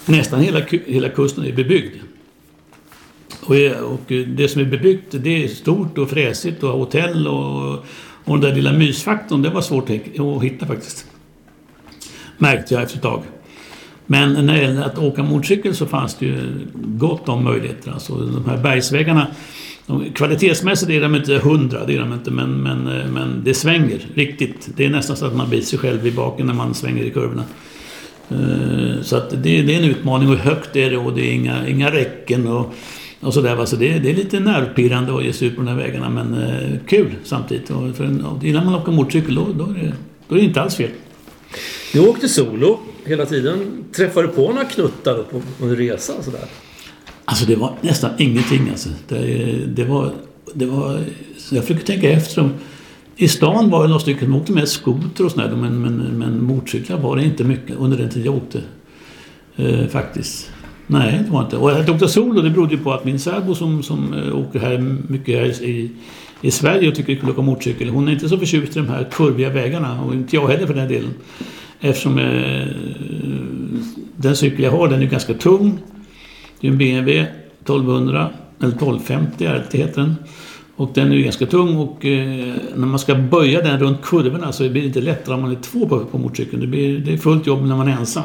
nästan 0.05 0.41
hela, 0.41 0.61
hela 0.85 1.09
kusten 1.09 1.45
är 1.45 1.51
bebyggd. 1.51 1.93
Och, 3.41 3.55
och 3.91 4.11
det 4.27 4.51
som 4.51 4.61
är 4.61 4.65
bebyggt 4.65 5.05
det 5.11 5.43
är 5.43 5.47
stort 5.47 5.97
och 5.97 6.09
fräsigt 6.09 6.63
och 6.63 6.69
hotell 6.69 7.27
och, 7.27 7.73
och 8.25 8.39
den 8.39 8.41
där 8.41 8.55
lilla 8.55 8.73
mysfaktorn 8.73 9.41
det 9.41 9.49
var 9.49 9.61
svårt 9.61 9.89
att 9.89 10.43
hitta 10.43 10.65
faktiskt. 10.65 11.05
Märkte 12.37 12.73
jag 12.73 12.83
efter 12.83 12.97
ett 12.97 13.03
tag. 13.03 13.23
Men 14.05 14.45
när 14.45 14.53
det 14.53 14.61
gäller 14.61 14.81
att 14.81 14.97
åka 14.97 15.23
motorcykel 15.23 15.75
så 15.75 15.85
fanns 15.85 16.15
det 16.15 16.25
ju 16.25 16.67
gott 16.73 17.29
om 17.29 17.43
möjligheter. 17.43 17.91
Alltså 17.91 18.15
de 18.15 18.45
här 18.45 18.57
bergsvägarna 18.57 19.27
de, 19.87 20.13
kvalitetsmässigt 20.13 20.91
är 20.91 21.01
de 21.01 21.15
inte 21.15 21.37
hundra, 21.37 21.85
det 21.85 21.95
är 21.95 21.99
de 21.99 22.13
inte, 22.13 22.31
men, 22.31 22.63
men, 22.63 22.83
men 23.13 23.41
det 23.43 23.53
svänger 23.53 24.07
riktigt. 24.13 24.69
Det 24.75 24.85
är 24.85 24.89
nästan 24.89 25.17
så 25.17 25.25
att 25.25 25.35
man 25.35 25.49
biter 25.49 25.65
sig 25.65 25.79
själv 25.79 26.07
i 26.07 26.11
baken 26.11 26.47
när 26.47 26.53
man 26.53 26.73
svänger 26.73 27.03
i 27.03 27.11
kurvorna. 27.11 27.43
Eh, 28.29 29.01
Så 29.01 29.15
att 29.15 29.29
det, 29.29 29.61
det 29.61 29.75
är 29.75 29.79
en 29.79 29.89
utmaning 29.89 30.29
och 30.29 30.35
högt 30.35 30.75
är 30.75 30.89
det 30.91 30.97
och 30.97 31.13
det 31.13 31.21
är 31.21 31.33
inga, 31.33 31.67
inga 31.67 31.91
räcken 31.91 32.47
och, 32.47 32.73
och 33.19 33.33
sådär. 33.33 33.65
Så 33.65 33.75
det, 33.75 33.99
det 33.99 34.11
är 34.11 34.15
lite 34.15 34.39
nervpirrande 34.39 35.15
att 35.17 35.23
ge 35.23 35.33
sig 35.33 35.47
ut 35.47 35.55
på 35.55 35.61
de 35.61 35.67
här 35.67 35.77
vägarna 35.77 36.09
men 36.09 36.33
eh, 36.43 36.77
kul 36.87 37.15
samtidigt. 37.23 37.69
Och 37.69 37.95
för 37.95 38.03
en, 38.03 38.25
och 38.25 38.43
innan 38.43 38.65
man 38.65 38.75
åker 38.75 38.91
motorcykel 38.91 39.35
då, 39.35 39.47
då, 39.53 39.63
är 39.65 39.73
det, 39.73 39.93
då 40.27 40.35
är 40.35 40.39
det 40.39 40.45
inte 40.45 40.61
alls 40.61 40.75
fel. 40.75 40.89
Du 41.93 41.99
åkte 41.99 42.27
solo 42.29 42.79
hela 43.05 43.25
tiden. 43.25 43.83
Träffade 43.95 44.27
du 44.27 44.33
på 44.33 44.47
några 44.51 44.65
knuttar 44.65 45.23
på, 45.23 45.41
på 45.59 45.65
en 45.65 45.75
resa? 45.75 46.13
och 46.17 46.23
Sådär? 46.23 46.45
Alltså 47.25 47.45
det 47.45 47.55
var 47.55 47.73
nästan 47.81 48.11
ingenting 48.17 48.69
alltså. 48.69 48.89
Det, 49.07 49.55
det 49.67 49.83
var... 49.83 50.11
Det 50.53 50.65
var 50.65 50.99
jag 51.51 51.63
försöker 51.63 51.85
tänka 51.85 52.09
efter. 52.09 52.41
Om, 52.41 52.53
i 53.17 53.27
stan 53.27 53.69
var 53.69 53.81
det 53.81 53.87
några 53.87 53.99
stycken 53.99 54.25
som 54.25 54.35
åkte 54.35 54.51
med 54.51 54.67
skoter 54.67 55.25
och 55.25 55.31
sådär 55.31 55.55
men, 55.55 55.81
men, 55.81 55.95
men 55.95 56.43
motorcyklar 56.43 56.97
var 56.97 57.15
det 57.15 57.23
inte 57.23 57.43
mycket 57.43 57.75
under 57.77 57.97
den 57.97 58.09
tid 58.09 58.25
jag 58.25 58.35
åkte. 58.35 58.61
Eh, 59.55 59.87
faktiskt. 59.87 60.51
Nej, 60.87 61.23
det 61.25 61.31
var 61.31 61.41
inte. 61.43 61.57
Och 61.57 61.71
att 61.71 61.87
jag 61.87 61.95
åkte 61.95 62.07
solo 62.07 62.41
det 62.41 62.49
berodde 62.49 62.75
ju 62.75 62.81
på 62.81 62.93
att 62.93 63.05
min 63.05 63.19
särbo 63.19 63.55
som, 63.55 63.83
som 63.83 64.13
eh, 64.13 64.39
åker 64.39 64.59
här 64.59 64.77
mycket 65.07 65.39
här 65.39 65.63
i, 65.63 65.91
i 66.41 66.51
Sverige 66.51 66.87
och 66.87 66.95
tycker 66.95 67.07
det 67.07 67.17
är 67.17 67.19
kul 67.19 67.29
att 67.29 67.35
åka 67.35 67.41
motorcykel. 67.41 67.89
Hon 67.89 68.07
är 68.07 68.11
inte 68.11 68.29
så 68.29 68.37
förtjust 68.37 68.77
i 68.77 68.79
de 68.79 68.89
här 68.89 69.07
kurviga 69.11 69.49
vägarna 69.49 70.01
och 70.01 70.13
inte 70.13 70.35
jag 70.35 70.47
heller 70.47 70.67
för 70.67 70.73
den 70.73 70.87
delen. 70.87 71.13
Eftersom 71.79 72.19
eh, 72.19 72.67
den 74.15 74.35
cykel 74.35 74.63
jag 74.63 74.71
har 74.71 74.87
den 74.87 75.01
är 75.01 75.05
ganska 75.05 75.33
tung. 75.33 75.79
Det 76.59 76.67
är 76.67 76.71
en 76.71 76.77
BMW 76.77 77.27
1200 77.61 78.29
eller 78.59 78.69
1250 78.69 79.45
är 79.45 79.65
det 79.71 79.77
heter 79.77 80.01
den. 80.01 80.15
Och 80.75 80.91
den 80.93 81.11
är 81.11 81.15
ju 81.15 81.23
ganska 81.23 81.45
tung 81.45 81.77
och 81.77 82.05
eh, 82.05 82.53
när 82.75 82.87
man 82.87 82.99
ska 82.99 83.15
böja 83.15 83.61
den 83.61 83.79
runt 83.79 84.01
kurvorna 84.01 84.51
så 84.51 84.69
blir 84.69 84.81
det 84.81 84.87
inte 84.87 85.01
lättare 85.01 85.35
om 85.35 85.41
man 85.41 85.51
är 85.51 85.55
två 85.55 85.89
på, 85.89 86.05
på 86.05 86.17
motorcykeln. 86.17 86.61
Det, 86.61 86.67
blir, 86.67 86.99
det 86.99 87.13
är 87.13 87.17
fullt 87.17 87.47
jobb 87.47 87.65
när 87.65 87.75
man 87.75 87.87
är 87.87 87.91
ensam. 87.91 88.23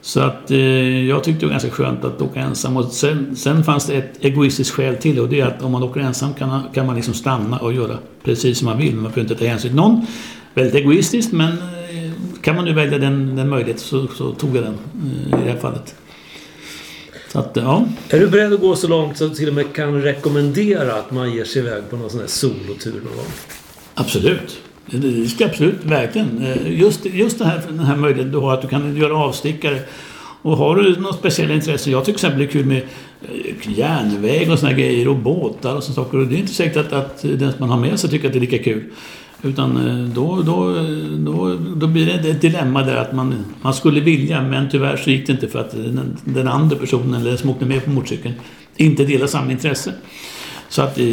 Så 0.00 0.20
att 0.20 0.50
eh, 0.50 1.06
jag 1.08 1.24
tyckte 1.24 1.40
det 1.40 1.46
var 1.46 1.52
ganska 1.52 1.70
skönt 1.70 2.04
att 2.04 2.22
åka 2.22 2.40
ensam. 2.40 2.76
Och 2.76 2.84
sen, 2.84 3.36
sen 3.36 3.64
fanns 3.64 3.86
det 3.86 3.94
ett 3.94 4.24
egoistiskt 4.24 4.74
skäl 4.74 4.96
till 4.96 5.18
och 5.18 5.28
det 5.28 5.40
är 5.40 5.46
att 5.46 5.62
om 5.62 5.72
man 5.72 5.82
åker 5.82 6.00
ensam 6.00 6.34
kan, 6.34 6.62
kan 6.74 6.86
man 6.86 6.96
liksom 6.96 7.14
stanna 7.14 7.58
och 7.58 7.72
göra 7.72 7.98
precis 8.24 8.58
som 8.58 8.66
man 8.66 8.78
vill. 8.78 8.94
Man 8.94 9.02
behöver 9.02 9.20
inte 9.20 9.34
ta 9.34 9.44
hänsyn 9.44 9.70
till 9.70 9.76
någon. 9.76 10.06
Väldigt 10.54 10.74
egoistiskt 10.74 11.32
men 11.32 11.52
eh, 11.52 12.12
kan 12.42 12.56
man 12.56 12.64
nu 12.64 12.72
välja 12.72 12.98
den, 12.98 13.36
den 13.36 13.48
möjligheten 13.48 13.82
så, 13.82 14.06
så 14.06 14.32
tog 14.32 14.56
jag 14.56 14.64
den 14.64 14.74
eh, 14.74 15.40
i 15.40 15.44
det 15.44 15.50
här 15.50 15.58
fallet. 15.58 15.94
Att, 17.32 17.50
ja. 17.54 17.86
Är 18.08 18.20
du 18.20 18.28
beredd 18.28 18.52
att 18.52 18.60
gå 18.60 18.76
så 18.76 18.88
långt 18.88 19.18
så 19.18 19.24
att 19.24 19.30
du 19.30 19.36
till 19.36 19.48
och 19.48 19.54
med 19.54 19.74
kan 19.74 20.02
rekommendera 20.02 20.94
att 20.94 21.10
man 21.10 21.32
ger 21.32 21.44
sig 21.44 21.62
iväg 21.62 21.82
på 21.90 21.96
någon 21.96 22.10
sån 22.10 22.20
här 22.20 22.26
solotur 22.26 22.92
någon 22.92 23.16
gång? 23.16 23.26
Absolut. 23.94 24.58
Det 24.86 24.98
det 24.98 25.28
ska 25.28 25.44
absolut, 25.44 25.84
verkligen. 25.84 26.42
Eh, 26.42 26.80
Just, 26.80 27.04
just 27.04 27.38
den, 27.38 27.48
här, 27.48 27.62
den 27.68 27.78
här 27.78 27.96
möjligheten 27.96 28.32
du 28.32 28.38
har 28.38 28.54
att 28.54 28.62
du 28.62 28.68
kan 28.68 28.96
göra 28.96 29.16
avstickare. 29.16 29.80
Och 30.42 30.56
har 30.56 30.76
du 30.76 31.00
något 31.00 31.18
speciella 31.18 31.54
intresse, 31.54 31.90
jag 31.90 32.04
tycker 32.04 32.18
till 32.18 32.26
exempel 32.26 32.38
det 32.38 32.44
är 32.44 32.52
kul 32.52 32.66
med 32.66 32.82
eh, 33.22 33.78
järnväg 33.78 34.50
och 34.50 34.58
såna 34.58 34.72
grejer 34.72 35.08
och 35.08 35.16
båtar 35.16 35.76
och 35.76 35.82
såna 35.82 35.94
saker. 35.94 36.18
Och 36.18 36.26
det 36.26 36.34
är 36.34 36.38
inte 36.38 36.54
säkert 36.54 36.76
att, 36.76 36.92
att 36.92 37.22
den 37.22 37.52
som 37.52 37.56
man 37.58 37.70
har 37.70 37.78
med 37.78 38.00
sig 38.00 38.10
tycker 38.10 38.26
att 38.26 38.32
det 38.32 38.38
är 38.38 38.40
lika 38.40 38.58
kul. 38.58 38.84
Utan 39.42 39.88
eh, 39.88 40.14
då, 40.14 40.42
då, 40.42 40.74
då, 41.18 41.56
då 41.76 41.86
blir 41.86 42.06
det 42.06 42.30
ett 42.30 42.40
dilemma 42.40 42.82
där 42.82 42.96
att 42.96 43.12
man, 43.12 43.44
man 43.62 43.74
skulle 43.74 44.00
vilja 44.00 44.42
men 44.42 44.70
tyvärr 44.70 44.96
så 44.96 45.10
gick 45.10 45.26
det 45.26 45.32
inte 45.32 45.48
för 45.48 45.58
att 45.58 45.70
den, 45.70 46.16
den 46.24 46.48
andra 46.48 46.76
personen 46.76 47.14
eller 47.14 47.28
den 47.28 47.38
som 47.38 47.50
åkte 47.50 47.64
med 47.64 47.84
på 47.84 47.90
motorcykeln 47.90 48.34
inte 48.76 49.04
delar 49.04 49.26
samma 49.26 49.52
intresse. 49.52 49.92
Så 50.68 50.82
att 50.82 50.98
eh, 50.98 51.04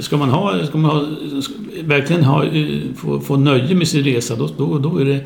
ska 0.00 0.16
man, 0.16 0.30
ha, 0.30 0.66
ska 0.66 0.78
man 0.78 0.90
ha, 0.90 1.06
ska 1.42 1.54
verkligen 1.82 2.24
ha, 2.24 2.44
eh, 2.44 2.80
få, 2.96 3.20
få 3.20 3.36
nöje 3.36 3.74
med 3.74 3.88
sin 3.88 4.04
resa 4.04 4.36
då, 4.36 4.50
då, 4.58 4.78
då, 4.78 4.98
är 4.98 5.04
det, 5.04 5.24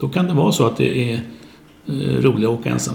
då 0.00 0.08
kan 0.08 0.26
det 0.26 0.34
vara 0.34 0.52
så 0.52 0.66
att 0.66 0.76
det 0.76 1.12
är 1.12 1.20
roligt 1.86 2.24
roligare 2.24 2.52
att 2.52 2.60
åka 2.60 2.70
ensam. 2.70 2.94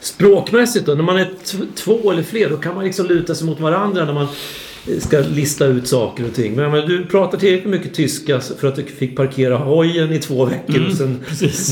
Språkmässigt 0.00 0.86
då, 0.86 0.94
när 0.94 1.02
man 1.02 1.16
är 1.16 1.28
två 1.74 2.12
eller 2.12 2.22
fler, 2.22 2.50
då 2.50 2.56
kan 2.56 2.74
man 2.74 2.84
liksom 2.84 3.06
luta 3.06 3.34
sig 3.34 3.46
mot 3.46 3.60
varandra 3.60 4.04
när 4.04 4.12
man 4.12 4.26
ska 4.98 5.18
lista 5.18 5.66
ut 5.66 5.88
saker 5.88 6.24
och 6.24 6.34
ting. 6.34 6.54
Men, 6.56 6.70
men 6.70 6.88
du 6.88 7.06
pratar 7.06 7.38
tillräckligt 7.38 7.70
mycket 7.70 7.94
tyska 7.94 8.40
för 8.40 8.68
att 8.68 8.76
du 8.76 8.82
fick 8.82 9.16
parkera 9.16 9.56
hojen 9.56 10.12
i 10.12 10.18
två 10.18 10.44
veckor 10.44 10.76
Mm, 10.76 10.86
och 10.90 10.92
sen. 10.96 11.18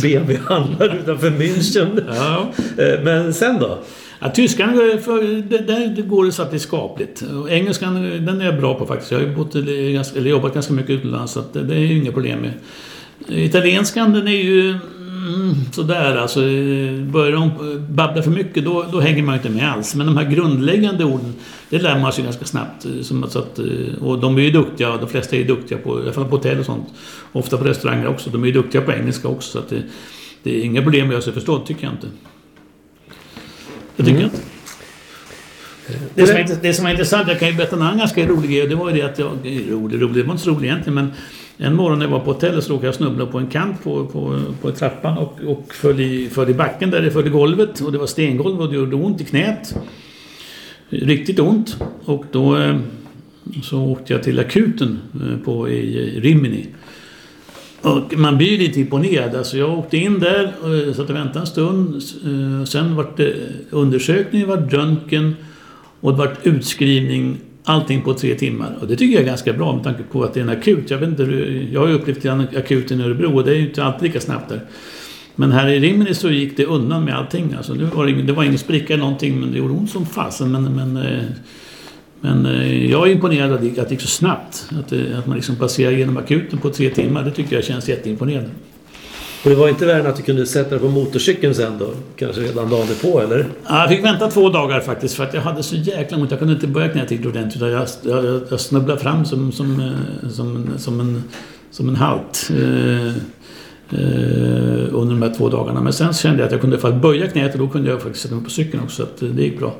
BMW-handlar 0.03 0.99
utanför 1.03 1.31
München. 1.31 2.03
Ja. 2.09 2.53
Eh, 2.85 3.05
Men 3.05 3.35
sen 3.35 3.59
då? 3.61 3.79
Ja, 4.21 4.31
tyskan, 4.31 4.69
eh, 4.69 4.75
där 4.77 5.97
det 5.97 6.03
går 6.03 6.25
det 6.25 6.33
så 6.33 6.43
att 6.43 6.51
det 6.51 6.57
är 6.57 6.59
skapligt. 6.59 7.23
Och 7.23 7.51
engelskan, 7.51 8.13
eh, 8.13 8.21
den 8.21 8.41
är 8.41 8.45
jag 8.45 8.61
bra 8.61 8.75
på 8.75 8.87
faktiskt. 8.87 9.13
Jag 9.13 9.19
har 9.21 9.27
bott, 9.27 9.55
eller, 9.55 10.21
jobbat 10.21 10.55
ganska 10.55 10.73
mycket 10.73 10.91
utomlands 10.91 11.33
så 11.33 11.41
att 11.41 11.53
det, 11.53 11.75
är 11.75 11.79
ju 11.79 11.99
inga 11.99 12.13
problem 12.13 12.39
med. 12.41 12.53
Italienskan, 13.29 14.13
den 14.13 14.29
är 14.29 14.43
ju 14.43 14.71
mm, 14.71 15.55
sådär 15.73 16.17
alltså. 16.17 16.41
eh, 16.41 16.93
Börjar 17.03 17.33
de 17.33 17.43
eh, 17.43 17.81
babbla 17.91 18.23
för 18.23 18.31
mycket 18.31 18.65
då, 18.65 18.87
då 18.93 19.01
hänger 19.01 19.23
man 19.23 19.35
inte 19.35 19.49
med 19.51 19.73
alls. 19.73 19.95
Men 19.95 20.07
de 20.07 20.17
här 20.17 20.31
grundläggande 20.31 21.05
orden, 21.05 21.35
det 21.71 21.79
lär 21.79 21.99
man 21.99 22.13
sig 22.13 22.25
ganska 22.25 22.45
snabbt. 22.45 22.85
eh, 22.85 23.27
så 23.29 23.39
att, 23.39 23.59
eh, 23.59 24.03
och 24.03 24.19
de 24.19 24.39
är 24.39 24.43
ju 24.43 24.51
duktiga, 24.51 24.97
de 24.97 25.09
flesta 25.09 25.37
är 25.37 25.41
ju 25.41 25.47
duktiga 25.47 25.79
på, 25.79 25.99
i 25.99 26.03
alla 26.03 26.13
fall 26.13 26.25
på 26.25 26.37
hotell 26.37 26.59
och 26.59 26.67
sånt. 26.67 26.89
Ofta 27.33 27.57
på 27.57 27.65
restauranger 27.65 28.07
också. 28.07 28.31
De 28.31 28.43
är 28.43 28.47
ju 28.47 28.53
duktiga 28.53 28.83
på 28.83 28.93
engelska 28.93 29.29
också. 29.29 29.51
Så 29.51 29.59
att 29.59 29.69
det, 29.69 29.83
det 30.43 30.61
är 30.61 30.65
inga 30.65 30.83
problem 30.83 31.07
att 31.07 31.13
göra 31.13 31.23
sig 31.23 31.33
förstådd, 31.33 31.67
tycker 31.67 31.85
jag 31.85 31.93
inte. 31.93 32.07
Det 33.97 34.05
tycker 34.05 34.21
jag 34.21 34.27
inte. 34.27 34.41
Det 36.15 36.27
som, 36.27 36.37
är, 36.37 36.59
det 36.63 36.75
som 36.75 36.87
är 36.87 36.91
intressant, 36.91 37.29
jag 37.29 37.39
kan 37.39 37.49
ju 37.49 37.55
berätta 37.55 37.77
en 37.77 37.83
annan 37.83 37.99
ganska 37.99 38.27
rolig 38.27 38.51
grej. 38.51 38.67
Det 38.67 38.75
var 38.75 38.91
ju 38.91 38.97
det 38.97 39.03
att 39.03 39.19
jag... 39.19 39.31
Rolig, 39.71 40.03
rolig, 40.03 40.15
det 40.15 40.23
var 40.23 40.33
inte 40.33 40.45
så 40.45 40.51
roligt 40.51 40.65
egentligen 40.65 40.95
men 40.95 41.13
en 41.59 41.77
morgon 41.77 41.99
när 41.99 42.07
jag 42.07 42.11
var 42.11 42.21
på 42.21 42.33
hotellet 42.33 42.65
så 42.65 42.73
råkade 42.73 42.87
jag 42.87 42.95
snubbla 42.95 43.27
på 43.27 43.39
en 43.39 43.47
kant 43.47 43.85
på, 43.85 44.07
på, 44.07 44.41
på 44.63 44.71
trappan 44.71 45.19
och, 45.19 45.41
och 45.47 45.75
föll, 45.75 46.01
i, 46.01 46.29
föll 46.31 46.51
i 46.51 46.55
backen 46.55 46.91
där 46.91 47.03
det 47.03 47.11
föll 47.11 47.27
i 47.27 47.31
golvet 47.31 47.81
och 47.81 47.93
det 47.93 47.99
var 47.99 48.07
stengolv 48.07 48.61
och 48.61 48.69
det 48.69 48.77
gjorde 48.77 48.97
ont 48.97 49.21
i 49.21 49.25
knät. 49.25 49.75
Riktigt 50.89 51.39
ont. 51.39 51.77
Och 52.05 52.25
då 52.33 52.57
eh, 52.57 52.77
så 53.63 53.83
åkte 53.83 54.13
jag 54.13 54.23
till 54.23 54.41
akuten 54.41 54.99
eh, 55.15 55.45
på, 55.45 55.69
i, 55.69 56.21
Rimini. 56.21 56.67
Och 57.83 58.19
man 58.19 58.37
blir 58.37 58.59
lite 58.59 58.81
imponerad. 58.81 59.35
Alltså 59.35 59.57
jag 59.59 59.79
åkte 59.79 59.97
in 59.97 60.19
där 60.19 60.53
och 60.63 60.97
satt 60.97 61.11
och 61.11 61.17
väntade 61.17 61.41
en 61.41 61.47
stund. 61.47 62.03
Sen 62.69 62.97
var 62.97 63.13
det 63.17 63.35
undersökning, 63.71 64.47
var 64.47 64.57
röntgen 64.57 65.37
och 66.01 66.13
det 66.13 66.19
var 66.19 66.37
utskrivning. 66.43 67.39
Allting 67.65 68.03
på 68.03 68.15
tre 68.15 68.35
timmar. 68.35 68.79
Och 68.81 68.87
det 68.87 68.97
tycker 68.97 69.15
jag 69.15 69.23
är 69.23 69.27
ganska 69.27 69.53
bra 69.53 69.75
med 69.75 69.85
tanke 69.85 70.03
på 70.03 70.25
att 70.25 70.35
det 70.35 70.41
är 70.41 70.45
en 70.45 70.51
akut. 70.51 70.91
Jag, 70.91 70.99
vet 70.99 71.09
inte, 71.09 71.23
jag 71.73 71.81
har 71.81 71.89
ju 71.89 71.95
upplevt 71.95 72.27
akuten 72.57 73.01
i 73.01 73.05
Örebro 73.05 73.37
och 73.37 73.45
det 73.45 73.51
är 73.51 73.55
ju 73.55 73.69
inte 73.69 73.85
alltid 73.85 74.03
lika 74.03 74.21
snabbt 74.21 74.49
där. 74.49 74.61
Men 75.37 75.53
här 75.53 75.69
i 75.69 75.81
Rimini 75.81 76.15
så 76.15 76.31
gick 76.31 76.57
det 76.57 76.65
undan 76.65 77.05
med 77.05 77.17
allting. 77.17 77.55
Alltså, 77.57 77.75
det, 77.75 77.85
var 77.85 78.07
ingen, 78.07 78.27
det 78.27 78.33
var 78.33 78.45
ingen 78.45 78.59
spricka 78.59 78.95
eller 78.95 79.05
någonting 79.05 79.41
men 79.41 79.53
det 79.53 79.59
gjorde 79.59 79.75
ont 79.75 79.91
som 79.91 80.07
fasen. 80.07 80.53
Men, 80.53 80.63
men, 80.75 80.97
eh, 80.97 81.23
men 82.21 82.47
eh, 82.47 82.91
jag 82.91 83.09
är 83.09 83.13
imponerad 83.13 83.53
att 83.53 83.61
det, 83.61 83.67
gick- 83.67 83.79
att 83.79 83.89
det 83.89 83.95
gick 83.95 84.01
så 84.03 84.09
snabbt. 84.09 84.67
Att, 84.79 84.89
det, 84.89 85.19
att 85.19 85.27
man 85.27 85.37
liksom 85.37 85.57
passerar 85.57 85.91
genom 85.93 86.17
akuten 86.17 86.59
på 86.59 86.71
tre 86.71 86.91
timmar. 86.91 87.23
Det 87.25 87.31
tycker 87.31 87.57
jag 87.57 87.65
känns 87.65 87.89
jätteimponerande. 87.89 88.51
Och 89.45 89.51
det 89.51 89.57
var 89.57 89.69
inte 89.69 89.87
värre 89.87 90.01
än 90.01 90.07
att 90.07 90.17
du 90.17 90.23
kunde 90.23 90.47
sätta 90.47 90.71
dig 90.71 90.79
på 90.79 90.89
motorcykeln 90.89 91.55
sen 91.55 91.79
då? 91.79 91.91
Kanske 92.17 92.41
redan 92.41 92.71
dagen 92.71 92.87
på 93.03 93.21
eller? 93.21 93.47
Ja, 93.69 93.81
Jag 93.81 93.89
fick 93.89 94.05
vänta 94.05 94.31
två 94.31 94.49
dagar 94.49 94.81
faktiskt 94.81 95.15
för 95.15 95.25
att 95.25 95.35
jag 95.35 95.41
hade 95.41 95.63
så 95.63 95.77
jäkla 95.77 96.19
ont. 96.19 96.31
Jag 96.31 96.39
kunde 96.39 96.55
inte 96.55 96.67
böja 96.67 96.89
knät 96.89 97.11
riktigt 97.11 97.27
ordentligt. 97.27 97.63
Jag, 97.63 97.87
jag, 98.03 98.41
jag 98.51 98.61
snubblade 98.61 99.01
fram 99.01 99.25
som, 99.25 99.53
som, 99.53 99.81
eh, 99.81 100.29
som, 100.31 100.57
en- 100.57 100.79
som, 100.79 101.01
en, 101.01 101.23
som 101.71 101.89
en 101.89 101.97
halt. 101.97 102.51
Eh, 103.91 104.95
under 104.95 105.15
de 105.15 105.23
här 105.23 105.35
två 105.35 105.49
dagarna. 105.49 105.81
Men 105.81 105.93
sen 105.93 106.13
kände 106.13 106.39
jag 106.39 106.47
att 106.47 106.53
jag 106.53 106.61
kunde 106.61 106.79
fall 106.79 106.93
böja 106.93 107.27
knät 107.27 107.53
och 107.53 107.59
då 107.59 107.69
kunde 107.69 107.91
jag 107.91 108.03
faktiskt 108.03 108.23
sätta 108.23 108.35
mig 108.35 108.45
på 108.45 108.51
cykeln 108.51 108.83
också. 108.83 108.97
Så 108.97 109.03
att 109.03 109.23
eh, 109.23 109.29
det 109.29 109.43
gick 109.43 109.59
bra. 109.59 109.75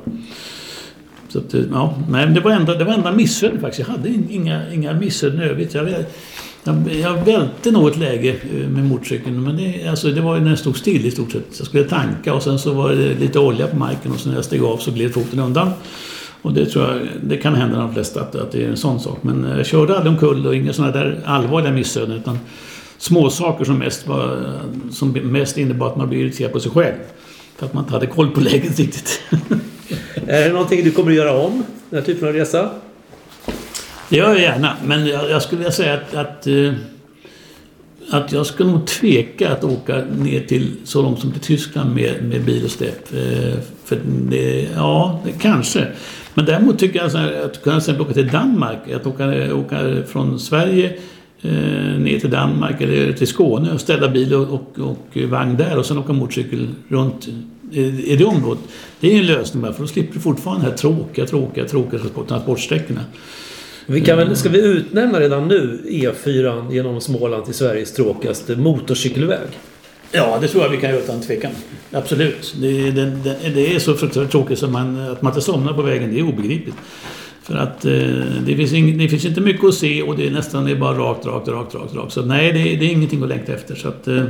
Så 1.29 1.39
att, 1.39 1.53
eh, 1.53 1.61
ja, 1.71 1.97
nej, 2.09 2.27
det 2.27 2.39
var 2.39 2.51
enda, 2.51 2.75
det 2.75 2.83
var 2.83 2.93
enda 2.93 3.11
missöden 3.11 3.61
faktiskt. 3.61 3.87
Jag 3.87 3.95
hade 3.95 4.09
inga, 4.29 4.73
inga 4.73 4.93
missöden 4.93 5.41
i 5.41 5.43
övrigt. 5.43 5.73
Jag, 5.73 5.89
jag, 6.63 6.75
jag 7.01 7.25
välte 7.25 7.71
något 7.71 7.97
läge 7.97 8.29
eh, 8.29 8.69
med 8.69 8.85
motorcykeln 8.85 9.43
men 9.43 9.57
det, 9.57 9.87
alltså, 9.87 10.11
det 10.11 10.21
var 10.21 10.39
när 10.39 10.45
den 10.45 10.57
stod 10.57 10.77
still 10.77 11.05
i 11.05 11.11
stort 11.11 11.31
sett. 11.31 11.55
Jag 11.57 11.67
skulle 11.67 11.83
tanka 11.83 12.33
och 12.33 12.43
sen 12.43 12.59
så 12.59 12.73
var 12.73 12.89
det 12.89 13.19
lite 13.19 13.39
olja 13.39 13.67
på 13.67 13.75
marken 13.75 14.11
och 14.11 14.19
sen 14.19 14.31
när 14.31 14.37
jag 14.37 14.45
steg 14.45 14.63
av 14.63 14.77
så 14.77 14.91
gled 14.91 15.13
foten 15.13 15.39
undan. 15.39 15.69
Och 16.41 16.53
det 16.53 16.65
tror 16.65 16.85
jag, 16.85 16.99
det 17.23 17.37
kan 17.37 17.55
hända 17.55 17.77
de 17.77 17.93
flesta 17.93 18.21
att, 18.21 18.35
att 18.35 18.51
det 18.51 18.63
är 18.63 18.69
en 18.69 18.77
sån 18.77 18.99
sak. 18.99 19.17
Men 19.21 19.43
jag 19.57 19.65
körde 19.65 19.95
aldrig 19.95 20.13
omkull 20.13 20.47
och 20.47 20.55
inga 20.55 20.73
sådana 20.73 20.93
där 20.93 21.19
allvarliga 21.25 21.71
missöden 21.71 22.15
utan 22.15 22.39
små 22.97 23.29
saker 23.29 23.65
som 23.65 23.79
mest, 23.79 24.07
var, 24.07 24.53
som 24.91 25.11
mest 25.11 25.57
innebar 25.57 25.87
att 25.87 25.97
man 25.97 26.09
blev 26.09 26.21
irriterad 26.21 26.51
på 26.51 26.59
sig 26.59 26.71
själv. 26.71 26.95
För 27.57 27.65
att 27.65 27.73
man 27.73 27.83
inte 27.83 27.93
hade 27.93 28.07
koll 28.07 28.31
på 28.31 28.39
läget 28.39 28.79
riktigt. 28.79 29.21
Är 30.27 30.47
det 30.47 30.53
någonting 30.53 30.83
du 30.83 30.91
kommer 30.91 31.11
att 31.11 31.17
göra 31.17 31.31
om? 31.31 31.63
Den 31.89 31.99
här 31.99 32.05
typen 32.05 32.27
av 32.27 32.33
resa? 32.33 32.69
Det 34.09 34.17
gör 34.17 34.29
jag 34.29 34.39
gärna, 34.39 34.77
men 34.85 35.07
jag, 35.07 35.29
jag 35.29 35.41
skulle 35.41 35.59
vilja 35.59 35.71
säga 35.71 35.93
att, 35.93 36.15
att, 36.15 36.47
eh, 36.47 36.73
att 38.09 38.31
jag 38.31 38.45
skulle 38.45 38.71
nog 38.71 38.87
tveka 38.87 39.51
att 39.51 39.63
åka 39.63 40.03
ner 40.17 40.41
till 40.41 40.71
så 40.83 41.01
långt 41.01 41.19
som 41.19 41.31
till 41.31 41.41
Tyskland 41.41 41.95
med, 41.95 42.23
med 42.23 42.41
bil 42.41 42.65
och 42.65 42.71
släp. 42.71 43.13
Eh, 43.13 43.59
För 43.85 43.99
det, 44.29 44.67
ja, 44.75 45.21
det, 45.25 45.31
kanske. 45.31 45.87
Men 46.33 46.45
däremot 46.45 46.79
tycker 46.79 46.99
jag 46.99 47.09
här, 47.09 47.45
att 47.45 47.63
kunna 47.63 47.81
åka 47.99 48.13
till 48.13 48.27
Danmark, 48.27 48.91
att 48.91 49.07
åka, 49.07 49.55
åka 49.55 50.03
från 50.07 50.39
Sverige 50.39 50.97
eh, 51.41 51.51
ner 51.99 52.19
till 52.19 52.29
Danmark 52.29 52.81
eller 52.81 53.13
till 53.13 53.27
Skåne 53.27 53.73
och 53.73 53.81
ställa 53.81 54.09
bil 54.09 54.33
och, 54.33 54.53
och, 54.53 54.79
och 54.79 55.17
vagn 55.29 55.57
där 55.57 55.77
och 55.77 55.85
sen 55.85 55.97
åka 55.97 56.13
motorcykel 56.13 56.67
runt 56.89 57.27
i, 57.71 57.79
i 58.11 58.15
det 58.15 58.25
området. 58.25 58.63
Det 58.99 59.13
är 59.13 59.19
en 59.19 59.25
lösning 59.25 59.61
bara, 59.63 59.73
för 59.73 59.81
då 59.81 59.87
slipper 59.87 60.13
du 60.13 60.19
fortfarande 60.19 60.65
de 60.65 60.69
här 60.69 60.77
tråkiga, 60.77 61.25
tråkiga, 61.25 61.65
tråkiga 61.65 61.99
transport- 61.99 62.27
transportsträckorna. 62.27 63.01
Vi 63.85 64.01
kan 64.01 64.17
väl, 64.17 64.35
ska 64.35 64.49
vi 64.49 64.61
utnämna 64.61 65.19
redan 65.19 65.47
nu 65.47 65.81
E4 65.89 66.73
genom 66.73 67.01
Småland 67.01 67.45
till 67.45 67.53
Sveriges 67.53 67.93
tråkigaste 67.93 68.55
motorcykelväg? 68.55 69.47
Ja, 70.11 70.37
det 70.41 70.47
tror 70.47 70.63
jag 70.63 70.69
vi 70.69 70.77
kan 70.77 70.89
göra 70.89 70.99
utan 70.99 71.21
tvekan. 71.21 71.51
Absolut. 71.91 72.55
Det, 72.61 72.91
det, 72.91 73.05
det, 73.05 73.35
det 73.55 73.75
är 73.75 73.79
så 73.79 73.93
fruktansvärt 73.93 74.31
tråkigt 74.31 74.59
som 74.59 74.71
man, 74.71 74.99
att 74.99 75.21
man 75.21 75.31
inte 75.31 75.41
somnar 75.41 75.73
på 75.73 75.81
vägen. 75.81 76.13
Det 76.13 76.19
är 76.19 76.23
obegripligt. 76.23 76.75
För 77.47 77.55
att 77.55 77.85
eh, 77.85 77.91
det, 78.45 78.55
finns 78.55 78.73
ing, 78.73 78.97
det 78.97 79.09
finns 79.09 79.25
inte 79.25 79.41
mycket 79.41 79.65
att 79.65 79.73
se 79.73 80.01
och 80.01 80.17
det 80.17 80.27
är 80.27 80.31
nästan 80.31 80.65
det 80.65 80.71
är 80.71 80.75
bara 80.75 80.97
rakt, 80.97 81.25
rakt, 81.25 81.47
rakt, 81.47 81.75
rakt, 81.75 81.95
rakt. 81.95 82.13
Så 82.13 82.25
nej, 82.25 82.53
det, 82.53 82.59
det 82.59 82.85
är 82.85 82.91
ingenting 82.91 83.23
att 83.23 83.29
längta 83.29 83.53
efter. 83.53 83.75
Så 83.75 83.87
att, 83.87 84.07
eh, 84.07 84.23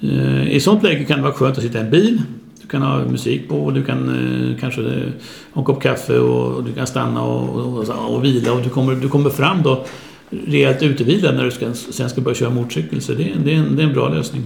eh 0.00 0.52
I 0.52 0.60
sånt 0.60 0.82
läge 0.82 1.04
kan 1.04 1.16
det 1.16 1.22
vara 1.22 1.32
skönt 1.32 1.56
att 1.56 1.62
sitta 1.62 1.78
i 1.78 1.80
en 1.80 1.90
bil. 1.90 2.22
Du 2.62 2.68
kan 2.68 2.82
ha 2.82 3.04
musik 3.04 3.48
på 3.48 3.56
och 3.56 3.72
du 3.72 3.84
kan 3.84 4.08
eh, 4.08 4.60
kanske 4.60 4.80
eh, 4.80 5.08
ha 5.52 5.60
en 5.60 5.64
kopp 5.64 5.82
kaffe 5.82 6.18
och, 6.18 6.56
och 6.56 6.64
du 6.64 6.72
kan 6.72 6.86
stanna 6.86 7.22
och, 7.22 7.78
och, 7.78 8.14
och 8.14 8.24
vila 8.24 8.52
och 8.52 8.62
du 8.62 8.68
kommer, 8.68 8.94
du 8.94 9.08
kommer 9.08 9.30
fram 9.30 9.62
då 9.62 9.84
rejält 10.30 10.82
utevilad 10.82 11.34
när 11.34 11.44
du 11.44 11.50
ska, 11.50 11.72
sen 11.74 12.10
ska 12.10 12.20
börja 12.20 12.34
köra 12.34 12.50
motorcykel. 12.50 13.00
Så 13.00 13.12
det, 13.12 13.32
det, 13.44 13.54
är 13.54 13.56
en, 13.56 13.76
det 13.76 13.82
är 13.82 13.86
en 13.86 13.94
bra 13.94 14.08
lösning. 14.08 14.42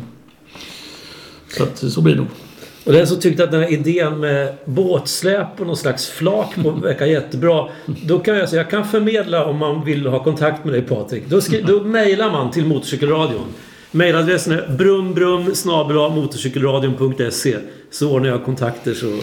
Så 1.56 1.62
att 1.62 1.78
så 1.78 2.00
blir 2.00 2.14
det 2.14 2.20
nog. 2.20 2.28
Och 2.84 2.92
den 2.92 3.06
som 3.06 3.20
tyckte 3.20 3.44
att 3.44 3.50
den 3.50 3.60
här 3.60 3.72
idén 3.72 4.20
med 4.20 4.54
båtsläp 4.64 5.60
och 5.60 5.66
någon 5.66 5.76
slags 5.76 6.08
flak 6.08 6.54
på 6.62 6.70
verkar 6.82 7.06
jättebra. 7.06 7.68
Då 7.86 8.18
kan 8.18 8.36
jag 8.36 8.48
säga, 8.48 8.62
jag 8.62 8.70
kan 8.70 8.88
förmedla 8.88 9.44
om 9.44 9.58
man 9.58 9.84
vill 9.84 10.06
ha 10.06 10.24
kontakt 10.24 10.64
med 10.64 10.74
dig 10.74 10.82
Patrik. 10.82 11.22
Då, 11.28 11.40
skri- 11.40 11.64
då 11.66 11.84
mejlar 11.84 12.30
man 12.30 12.50
till 12.50 12.66
Motorcykelradion. 12.66 13.46
Mejladressen 13.90 14.52
är 14.52 14.76
brumbrum 14.78 15.52
motorcykelradion.se 16.14 17.56
Så 17.90 18.12
ordnar 18.12 18.28
jag 18.28 18.44
kontakter 18.44 18.94
så... 18.94 19.18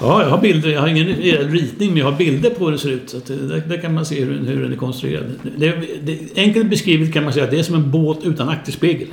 Ja, 0.00 0.22
jag 0.22 0.30
har 0.30 0.38
bilder. 0.38 0.70
Jag 0.70 0.80
har 0.80 0.88
ingen 0.88 1.06
reell 1.06 1.48
ritning, 1.50 1.88
men 1.88 1.98
jag 1.98 2.04
har 2.10 2.18
bilder 2.18 2.50
på 2.50 2.64
hur 2.64 2.72
det 2.72 2.78
ser 2.78 2.90
ut. 2.90 3.10
Så 3.10 3.20
det, 3.26 3.34
där, 3.34 3.62
där 3.68 3.80
kan 3.80 3.94
man 3.94 4.06
se 4.06 4.24
hur, 4.24 4.38
hur 4.46 4.62
den 4.62 4.72
är 4.72 4.76
konstruerad. 4.76 5.24
Det, 5.56 5.72
det, 6.02 6.18
enkelt 6.36 6.70
beskrivet 6.70 7.12
kan 7.12 7.24
man 7.24 7.32
säga 7.32 7.44
att 7.44 7.50
det 7.50 7.58
är 7.58 7.62
som 7.62 7.74
en 7.74 7.90
båt 7.90 8.18
utan 8.24 8.48
akterspegel. 8.48 9.08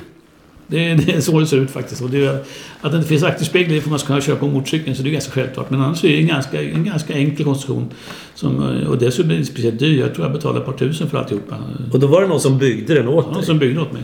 Det, 0.66 0.94
det 0.94 1.12
är 1.12 1.20
så 1.20 1.40
det 1.40 1.46
ser 1.46 1.56
ut 1.56 1.70
faktiskt. 1.70 2.02
Och 2.02 2.10
det, 2.10 2.46
att 2.80 2.92
det 2.92 2.96
inte 2.96 3.08
finns 3.08 3.22
akterspegel 3.22 3.80
får 3.80 3.90
man 3.90 3.98
ska 3.98 4.06
kunna 4.06 4.20
köra 4.20 4.36
på 4.36 4.46
motorcykeln, 4.46 4.96
så 4.96 5.02
det 5.02 5.08
är 5.08 5.12
ganska 5.12 5.32
självklart. 5.32 5.70
Men 5.70 5.80
annars 5.80 6.04
är 6.04 6.08
det 6.08 6.18
en 6.18 6.26
ganska, 6.26 6.62
en 6.62 6.84
ganska 6.84 7.14
enkel 7.14 7.44
konstruktion. 7.44 7.90
Som, 8.34 8.58
och 8.88 8.98
dessutom 8.98 9.30
är 9.30 9.34
det 9.34 9.40
inte 9.40 9.52
speciellt 9.52 9.78
dyr. 9.78 10.00
Jag 10.00 10.14
tror 10.14 10.26
jag 10.26 10.32
betalade 10.32 10.60
ett 10.60 10.66
par 10.66 10.72
tusen 10.72 11.10
för 11.10 11.18
alltihopa. 11.18 11.56
Och 11.92 12.00
då 12.00 12.06
var 12.06 12.22
det 12.22 12.28
någon 12.28 12.40
som 12.40 12.58
byggde 12.58 12.94
den 12.94 13.08
åt 13.08 13.26
Någon 13.26 13.34
dig. 13.34 13.44
som 13.44 13.58
byggde 13.58 13.80
åt 13.80 13.92
mig. 13.92 14.02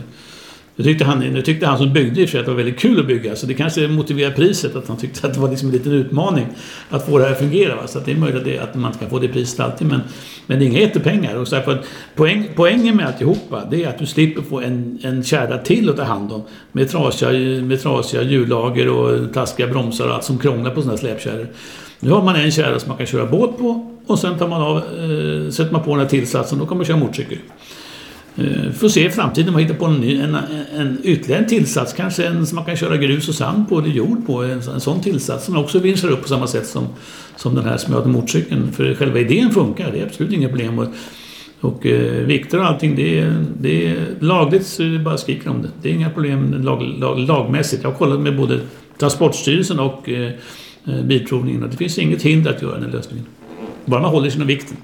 Nu 0.79 0.85
tyckte 0.85 1.05
han, 1.05 1.33
det 1.33 1.41
tyckte 1.41 1.65
han 1.65 1.77
som 1.77 1.93
byggde 1.93 2.21
i 2.21 2.25
och 2.25 2.29
för 2.29 2.31
sig 2.31 2.39
att 2.39 2.45
det 2.45 2.51
var 2.51 2.57
väldigt 2.57 2.79
kul 2.79 2.99
att 2.99 3.07
bygga. 3.07 3.35
Så 3.35 3.45
det 3.45 3.53
kanske 3.53 3.87
motiverar 3.87 4.31
priset. 4.31 4.75
Att 4.75 4.87
han 4.87 4.97
tyckte 4.97 5.27
att 5.27 5.33
det 5.33 5.39
var 5.39 5.49
liksom 5.49 5.67
en 5.67 5.73
liten 5.73 5.91
utmaning 5.91 6.47
att 6.89 7.05
få 7.05 7.17
det 7.17 7.23
här 7.23 7.31
att 7.31 7.39
fungera. 7.39 7.75
Va? 7.75 7.87
Så 7.87 7.97
att 7.97 8.05
det 8.05 8.11
är 8.11 8.15
möjligt 8.15 8.59
att, 8.59 8.75
man 8.75 8.91
inte 8.91 8.99
kan 8.99 9.09
få 9.09 9.19
det 9.19 9.27
priset 9.27 9.59
alltid. 9.59 9.87
Men, 9.87 10.01
men 10.47 10.59
det 10.59 10.65
är 10.65 10.67
inga 10.67 10.79
jättepengar. 10.79 11.35
Och 11.35 11.47
så 11.47 11.55
här, 11.55 11.63
för 11.63 11.71
att 11.71 11.85
poäng, 12.15 12.49
poängen 12.55 12.95
med 12.95 13.07
alltihopa 13.07 13.63
det 13.71 13.83
är 13.83 13.89
att 13.89 13.99
du 13.99 14.05
slipper 14.05 14.41
få 14.41 14.59
en, 14.59 14.99
en 15.03 15.23
kärra 15.23 15.57
till 15.57 15.89
att 15.89 15.97
ta 15.97 16.03
hand 16.03 16.31
om. 16.31 16.43
Med 16.71 16.89
trasiga, 16.89 17.31
med 17.61 17.81
trasiga 17.81 18.21
hjullager 18.21 18.89
och 18.89 19.33
taskiga 19.33 19.67
bromsar 19.67 20.07
och 20.07 20.13
allt 20.13 20.23
som 20.23 20.37
krånglar 20.37 20.71
på 20.71 20.81
sådana 20.81 20.91
här 20.91 20.99
släpkärror. 20.99 21.47
Nu 21.99 22.11
har 22.11 22.23
man 22.23 22.35
en 22.35 22.51
kärra 22.51 22.79
som 22.79 22.89
man 22.89 22.97
kan 22.97 23.07
köra 23.07 23.25
båt 23.25 23.57
på 23.57 23.95
och 24.05 24.19
sen 24.19 24.37
tar 24.37 24.47
man 24.47 24.61
av, 24.61 24.77
eh, 24.77 25.51
sätter 25.51 25.71
man 25.71 25.83
på 25.83 25.91
den 25.91 25.99
här 25.99 26.07
tillsatsen 26.07 26.59
och 26.59 26.65
då 26.65 26.69
kan 26.69 26.77
man 26.77 26.85
köra 26.85 26.97
motorcykel. 26.97 27.37
Eh, 28.35 28.71
får 28.71 28.89
se 28.89 29.05
i 29.05 29.09
framtiden 29.09 29.47
om 29.47 29.53
man 29.53 29.61
hittar 29.61 29.75
på 29.75 29.85
en, 29.85 30.01
ny, 30.01 30.19
en, 30.19 30.37
en, 30.77 30.97
ytterligare 31.03 31.41
en 31.41 31.49
tillsats, 31.49 31.93
kanske 31.93 32.25
en 32.25 32.47
som 32.47 32.55
man 32.55 32.65
kan 32.65 32.75
köra 32.75 32.97
grus 32.97 33.29
och 33.29 33.35
sand 33.35 33.69
på 33.69 33.79
eller 33.79 33.89
jord 33.89 34.25
på. 34.25 34.43
En, 34.43 34.51
en 34.51 34.79
sån 34.79 35.01
tillsats 35.01 35.45
som 35.45 35.57
också 35.57 35.79
vinschar 35.79 36.09
upp 36.09 36.21
på 36.21 36.27
samma 36.27 36.47
sätt 36.47 36.67
som, 36.67 36.87
som 37.35 37.55
den 37.55 37.65
här 37.65 37.77
som 37.77 37.93
jag 37.93 38.07
motorcykeln. 38.07 38.71
För 38.71 38.95
själva 38.95 39.19
idén 39.19 39.51
funkar, 39.51 39.91
det 39.91 39.99
är 39.99 40.05
absolut 40.05 40.33
inga 40.33 40.49
problem. 40.49 40.79
Och, 40.79 40.87
och 41.61 41.85
eh, 41.85 42.25
vikter 42.25 42.59
och 42.59 42.65
allting, 42.65 42.95
det 42.95 43.19
är, 43.19 43.45
det 43.59 43.87
är 43.87 44.05
lagligt 44.19 44.65
så 44.65 44.83
det 44.83 44.99
bara 44.99 45.17
skriker 45.17 45.49
om 45.49 45.61
det. 45.61 45.69
Det 45.81 45.89
är 45.89 45.93
inga 45.93 46.09
problem 46.09 46.63
lag, 46.63 46.81
lag, 46.81 47.19
lagmässigt. 47.19 47.83
Jag 47.83 47.91
har 47.91 47.97
kollat 47.97 48.19
med 48.19 48.37
både 48.37 48.59
Transportstyrelsen 48.99 49.79
och 49.79 50.09
eh, 50.09 50.31
eh 50.85 51.01
Bilprovningen 51.03 51.63
och 51.63 51.69
det 51.69 51.77
finns 51.77 51.97
inget 51.97 52.21
hinder 52.21 52.51
att 52.51 52.61
göra 52.61 52.73
den 52.73 52.83
här 52.83 52.91
lösningen. 52.91 53.25
Bara 53.85 54.01
man 54.01 54.11
håller 54.11 54.29
sig 54.29 54.37
inom 54.37 54.47
vikten. 54.47 54.77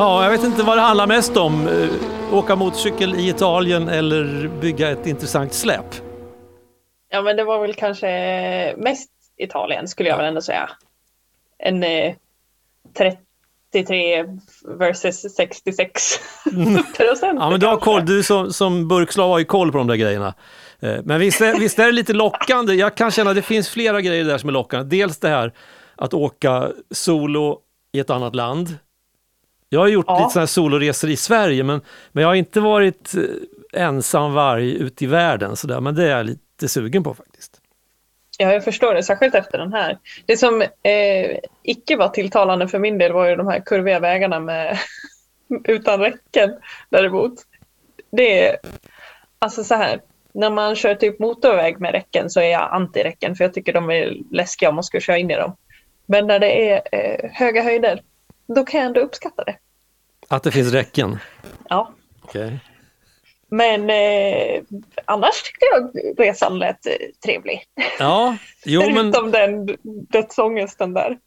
Ja, 0.00 0.24
jag 0.24 0.30
vet 0.30 0.44
inte 0.44 0.62
vad 0.62 0.76
det 0.76 0.80
handlar 0.80 1.06
mest 1.06 1.36
om. 1.36 1.68
Eh, 1.68 2.34
åka 2.34 2.56
motorcykel 2.56 3.14
i 3.14 3.28
Italien 3.28 3.88
eller 3.88 4.48
bygga 4.60 4.90
ett 4.90 5.06
intressant 5.06 5.52
släp? 5.52 5.84
Ja, 7.10 7.22
men 7.22 7.36
det 7.36 7.44
var 7.44 7.60
väl 7.60 7.74
kanske 7.74 8.74
mest 8.76 9.10
Italien 9.38 9.88
skulle 9.88 10.08
jag 10.08 10.16
väl 10.16 10.26
ändå 10.26 10.40
säga. 10.40 10.70
En 11.58 11.84
eh, 11.84 12.14
33 13.72 14.24
versus 14.78 15.36
66 15.36 16.02
procent. 16.96 17.38
Ja, 17.40 17.50
men 17.50 17.60
du 17.60 17.66
har 17.66 17.76
koll. 17.76 18.06
Du 18.06 18.22
som, 18.22 18.52
som 18.52 18.88
burkslav 18.88 19.30
har 19.30 19.38
ju 19.38 19.44
koll 19.44 19.72
på 19.72 19.78
de 19.78 19.86
där 19.86 19.96
grejerna. 19.96 20.34
Eh, 20.80 20.96
men 21.04 21.20
visst 21.20 21.40
är, 21.40 21.58
visst 21.58 21.78
är 21.78 21.86
det 21.86 21.92
lite 21.92 22.12
lockande. 22.12 22.74
Jag 22.74 22.94
kan 22.94 23.10
känna 23.10 23.30
att 23.30 23.36
det 23.36 23.42
finns 23.42 23.68
flera 23.68 24.00
grejer 24.00 24.24
där 24.24 24.38
som 24.38 24.48
är 24.48 24.52
lockande. 24.52 24.96
Dels 24.96 25.18
det 25.18 25.28
här 25.28 25.52
att 25.96 26.14
åka 26.14 26.68
solo 26.90 27.58
i 27.92 27.98
ett 27.98 28.10
annat 28.10 28.34
land. 28.34 28.78
Jag 29.72 29.80
har 29.80 29.88
gjort 29.88 30.06
ja. 30.08 30.18
lite 30.18 30.30
sådana 30.30 30.42
här 30.42 30.46
soloresor 30.46 31.10
i 31.10 31.16
Sverige 31.16 31.64
men, 31.64 31.80
men 32.12 32.22
jag 32.22 32.28
har 32.28 32.34
inte 32.34 32.60
varit 32.60 33.14
eh, 33.14 33.82
ensam 33.82 34.32
varg 34.34 34.72
ute 34.72 35.04
i 35.04 35.06
världen 35.06 35.56
sådär. 35.56 35.80
Men 35.80 35.94
det 35.94 36.04
är 36.04 36.16
jag 36.16 36.26
lite 36.26 36.68
sugen 36.68 37.02
på 37.04 37.14
faktiskt. 37.14 37.60
Ja, 38.38 38.52
jag 38.52 38.64
förstår 38.64 38.94
det, 38.94 39.02
särskilt 39.02 39.34
efter 39.34 39.58
den 39.58 39.72
här. 39.72 39.98
Det 40.26 40.36
som 40.36 40.62
eh, 40.62 41.38
icke 41.62 41.96
var 41.96 42.08
tilltalande 42.08 42.68
för 42.68 42.78
min 42.78 42.98
del 42.98 43.12
var 43.12 43.28
ju 43.28 43.36
de 43.36 43.46
här 43.46 43.60
kurviga 43.60 44.00
vägarna 44.00 44.40
med, 44.40 44.78
utan 45.64 46.00
räcken 46.00 46.56
däremot. 46.88 47.34
Det 48.10 48.48
är 48.48 48.56
alltså 49.38 49.64
så 49.64 49.74
här, 49.74 50.00
när 50.32 50.50
man 50.50 50.76
kör 50.76 50.94
typ 50.94 51.18
motorväg 51.18 51.80
med 51.80 51.92
räcken 51.92 52.30
så 52.30 52.40
är 52.40 52.50
jag 52.50 52.70
anti-räcken 52.72 53.34
för 53.34 53.44
jag 53.44 53.54
tycker 53.54 53.72
de 53.72 53.90
är 53.90 54.16
läskiga 54.30 54.68
om 54.68 54.74
man 54.74 54.84
ska 54.84 55.00
köra 55.00 55.18
in 55.18 55.30
i 55.30 55.36
dem. 55.36 55.56
Men 56.06 56.26
när 56.26 56.38
det 56.38 56.70
är 56.70 56.82
eh, 56.92 57.30
höga 57.32 57.62
höjder, 57.62 58.02
då 58.54 58.64
kan 58.64 58.80
jag 58.80 58.86
ändå 58.86 59.00
uppskatta 59.00 59.44
det. 59.44 59.56
Att 60.28 60.42
det 60.42 60.50
finns 60.50 60.72
räcken? 60.72 61.18
Ja. 61.68 61.92
Okay. 62.22 62.58
Men 63.50 63.90
eh, 63.90 64.62
annars 65.04 65.42
tyckte 65.42 65.66
jag 65.72 65.90
resan 66.18 66.58
lät 66.58 66.86
eh, 66.86 66.92
trevlig. 67.24 67.62
Ja, 67.98 68.36
jo 68.64 68.80
men... 68.94 69.12
Förutom 69.12 69.30
den 69.30 69.76
dödsångesten 69.84 70.94
där. 70.94 71.18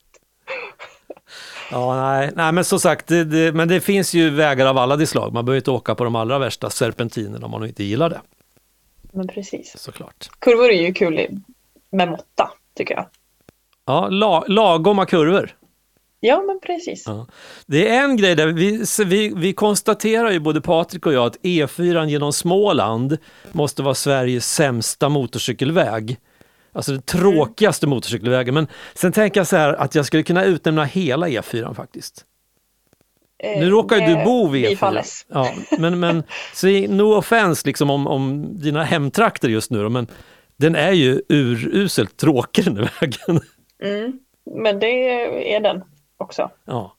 Ja, 1.72 1.96
nej, 1.96 2.32
nej 2.36 2.52
men 2.52 2.66
som 2.66 2.80
sagt, 2.80 3.08
det, 3.08 3.24
det, 3.24 3.54
men 3.54 3.68
det 3.68 3.82
finns 3.82 4.14
ju 4.14 4.30
vägar 4.30 4.66
av 4.66 4.78
alla 4.78 4.96
de 4.96 5.06
slag. 5.06 5.34
Man 5.34 5.46
behöver 5.46 5.58
inte 5.58 5.72
åka 5.72 5.96
på 5.96 6.04
de 6.04 6.16
allra 6.16 6.40
värsta 6.40 6.70
serpentinerna 6.70 7.46
om 7.46 7.52
man 7.52 7.66
inte 7.66 7.84
gillar 7.84 8.10
det. 8.10 8.22
Men 9.12 9.28
precis. 9.28 9.78
Såklart. 9.78 10.30
Kurvor 10.40 10.70
är 10.70 10.82
ju 10.82 10.94
kul 10.94 11.42
med 11.90 12.10
måtta, 12.10 12.52
tycker 12.76 12.96
jag. 12.96 13.06
Ja, 13.86 14.10
la, 14.10 14.44
lagoma 14.48 15.06
kurvor. 15.06 15.56
Ja, 16.26 16.42
men 16.42 16.60
precis. 16.60 17.04
Ja. 17.06 17.28
Det 17.66 17.90
är 17.90 18.04
en 18.04 18.18
grej 18.18 18.36
där, 18.36 18.48
vi, 18.48 18.86
vi, 19.06 19.34
vi 19.36 19.54
konstaterar 19.54 20.32
ju 20.32 20.40
både 20.40 20.62
Patrik 20.62 21.06
och 21.06 21.14
jag 21.14 21.26
att 21.26 21.38
E4 21.38 22.06
genom 22.06 22.34
Småland 22.34 23.18
måste 23.52 23.84
vara 23.84 23.96
Sveriges 23.96 24.54
sämsta 24.54 25.10
motorcykelväg. 25.10 26.18
Alltså 26.72 26.92
den 26.92 27.02
tråkigaste 27.02 27.86
mm. 27.86 27.96
motorcykelvägen. 27.96 28.54
Men 28.54 28.68
sen 28.94 29.12
tänker 29.12 29.40
jag 29.40 29.48
så 29.48 29.58
här 29.58 29.74
att 29.74 29.96
jag 29.96 30.06
skulle 30.06 30.24
kunna 30.24 30.44
utnämna 30.44 30.84
hela 30.84 31.28
E4 31.28 31.74
faktiskt. 31.74 32.26
Eh, 33.44 33.60
nu 33.60 33.70
råkar 33.70 33.98
ju 33.98 34.16
du 34.16 34.24
bo 34.24 34.48
vid 34.48 34.66
E4. 34.66 35.26
Ja, 35.28 35.54
men, 35.80 36.00
men 36.00 36.24
så 36.54 36.68
no 36.68 37.18
offense 37.18 37.68
liksom 37.68 37.90
om, 37.90 38.08
om 38.08 38.48
dina 38.60 38.84
hemtrakter 38.84 39.50
just 39.50 39.72
nu 39.72 39.84
då, 39.84 39.90
men 39.90 40.08
den 40.58 40.76
är 40.76 40.92
ju 40.92 41.22
uruselt 41.30 42.18
tråkig 42.18 42.66
den 42.66 42.76
vägen. 42.76 43.42
Mm, 43.84 44.20
men 44.56 44.80
det 44.80 44.88
är 45.56 45.60
den 45.60 45.84
också. 46.24 46.50
Ja. 46.66 46.96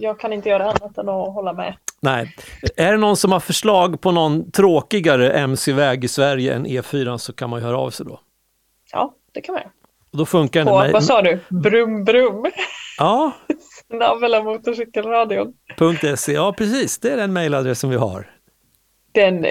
Jag 0.00 0.20
kan 0.20 0.32
inte 0.32 0.48
göra 0.48 0.64
annat 0.64 0.98
än 0.98 1.08
att 1.08 1.34
hålla 1.34 1.52
med. 1.52 1.76
Nej. 2.00 2.34
Är 2.76 2.92
det 2.92 2.98
någon 2.98 3.16
som 3.16 3.32
har 3.32 3.40
förslag 3.40 4.00
på 4.00 4.12
någon 4.12 4.50
tråkigare 4.50 5.32
mc-väg 5.32 6.04
i 6.04 6.08
Sverige 6.08 6.54
än 6.54 6.66
E4 6.66 7.16
så 7.16 7.32
kan 7.32 7.50
man 7.50 7.60
ju 7.60 7.66
höra 7.66 7.78
av 7.78 7.90
sig 7.90 8.06
då. 8.06 8.20
Ja, 8.92 9.14
det 9.32 9.40
kan 9.40 9.52
man 9.52 9.62
då 10.10 10.26
funkar 10.26 10.64
På, 10.64 10.78
med... 10.78 10.92
vad 10.92 11.04
sa 11.04 11.22
du? 11.22 11.38
Brum 11.48 12.04
brum? 12.04 12.44
Ja. 12.98 13.32
Snabel 13.86 14.44
motorcykelradion. 14.44 15.54
.se, 16.16 16.32
ja 16.32 16.52
precis, 16.52 16.98
det 16.98 17.10
är 17.10 17.16
den 17.16 17.32
mejladressen 17.32 17.90
vi 17.90 17.96
har. 17.96 18.30
Den, 19.12 19.46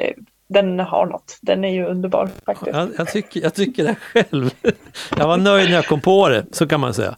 den 0.48 0.80
har 0.80 1.06
något, 1.06 1.38
den 1.41 1.64
är 1.64 1.74
ju 1.74 1.86
underbar 1.86 2.30
faktiskt. 2.45 2.78
Jag, 2.78 2.89
jag, 2.98 3.08
tycker, 3.08 3.41
jag 3.41 3.54
tycker 3.54 3.84
det 3.84 3.95
själv. 3.95 4.50
Jag 5.18 5.28
var 5.28 5.38
nöjd 5.38 5.70
när 5.70 5.76
jag 5.76 5.86
kom 5.86 6.02
på 6.02 6.30
det, 6.30 6.45
så 6.52 6.68
kan 6.68 6.80
man 6.80 6.93
säga. 6.93 7.16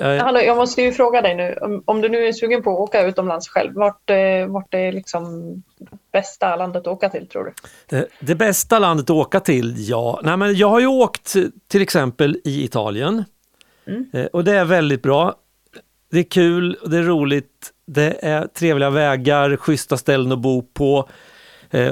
Hallå, 0.00 0.40
jag 0.40 0.56
måste 0.56 0.82
ju 0.82 0.92
fråga 0.92 1.22
dig 1.22 1.34
nu, 1.34 1.58
om, 1.60 1.82
om, 1.84 2.00
du 2.00 2.08
nu 2.08 2.26
är 2.26 2.32
sugen 2.32 2.62
på 2.62 2.70
att 2.70 2.78
åka 2.78 3.06
utomlands 3.06 3.48
själv, 3.48 3.74
vart, 3.74 4.10
eh, 4.10 4.46
vart 4.46 4.74
är 4.74 4.92
liksom 4.92 5.52
bästa 6.12 6.56
landet 6.56 6.80
att 6.80 6.86
åka 6.86 7.08
till 7.08 7.28
tror 7.28 7.54
du? 7.88 7.96
Eh, 7.96 8.04
det 8.20 8.34
bästa 8.34 8.78
landet 8.78 9.04
att 9.04 9.16
åka 9.16 9.40
till, 9.40 9.74
ja, 9.76 10.20
nej 10.22 10.36
men 10.36 10.54
jag 10.54 10.68
har 10.68 10.80
ju 10.80 10.86
åkt 10.86 11.36
till 11.68 11.82
exempel 11.82 12.40
i 12.44 12.64
Italien 12.64 13.24
mm. 13.86 14.10
Eh, 14.12 14.26
och 14.26 14.44
det 14.44 14.52
är 14.52 14.64
väldigt 14.64 15.02
bra. 15.02 15.34
Det 16.10 16.18
är 16.18 16.22
kul, 16.30 16.78
det 16.86 16.96
är 16.96 17.02
roligt, 17.02 17.72
det 17.86 18.24
är 18.24 18.46
trevliga 18.46 18.90
vägar, 18.90 19.56
schyssta 19.56 19.96
ställen 19.96 20.32
att 20.32 20.38
bo 20.38 20.62
på. 20.62 21.08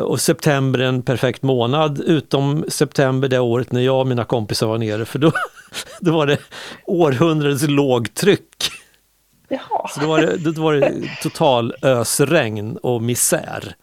Och 0.02 0.20
september 0.20 0.78
är 0.78 0.84
en 0.84 1.02
perfekt 1.02 1.42
månad, 1.42 2.00
utom 2.00 2.64
september 2.68 3.28
det 3.28 3.38
året 3.38 3.72
när 3.72 3.80
jag 3.80 4.00
och 4.00 4.06
mina 4.06 4.24
kompisar 4.24 4.66
var 4.66 4.78
nere, 4.78 5.04
för 5.04 5.18
då, 5.18 5.32
då 6.00 6.12
var 6.12 6.26
det 6.26 6.38
århundradets 6.84 7.68
lågtryck. 7.68 8.70
Jaha. 9.48 9.88
Så 9.88 10.00
då 10.00 10.06
var 10.06 10.20
det, 10.20 10.36
då 10.36 10.62
var 10.62 10.74
det 10.74 10.92
total 11.22 11.74
ösregn 11.82 12.76
och 12.76 13.02
misär. 13.02 13.76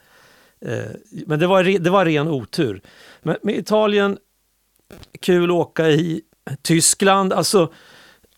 Eh, 0.66 0.92
men 1.26 1.40
det 1.40 1.48
var, 1.48 1.64
det 1.64 1.90
var 1.90 2.06
ren 2.06 2.28
otur. 2.28 2.82
Men 3.22 3.38
med 3.42 3.56
Italien, 3.56 4.18
kul 5.22 5.50
att 5.50 5.56
åka 5.56 5.90
i. 5.90 6.22
Tyskland, 6.62 7.34
alltså 7.34 7.72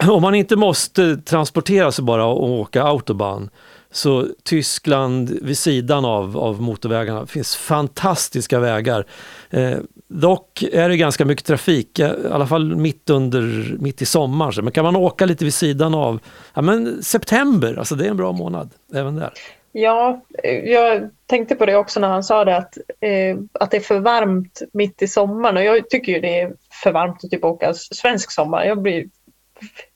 om 0.08 0.22
man 0.22 0.36
inte 0.36 0.56
måste 0.56 1.18
transportera 1.18 1.92
sig 1.92 2.04
bara 2.04 2.26
och 2.26 2.50
åka 2.50 2.84
autobahn 2.84 3.50
så 3.96 4.28
Tyskland 4.44 5.40
vid 5.42 5.58
sidan 5.58 6.06
av, 6.06 6.38
av 6.38 6.62
motorvägarna 6.62 7.28
finns 7.28 7.56
fantastiska 7.56 8.60
vägar. 8.60 9.06
Eh, 9.50 9.78
dock 10.08 10.64
är 10.64 10.90
det 10.90 10.98
ganska 10.98 11.26
mycket 11.26 11.46
trafik, 11.46 12.00
eh, 12.00 12.12
i 12.12 12.28
alla 12.32 12.48
fall 12.48 12.76
mitt, 12.76 13.10
under, 13.10 13.76
mitt 13.80 14.02
i 14.02 14.06
sommaren. 14.06 14.64
Men 14.66 14.72
kan 14.72 14.86
man 14.86 14.96
åka 14.96 15.26
lite 15.26 15.44
vid 15.44 15.54
sidan 15.54 15.94
av, 15.94 16.20
ja 16.54 16.62
men 16.62 17.04
september, 17.04 17.76
alltså 17.76 17.96
det 17.96 18.06
är 18.06 18.10
en 18.10 18.18
bra 18.18 18.32
månad 18.32 18.70
även 18.94 19.16
där. 19.16 19.32
Ja, 19.72 20.22
jag 20.64 21.10
tänkte 21.26 21.56
på 21.56 21.66
det 21.66 21.76
också 21.76 22.00
när 22.00 22.08
han 22.08 22.24
sa 22.24 22.46
det 22.46 22.58
att, 22.58 22.78
eh, 23.00 23.38
att 23.60 23.72
det 23.72 23.78
är 23.78 23.82
för 23.82 24.00
varmt 24.00 24.62
mitt 24.74 25.02
i 25.02 25.08
sommaren 25.08 25.58
och 25.58 25.64
jag 25.64 25.90
tycker 25.90 26.12
ju 26.12 26.20
det 26.20 26.40
är 26.40 26.54
för 26.84 26.92
varmt 26.92 27.24
att 27.24 27.32
typ 27.32 27.44
åka 27.44 27.74
svensk 27.74 28.32
sommar. 28.32 28.66
Jag 28.66 28.82
blir 28.82 29.06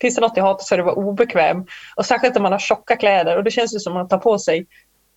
finns 0.02 0.16
det 0.16 0.22
något 0.22 0.38
jag 0.38 0.44
hatar 0.44 0.64
så 0.64 0.74
är 0.74 0.78
det 0.78 0.84
att 0.84 0.98
vara 0.98 1.08
obekväm. 1.08 1.66
Och 1.96 2.06
särskilt 2.06 2.38
om 2.38 2.44
man 2.44 2.52
har 2.52 2.60
tjocka 2.60 2.96
kläder 2.96 3.38
och 3.38 3.44
det 3.44 3.52
känns 3.52 3.76
ju 3.76 3.80
som 3.80 3.94
att 3.94 3.98
man 3.98 4.08
tar 4.08 4.18
på 4.18 4.40
sig 4.40 4.68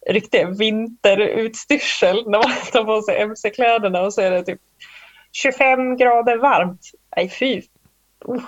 riktig 0.07 0.59
vinterutstyrsel 0.59 2.25
när 2.27 2.39
man 2.39 2.57
tar 2.73 2.85
på 2.85 3.03
sig 3.03 3.23
mc-kläderna 3.23 4.03
och 4.03 4.15
så 4.15 4.21
är 4.21 4.31
det 4.31 4.43
typ 4.43 4.61
25 5.33 5.97
grader 5.97 6.37
varmt. 6.37 6.81
Nej 7.17 7.29
fy. 7.29 7.63
Uh. 8.29 8.43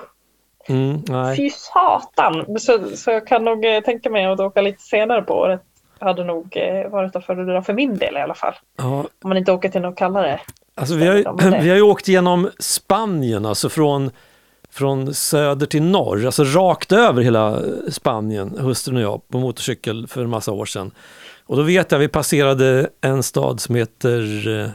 Mm, 0.69 1.03
nej. 1.09 1.37
Fy 1.37 1.51
satan! 1.51 2.59
Så, 2.59 2.97
så 2.97 3.11
jag 3.11 3.27
kan 3.27 3.45
nog 3.45 3.65
eh, 3.65 3.81
tänka 3.81 4.11
mig 4.11 4.25
att 4.25 4.41
åka 4.41 4.61
lite 4.61 4.83
senare 4.83 5.23
på 5.23 5.35
året. 5.35 5.61
hade 5.99 6.25
nog 6.25 6.57
eh, 6.57 6.91
varit 6.91 7.17
att 7.17 7.27
föredra 7.27 7.63
för 7.63 7.73
min 7.73 7.99
del 7.99 8.17
i 8.17 8.21
alla 8.21 8.35
fall. 8.35 8.55
Ja. 8.77 8.85
Om 9.23 9.29
man 9.29 9.37
inte 9.37 9.53
åker 9.53 9.69
till 9.69 9.81
något 9.81 9.97
kallare. 9.97 10.41
Alltså 10.75 10.95
vi, 10.95 11.07
har 11.07 11.15
ju, 11.15 11.25
vi 11.63 11.69
har 11.69 11.77
ju 11.77 11.83
åkt 11.83 12.09
genom 12.09 12.51
Spanien, 12.59 13.47
alltså 13.47 13.69
från 13.69 14.11
från 14.75 15.15
söder 15.15 15.67
till 15.67 15.83
norr, 15.83 16.27
alltså 16.27 16.45
rakt 16.45 16.93
över 16.93 17.23
hela 17.23 17.63
Spanien, 17.89 18.59
hustrun 18.59 18.97
och 18.97 19.03
jag, 19.03 19.29
på 19.29 19.39
motorcykel 19.39 20.07
för 20.07 20.23
en 20.23 20.31
massa 20.31 20.53
år 20.53 20.67
sedan. 20.67 20.91
Och 21.47 21.57
då 21.57 21.63
vet 21.63 21.93
jag, 21.93 21.99
vi 21.99 22.09
passerade 22.09 22.91
en 23.01 23.23
stad 23.23 23.61
som 23.61 23.75
heter, 23.75 24.49
eh, 24.49 24.69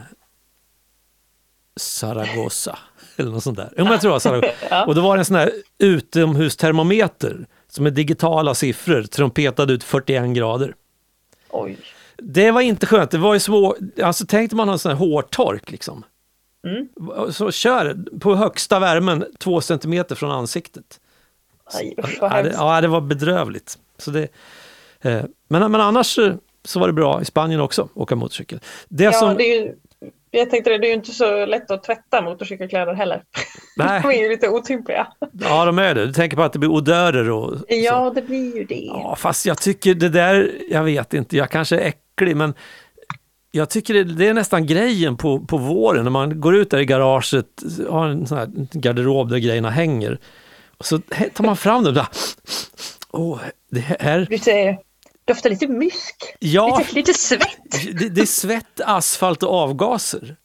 Zaragoza. 1.76 2.78
Eller 3.16 3.30
något 3.30 3.42
sånt 3.42 3.56
där. 3.56 3.72
Jo, 3.76 3.84
men 3.84 3.92
jag 3.92 4.00
tror 4.00 4.08
det 4.08 4.12
var 4.12 4.18
Zaragoza. 4.18 4.84
Och 4.86 4.94
då 4.94 5.00
var 5.00 5.16
det 5.16 5.20
en 5.20 5.24
sån 5.24 5.36
här 5.36 5.52
utomhustermometer 5.78 7.46
som 7.68 7.84
med 7.84 7.92
digitala 7.92 8.54
siffror 8.54 9.02
trumpetade 9.02 9.72
ut 9.72 9.84
41 9.84 10.34
grader. 10.34 10.74
Oj. 11.50 11.78
Det 12.16 12.50
var 12.50 12.60
inte 12.60 12.86
skönt, 12.86 13.10
det 13.10 13.18
var 13.18 13.34
ju 13.34 13.40
små, 13.40 13.76
alltså 14.02 14.26
tänkte 14.26 14.56
man 14.56 14.68
ha 14.68 14.72
en 14.72 14.78
sån 14.78 14.90
här 14.92 14.98
hårtork 14.98 15.70
liksom. 15.70 16.04
Mm. 16.66 16.88
Så 17.32 17.50
kör 17.50 17.96
på 18.20 18.34
högsta 18.34 18.78
värmen 18.78 19.24
två 19.38 19.60
centimeter 19.60 20.14
från 20.14 20.30
ansiktet. 20.30 21.00
Aj, 21.74 21.94
usch 21.98 22.18
Ja 22.20 22.42
det, 22.42 22.52
ja, 22.56 22.80
det 22.80 22.88
var 22.88 23.00
bedrövligt. 23.00 23.78
Så 23.98 24.10
det, 24.10 24.28
eh, 25.00 25.22
men, 25.48 25.72
men 25.72 25.80
annars 25.80 26.18
eh, 26.18 26.34
så 26.64 26.80
var 26.80 26.86
det 26.86 26.92
bra 26.92 27.22
i 27.22 27.24
Spanien 27.24 27.60
också, 27.60 27.88
åka 27.94 28.16
motorcykel. 28.16 28.60
Det 28.88 29.04
Ja, 29.04 29.12
som, 29.12 29.36
det 29.36 29.44
är 29.44 29.60
ju, 29.62 29.74
jag 30.30 30.50
tänkte 30.50 30.70
det, 30.70 30.78
det 30.78 30.86
är 30.86 30.88
ju 30.88 30.94
inte 30.94 31.10
så 31.10 31.46
lätt 31.46 31.70
att 31.70 31.84
tvätta 31.84 32.22
motorcykelkläder 32.22 32.94
heller. 32.94 33.22
nej, 33.76 34.02
De 34.02 34.08
är 34.08 34.22
ju 34.22 34.28
lite 34.28 34.48
otympliga. 34.48 35.06
ja, 35.32 35.64
de 35.64 35.78
är 35.78 35.94
det. 35.94 36.06
Du 36.06 36.12
tänker 36.12 36.36
på 36.36 36.42
att 36.42 36.52
det 36.52 36.58
blir 36.58 36.70
odörer 36.70 37.30
och 37.30 37.58
så. 37.58 37.64
Ja, 37.68 38.12
det 38.14 38.22
blir 38.22 38.56
ju 38.56 38.64
det. 38.64 38.84
Ja, 38.86 39.16
fast 39.16 39.46
jag 39.46 39.58
tycker 39.58 39.94
det 39.94 40.08
där, 40.08 40.50
jag 40.70 40.84
vet 40.84 41.14
inte, 41.14 41.36
jag 41.36 41.50
kanske 41.50 41.76
är 41.76 41.88
äcklig, 41.88 42.36
men 42.36 42.54
jag 43.50 43.70
tycker 43.70 43.94
det, 43.94 44.04
det 44.04 44.26
är 44.28 44.34
nästan 44.34 44.66
grejen 44.66 45.16
på, 45.16 45.40
på 45.40 45.56
våren 45.58 46.04
när 46.04 46.10
man 46.10 46.40
går 46.40 46.56
ut 46.56 46.70
där 46.70 46.78
i 46.78 46.84
garaget, 46.84 47.46
har 47.88 48.08
en 48.08 48.26
sån 48.26 48.38
här 48.38 48.50
garderob 48.72 49.28
där 49.28 49.38
grejerna 49.38 49.70
hänger. 49.70 50.18
Och 50.78 50.86
så 50.86 50.98
tar 51.34 51.44
man 51.44 51.56
fram 51.56 51.84
dem 51.84 51.94
där. 51.94 52.06
Åh, 53.10 53.40
det 53.70 53.80
här, 53.80 54.26
Lite, 54.30 54.78
doftar 55.24 55.50
lite 55.50 55.68
mysk. 55.68 56.36
ja, 56.38 56.78
Lite, 56.78 56.94
lite 56.94 57.14
svett. 57.14 57.58
det, 57.98 58.08
det 58.08 58.20
är 58.20 58.26
svett, 58.26 58.80
asfalt 58.80 59.42
och 59.42 59.54
avgaser. 59.54 60.36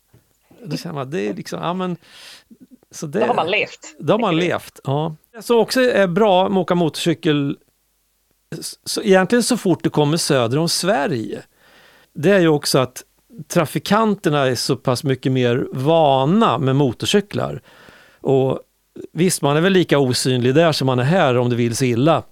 Då 0.66 0.78
känner 0.78 0.95
man, 0.95 1.10
det 1.12 1.28
är 1.30 1.34
liksom, 1.34 1.62
ja 1.62 1.74
men... 1.74 1.97
Så 2.91 3.08
det, 3.08 3.20
Då 3.20 3.26
har 3.26 3.36
man 3.36 3.51
levt. 3.51 3.95
Då 3.99 4.14
har 4.14 4.20
man 4.20 4.38
levt, 4.38 4.80
ja. 4.84 5.16
Det 5.36 5.41
som 5.41 5.58
också 5.58 5.82
är 5.82 6.08
bra 6.08 6.49
med 6.49 6.58
att 6.58 6.62
åka 6.62 6.76
motorcykel, 6.76 7.58
så 8.86 9.01
egentligen 9.01 9.43
så 9.43 9.58
fort 9.58 9.84
du 9.84 9.89
kommer 9.89 10.18
söder 10.18 10.58
om 10.58 10.70
Sverige, 10.70 11.43
det 12.16 12.32
är 12.32 12.39
ju 12.39 12.47
också 12.47 12.80
att 12.80 13.03
trafikanterna 13.47 14.45
är 14.45 14.55
så 14.55 14.76
pass 14.76 15.03
mycket 15.03 15.32
mer 15.32 15.68
vana 15.72 16.57
med 16.57 16.76
motorcyklar. 16.76 17.61
Och 18.22 18.59
visst, 19.13 19.41
man 19.41 19.57
är 19.57 19.61
väl 19.61 19.74
lika 19.74 19.99
osynlig 19.99 20.55
där 20.55 20.72
som 20.72 20.86
man 20.86 20.99
är 20.99 21.03
här 21.03 21.38
om 21.38 21.49
det 21.49 21.55
vill 21.55 21.76
sig 21.76 21.89
illa 21.89 22.24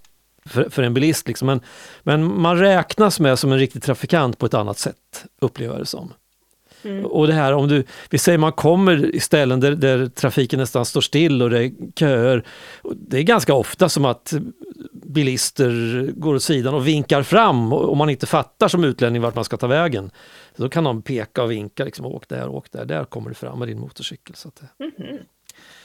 för, 0.46 0.70
för 0.70 0.84
en 0.84 0.94
bilist. 0.94 1.28
Liksom. 1.28 1.46
Men, 1.46 1.62
men 2.04 2.42
man 2.42 2.60
räknas 2.60 3.20
med 3.20 3.40
som 3.40 3.52
en 3.52 3.60
riktig 3.60 3.84
trafikant 3.84 4.38
på 4.38 4.46
ett 4.46 4.54
annat 4.54 4.78
sätt, 4.78 5.26
upplever 5.42 5.74
jag 5.74 5.82
det 5.82 5.86
som. 5.86 6.14
Mm. 6.84 7.06
Och 7.06 7.28
det 7.28 7.34
här 7.34 7.54
om 7.54 7.68
du, 7.68 7.84
vi 8.10 8.18
säger 8.18 8.38
man 8.38 8.52
kommer 8.52 9.16
i 9.16 9.20
ställen 9.20 9.60
där, 9.60 9.72
där 9.72 10.08
trafiken 10.08 10.60
nästan 10.60 10.86
står 10.86 11.02
still 11.02 11.42
och 11.42 11.50
det 11.50 11.64
är 11.64 11.72
köer. 11.96 12.44
Det 12.94 13.18
är 13.18 13.24
ganska 13.24 13.54
ofta 13.54 13.90
som 13.90 14.06
att 14.06 14.34
bilister 15.14 16.12
går 16.16 16.36
åt 16.36 16.44
sidan 16.44 16.74
och 16.74 16.88
vinkar 16.88 17.24
fram 17.24 17.74
om 17.74 17.98
man 17.98 18.10
inte 18.10 18.26
fattar 18.26 18.68
som 18.68 18.84
utlänning 18.84 19.22
vart 19.22 19.36
man 19.36 19.44
ska 19.44 19.58
ta 19.58 19.68
vägen. 19.68 20.12
Då 20.56 20.70
kan 20.70 20.84
de 20.84 21.02
peka 21.02 21.44
och 21.44 21.52
vinka, 21.52 21.86
liksom, 21.86 22.06
åk 22.06 22.28
där, 22.28 22.50
åk 22.50 22.72
där, 22.72 22.86
där 22.86 23.06
kommer 23.06 23.30
du 23.30 23.36
fram 23.36 23.60
med 23.60 23.68
din 23.68 23.80
motorcykel. 23.80 24.36
Så, 24.36 24.48
att, 24.48 24.56
det- 24.78 24.84
Mhm. 24.86 25.18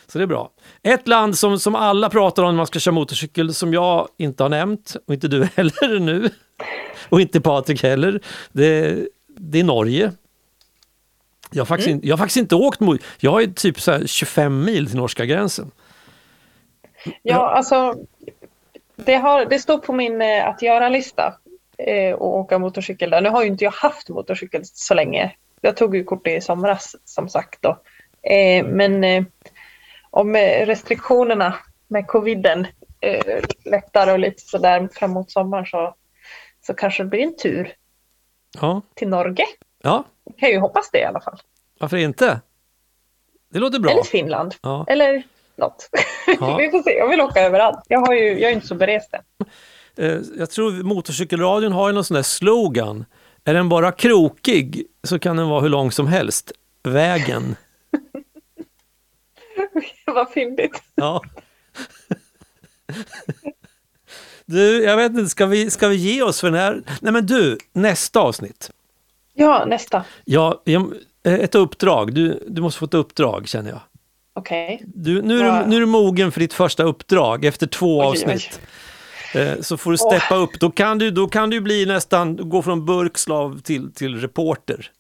så 0.06 0.18
det 0.18 0.24
är 0.24 0.26
bra. 0.26 0.50
Ett 0.82 1.08
land 1.08 1.38
som, 1.38 1.58
som 1.58 1.74
alla 1.74 2.10
pratar 2.10 2.42
om 2.42 2.48
när 2.48 2.56
man 2.56 2.66
ska 2.66 2.78
köra 2.78 2.92
motorcykel, 2.94 3.54
som 3.54 3.72
jag 3.74 4.08
inte 4.16 4.42
har 4.42 4.50
nämnt, 4.50 4.96
och 5.06 5.14
inte 5.14 5.28
du 5.28 5.44
heller 5.56 5.98
nu, 5.98 6.30
och 7.08 7.20
inte 7.20 7.40
Patrik 7.40 7.82
heller, 7.82 8.20
det, 8.52 8.98
det 9.36 9.60
är 9.60 9.64
Norge. 9.64 10.12
Jag 11.50 11.60
har, 11.60 11.66
faktiskt, 11.66 11.88
inte- 11.88 12.06
jag 12.08 12.12
har 12.12 12.18
faktiskt 12.18 12.36
inte 12.36 12.54
åkt 12.54 12.80
mot, 12.80 13.00
jag 13.20 13.30
har 13.30 13.40
ju 13.40 13.52
typ 13.52 13.80
så 13.80 13.92
här 13.92 14.06
25 14.06 14.64
mil 14.64 14.86
till 14.86 14.96
norska 14.96 15.24
gränsen. 15.24 15.70
Ja, 17.22 17.50
alltså. 17.56 17.94
Det, 19.04 19.14
har, 19.14 19.44
det 19.44 19.58
står 19.58 19.78
på 19.78 19.92
min 19.92 20.22
eh, 20.22 20.46
att 20.48 20.62
göra-lista 20.62 21.34
eh, 21.78 22.14
att 22.14 22.20
åka 22.20 22.58
motorcykel 22.58 23.10
där. 23.10 23.20
Nu 23.20 23.28
har 23.28 23.42
ju 23.42 23.48
inte 23.48 23.64
jag 23.64 23.70
haft 23.72 24.08
motorcykel 24.08 24.60
så 24.64 24.94
länge. 24.94 25.34
Jag 25.60 25.76
tog 25.76 25.96
ju 25.96 26.04
kort 26.04 26.26
i 26.26 26.40
somras 26.40 26.96
som 27.04 27.28
sagt 27.28 27.62
då. 27.62 27.70
Eh, 28.30 28.66
men 28.66 29.04
eh, 29.04 29.24
om 30.10 30.36
eh, 30.36 30.66
restriktionerna 30.66 31.54
med 31.88 32.06
coviden 32.06 32.66
eh, 33.00 33.44
lättar 33.64 34.12
och 34.12 34.18
lite 34.18 34.42
sådär 34.42 34.88
framåt 34.92 35.30
sommaren 35.30 35.66
så, 35.66 35.94
så 36.66 36.74
kanske 36.74 37.02
det 37.02 37.08
blir 37.08 37.20
en 37.22 37.36
tur 37.36 37.74
Ja, 38.60 38.82
till 38.94 39.08
Norge. 39.08 39.44
ja 39.82 40.04
Jag 40.24 40.36
kan 40.38 40.48
ju 40.48 40.58
hoppas 40.58 40.90
det 40.90 40.98
i 40.98 41.04
alla 41.04 41.20
fall. 41.20 41.38
varför 41.80 41.96
inte? 41.96 42.40
Det 43.52 43.58
låter 43.58 43.78
bra. 43.78 43.90
Eller 43.90 44.02
Finland. 44.02 44.54
Ja. 44.62 44.84
Eller 44.88 45.22
något. 45.58 45.88
Ja. 46.40 46.56
Vi 46.60 46.70
får 46.70 46.82
se, 46.82 46.90
jag 46.90 47.08
vill 47.08 47.20
åka 47.20 47.40
överallt. 47.40 47.78
Jag, 47.88 48.00
har 48.00 48.14
ju, 48.14 48.38
jag 48.40 48.50
är 48.50 48.54
inte 48.54 48.66
så 48.66 48.74
berest 48.74 49.10
än. 49.14 49.46
Eh, 50.06 50.20
Jag 50.38 50.50
tror 50.50 50.82
motorcykelradion 50.82 51.72
har 51.72 51.88
ju 51.88 51.94
någon 51.94 52.04
sån 52.04 52.14
där 52.14 52.22
slogan. 52.22 53.04
Är 53.44 53.54
den 53.54 53.68
bara 53.68 53.92
krokig 53.92 54.86
så 55.04 55.18
kan 55.18 55.36
den 55.36 55.48
vara 55.48 55.60
hur 55.60 55.68
lång 55.68 55.92
som 55.92 56.06
helst. 56.06 56.52
Vägen. 56.82 57.56
Vad 60.06 60.30
fyndigt. 60.30 60.82
Ja. 60.94 61.22
Du, 64.46 64.82
jag 64.84 64.96
vet 64.96 65.12
inte, 65.12 65.26
ska 65.28 65.46
vi, 65.46 65.70
ska 65.70 65.88
vi 65.88 65.96
ge 65.96 66.22
oss 66.22 66.40
för 66.40 66.50
den 66.50 66.60
här? 66.60 66.82
Nej 67.00 67.12
men 67.12 67.26
du, 67.26 67.58
nästa 67.72 68.20
avsnitt. 68.20 68.70
Ja, 69.34 69.64
nästa. 69.64 70.04
Ja, 70.24 70.62
jag- 70.64 70.94
ett 71.22 71.54
uppdrag. 71.54 72.14
Du, 72.14 72.44
du 72.48 72.62
måste 72.62 72.78
få 72.78 72.84
ett 72.84 72.94
uppdrag 72.94 73.48
känner 73.48 73.70
jag. 73.70 73.80
Okej. 74.38 74.82
Du, 74.94 75.22
nu, 75.22 75.40
är 75.40 75.62
du, 75.62 75.68
nu 75.70 75.76
är 75.76 75.80
du 75.80 75.86
mogen 75.86 76.32
för 76.32 76.40
ditt 76.40 76.52
första 76.54 76.82
uppdrag 76.82 77.44
efter 77.44 77.66
två 77.66 77.98
Oj, 77.98 78.04
oj. 78.04 78.08
avsnitt. 78.10 78.60
Eh, 79.34 79.60
Så 79.60 79.76
får 79.76 79.90
du 79.90 79.96
steppa 79.98 80.36
upp. 80.36 80.50
Då 80.60 80.70
kan 80.70 80.98
du, 80.98 81.10
då 81.10 81.28
kan 81.28 81.50
du 81.50 81.60
bli 81.60 81.86
nästan, 81.86 82.36
gå 82.48 82.62
från 82.62 82.84
burkslav 82.86 83.60
till, 83.60 83.92
till 83.94 84.20
reporter. 84.20 84.90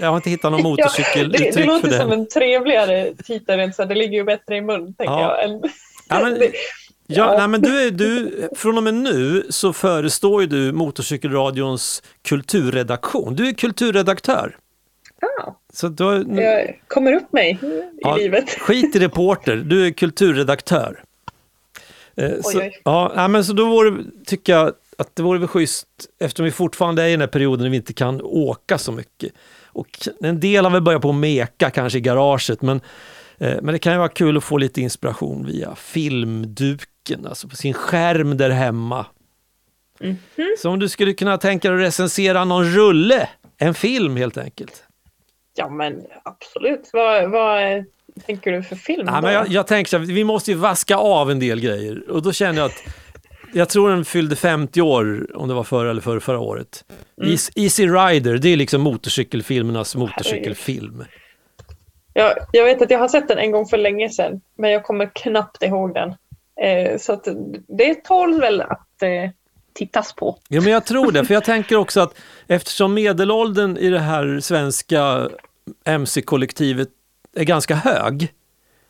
Jag 0.00 0.08
har 0.08 0.16
inte 0.16 0.30
hittat 0.30 0.52
någon 0.52 0.60
Ja, 0.64 0.64
det, 0.76 0.82
motorcykeluttryck 0.84 1.54
det 1.54 1.64
låter 1.64 1.98
som 1.98 2.12
en 2.12 2.28
trevligare 2.28 3.12
titel 3.24 3.72
så 3.72 3.84
det 3.84 3.94
ligger 3.94 4.14
ju 4.18 4.24
bättre 4.24 4.56
i 4.56 4.60
mun, 4.60 4.94
tänker 4.94 5.04
Ja. 5.14 5.38
jag. 5.40 5.50
Än, 5.50 5.62
Ja, 6.08 6.20
men- 6.22 6.34
det, 6.38 6.50
Ja, 7.08 7.32
Ja. 7.32 7.38
Nej, 7.38 7.48
men 7.48 7.60
du 7.62 7.82
är, 7.86 7.90
du, 7.90 8.48
från 8.56 8.76
och 8.76 8.82
med 8.84 8.94
nu 8.94 9.46
så 9.50 9.72
förestår 9.72 10.40
ju 10.40 10.46
du 10.46 10.72
Motorcykelradions 10.72 12.02
kulturredaktion. 12.28 13.34
Du 13.36 13.48
är 13.48 13.52
kulturredaktör. 13.52 14.56
Ja, 15.20 15.60
Så 15.72 15.88
du, 15.88 16.04
har- 16.04 16.40
jag 16.42 16.80
kommer 16.88 17.12
upp 17.12 17.32
mig 17.32 17.58
i 17.62 17.82
Ja, 18.00 18.16
livet. 18.16 18.50
Skit 18.50 18.96
i 18.96 18.98
reporter, 18.98 19.56
du 19.56 19.86
är 19.86 19.90
kulturredaktör. 19.90 21.02
Eh, 22.16 22.30
så, 22.42 22.58
oj. 22.58 22.80
Ja, 22.84 23.28
men 23.28 23.44
så 23.44 23.52
då 23.52 23.66
vore, 23.66 24.04
tycker 24.26 24.52
jag 24.52 24.72
att 24.98 25.16
det 25.16 25.22
vore 25.22 25.38
väl 25.38 25.48
schysst, 25.48 25.86
eftersom 26.20 26.44
vi 26.44 26.50
fortfarande 26.52 27.02
är 27.02 27.06
i 27.08 27.10
den 27.10 27.20
här 27.20 27.28
perioden 27.28 27.62
när 27.62 27.70
vi 27.70 27.76
inte 27.76 27.92
kan 27.92 28.20
åka 28.22 28.78
så 28.78 28.92
mycket. 28.92 29.32
Och 29.66 29.88
en 30.20 30.40
del 30.40 30.64
har 30.64 30.72
väl 30.72 30.82
börjat 30.82 31.02
på 31.02 31.08
att 31.10 31.14
meka 31.14 31.70
kanske 31.70 31.98
i 31.98 32.00
garaget, 32.00 32.62
men, 32.62 32.80
eh, 33.38 33.56
men 33.62 33.72
det 33.72 33.78
kan 33.78 33.92
ju 33.92 33.98
vara 33.98 34.08
kul 34.08 34.36
att 34.36 34.44
få 34.44 34.58
lite 34.58 34.80
inspiration 34.80 35.46
via 35.46 35.74
filmduken, 35.74 37.26
alltså 37.26 37.48
på 37.48 37.56
sin 37.56 37.74
skärm 37.74 38.36
där 38.36 38.50
hemma. 38.50 39.06
Mhm. 40.00 40.16
Så 40.58 40.70
om 40.70 40.78
du 40.78 40.88
skulle 40.88 41.12
kunna 41.14 41.38
tänka 41.38 41.70
dig 41.70 41.78
att 41.78 41.86
recensera 41.86 42.44
någon 42.44 42.64
rulle, 42.64 43.28
en 43.58 43.74
film 43.74 44.16
helt 44.16 44.38
enkelt. 44.38 44.82
Ja, 45.56 45.68
men 45.68 46.02
absolut. 46.22 46.90
Vad, 46.92 47.30
vad 47.30 47.84
tänker 48.26 48.52
du 48.52 48.62
för 48.62 48.76
film? 48.76 49.06
Då? 49.06 49.20
men 49.20 49.32
jag, 49.32 49.48
jag 49.48 49.66
tänker 49.66 49.88
så 49.90 49.98
här, 49.98 50.04
vi 50.04 50.24
måste 50.24 50.50
ju 50.50 50.56
vaska 50.56 50.96
av 50.96 51.30
en 51.30 51.38
del 51.40 51.60
grejer 51.60 52.10
och 52.10 52.22
då 52.22 52.32
känner 52.32 52.58
jag 52.60 52.66
att 52.66 52.82
jag 53.52 53.68
tror 53.68 53.90
den 53.90 54.04
fyllde 54.04 54.36
50 54.36 54.80
år, 54.80 55.26
om 55.34 55.48
det 55.48 55.54
var 55.54 55.64
förra 55.64 55.90
eller 55.90 56.00
förra, 56.00 56.20
förra 56.20 56.38
året. 56.40 56.84
Mm. 57.20 57.32
Eas- 57.32 57.50
Easy 57.56 57.86
Rider, 57.86 58.38
det 58.38 58.48
är 58.48 58.56
liksom 58.56 58.80
motorcykelfilmernas 58.80 59.96
motorcykelfilm. 59.96 61.04
jag, 62.12 62.32
jag 62.52 62.64
vet 62.64 62.82
att 62.82 62.90
jag 62.90 62.98
har 62.98 63.08
sett 63.08 63.28
den 63.28 63.38
en 63.38 63.50
gång 63.50 63.66
för 63.66 63.78
länge 63.78 64.10
sedan, 64.10 64.40
men 64.58 64.70
jag 64.70 64.84
kommer 64.84 65.10
knappt 65.14 65.62
ihåg 65.62 65.94
den. 65.94 66.14
Eh, 66.60 66.98
så 66.98 67.20
det 67.68 68.04
tål 68.04 68.40
väl 68.40 68.60
att 68.60 69.02
eh, 69.02 69.30
tittas 69.72 70.12
på. 70.12 70.38
Ja, 70.48 70.60
men 70.60 70.72
jag 70.72 70.84
tror 70.84 71.12
det, 71.12 71.24
för 71.24 71.34
jag 71.34 71.44
tänker 71.44 71.76
också 71.76 72.00
att 72.00 72.14
eftersom 72.46 72.94
medelåldern 72.94 73.76
i 73.76 73.90
det 73.90 73.98
här 73.98 74.40
svenska 74.40 75.28
MC-kollektivet 75.84 76.88
är 77.34 77.44
ganska 77.44 77.74
hög, 77.74 78.32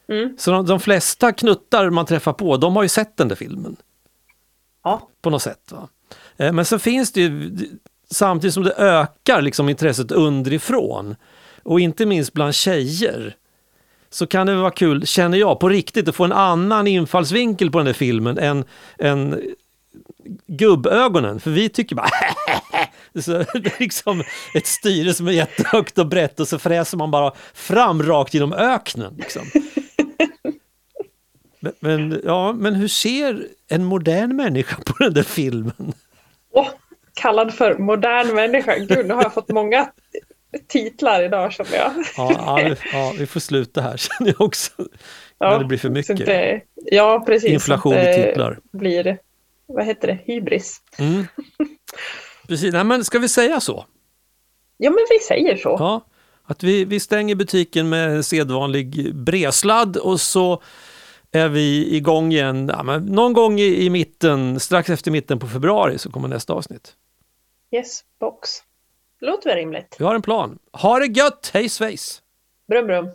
Mm. 0.09 0.37
så 0.39 0.51
de, 0.51 0.67
de 0.67 0.81
flesta 0.81 1.33
knuttar 1.33 1.91
man 1.91 2.07
träffar 2.07 2.33
på, 2.33 2.57
de 2.57 2.77
har 2.77 2.83
ju 2.83 2.89
sett 2.89 3.17
den 3.17 3.29
där 3.29 3.37
filmen. 3.37 3.77
Ja. 4.85 5.09
på 5.23 5.31
något 5.31 5.43
sätt. 5.43 5.73
Va? 5.73 5.89
Eh, 6.37 6.53
Men 6.53 6.65
så 6.65 6.79
finns 6.79 7.13
det 7.13 7.21
ju, 7.21 7.51
samtidigt 8.11 8.55
som 8.55 8.63
det 8.63 8.73
ökar 8.77 9.43
liksom 9.43 9.69
intresset 9.69 10.13
underifrån, 10.13 11.17
och 11.63 11.81
inte 11.81 12.07
minst 12.07 12.33
bland 12.33 12.55
tjejer, 12.55 13.37
så 14.11 14.27
kan 14.27 14.47
det 14.47 14.55
vara 14.55 14.71
kul, 14.71 15.07
känner 15.07 15.39
jag, 15.39 15.61
på 15.61 15.69
riktigt 15.69 16.09
att 16.09 16.17
få 16.17 16.25
en 16.25 16.33
annan 16.33 16.87
infallsvinkel 16.87 17.71
på 17.71 17.79
den 17.79 17.87
där 17.87 17.93
filmen 17.93 18.39
än, 18.39 18.65
än 18.99 19.43
gubbögonen. 20.47 21.41
För 21.41 21.51
vi 21.51 21.69
tycker 21.69 21.97
bara 21.97 22.09
Så 23.23 23.33
det 23.39 23.45
är 23.67 23.81
liksom 23.81 24.23
ett 24.55 24.67
styre 24.67 25.15
som 25.15 25.29
är 25.29 25.33
jättehögt 25.33 25.99
och 25.99 26.07
brett 26.07 26.41
och 26.41 26.49
så 26.49 26.59
fräser 26.59 26.97
man 26.97 27.11
bara 27.11 27.33
fram 27.55 28.03
rakt 28.03 28.35
genom 28.35 28.53
öknen. 28.53 29.15
Liksom. 29.19 29.43
Men, 31.61 31.73
men, 31.81 32.21
ja, 32.25 32.53
men 32.53 32.75
hur 32.75 32.89
ser 32.89 33.47
en 33.69 33.85
modern 33.85 34.37
människa 34.37 34.77
på 34.87 34.95
den 35.05 35.15
där 35.15 35.23
filmen? 35.23 35.93
Åh, 36.53 36.69
kallad 37.15 37.55
för 37.55 37.79
modern 37.79 38.35
människa. 38.35 38.77
Gud, 38.79 39.07
nu 39.07 39.15
har 39.15 39.23
jag 39.23 39.35
fått 39.35 39.49
många 39.49 39.91
titlar 40.69 41.23
idag 41.23 41.53
känner 41.53 41.77
jag. 41.77 41.93
Ja, 42.17 42.33
ja, 42.39 42.57
vi- 42.69 42.89
ja, 42.93 43.15
vi 43.19 43.27
får 43.27 43.41
sluta 43.41 43.81
här 43.81 43.97
känner 44.19 44.31
jag 44.31 44.41
också. 44.41 44.73
När 45.41 45.59
det 45.59 45.65
blir 45.65 45.79
för 45.79 45.89
mycket. 45.91 46.21
Inte, 46.21 46.61
ja, 46.75 47.23
precis. 47.27 47.51
Inflation 47.51 47.95
i 47.95 48.25
titlar. 48.27 48.59
blir, 48.73 49.19
vad 49.67 49.85
heter 49.87 50.09
det, 50.09 50.19
hybris. 50.33 50.81
Mm. 50.99 51.27
Precis, 52.49 52.73
Nej, 52.73 52.85
men 52.85 53.05
ska 53.05 53.19
vi 53.19 53.29
säga 53.29 53.61
så? 53.61 53.87
Ja, 54.77 54.91
men 54.91 55.07
vi 55.11 55.19
säger 55.19 55.57
så. 55.57 55.77
Ja, 55.79 56.01
att 56.45 56.63
vi, 56.63 56.85
vi 56.85 57.01
stänger 57.01 57.35
butiken 57.35 57.89
med 57.89 58.11
en 58.11 58.25
sedvanlig 58.25 59.15
bresladd 59.15 59.97
och 59.97 60.21
så 60.21 60.63
är 61.33 61.49
vi 61.49 61.97
igång 61.97 62.33
igen. 62.33 62.71
Ja, 62.73 62.83
men 62.83 63.07
någon 63.07 63.33
gång 63.33 63.61
i, 63.61 63.85
i 63.85 63.91
mitten, 63.91 64.61
strax 64.61 64.91
efter 64.91 65.11
mitten 65.11 65.39
på 65.39 65.47
februari 65.47 65.99
så 65.99 66.11
kommer 66.11 66.29
nästa 66.29 66.53
avsnitt. 66.53 66.95
Yes, 67.73 68.01
box. 68.21 68.49
Låter 69.21 69.51
väl 69.51 69.59
rimligt. 69.59 69.97
Vi 69.99 70.05
har 70.05 70.15
en 70.15 70.23
plan. 70.23 70.59
Ha 70.73 70.99
det 70.99 71.07
gött, 71.07 71.51
hej 71.55 71.69
svejs! 71.69 72.23
Brum, 72.69 72.87
brum. 72.87 73.09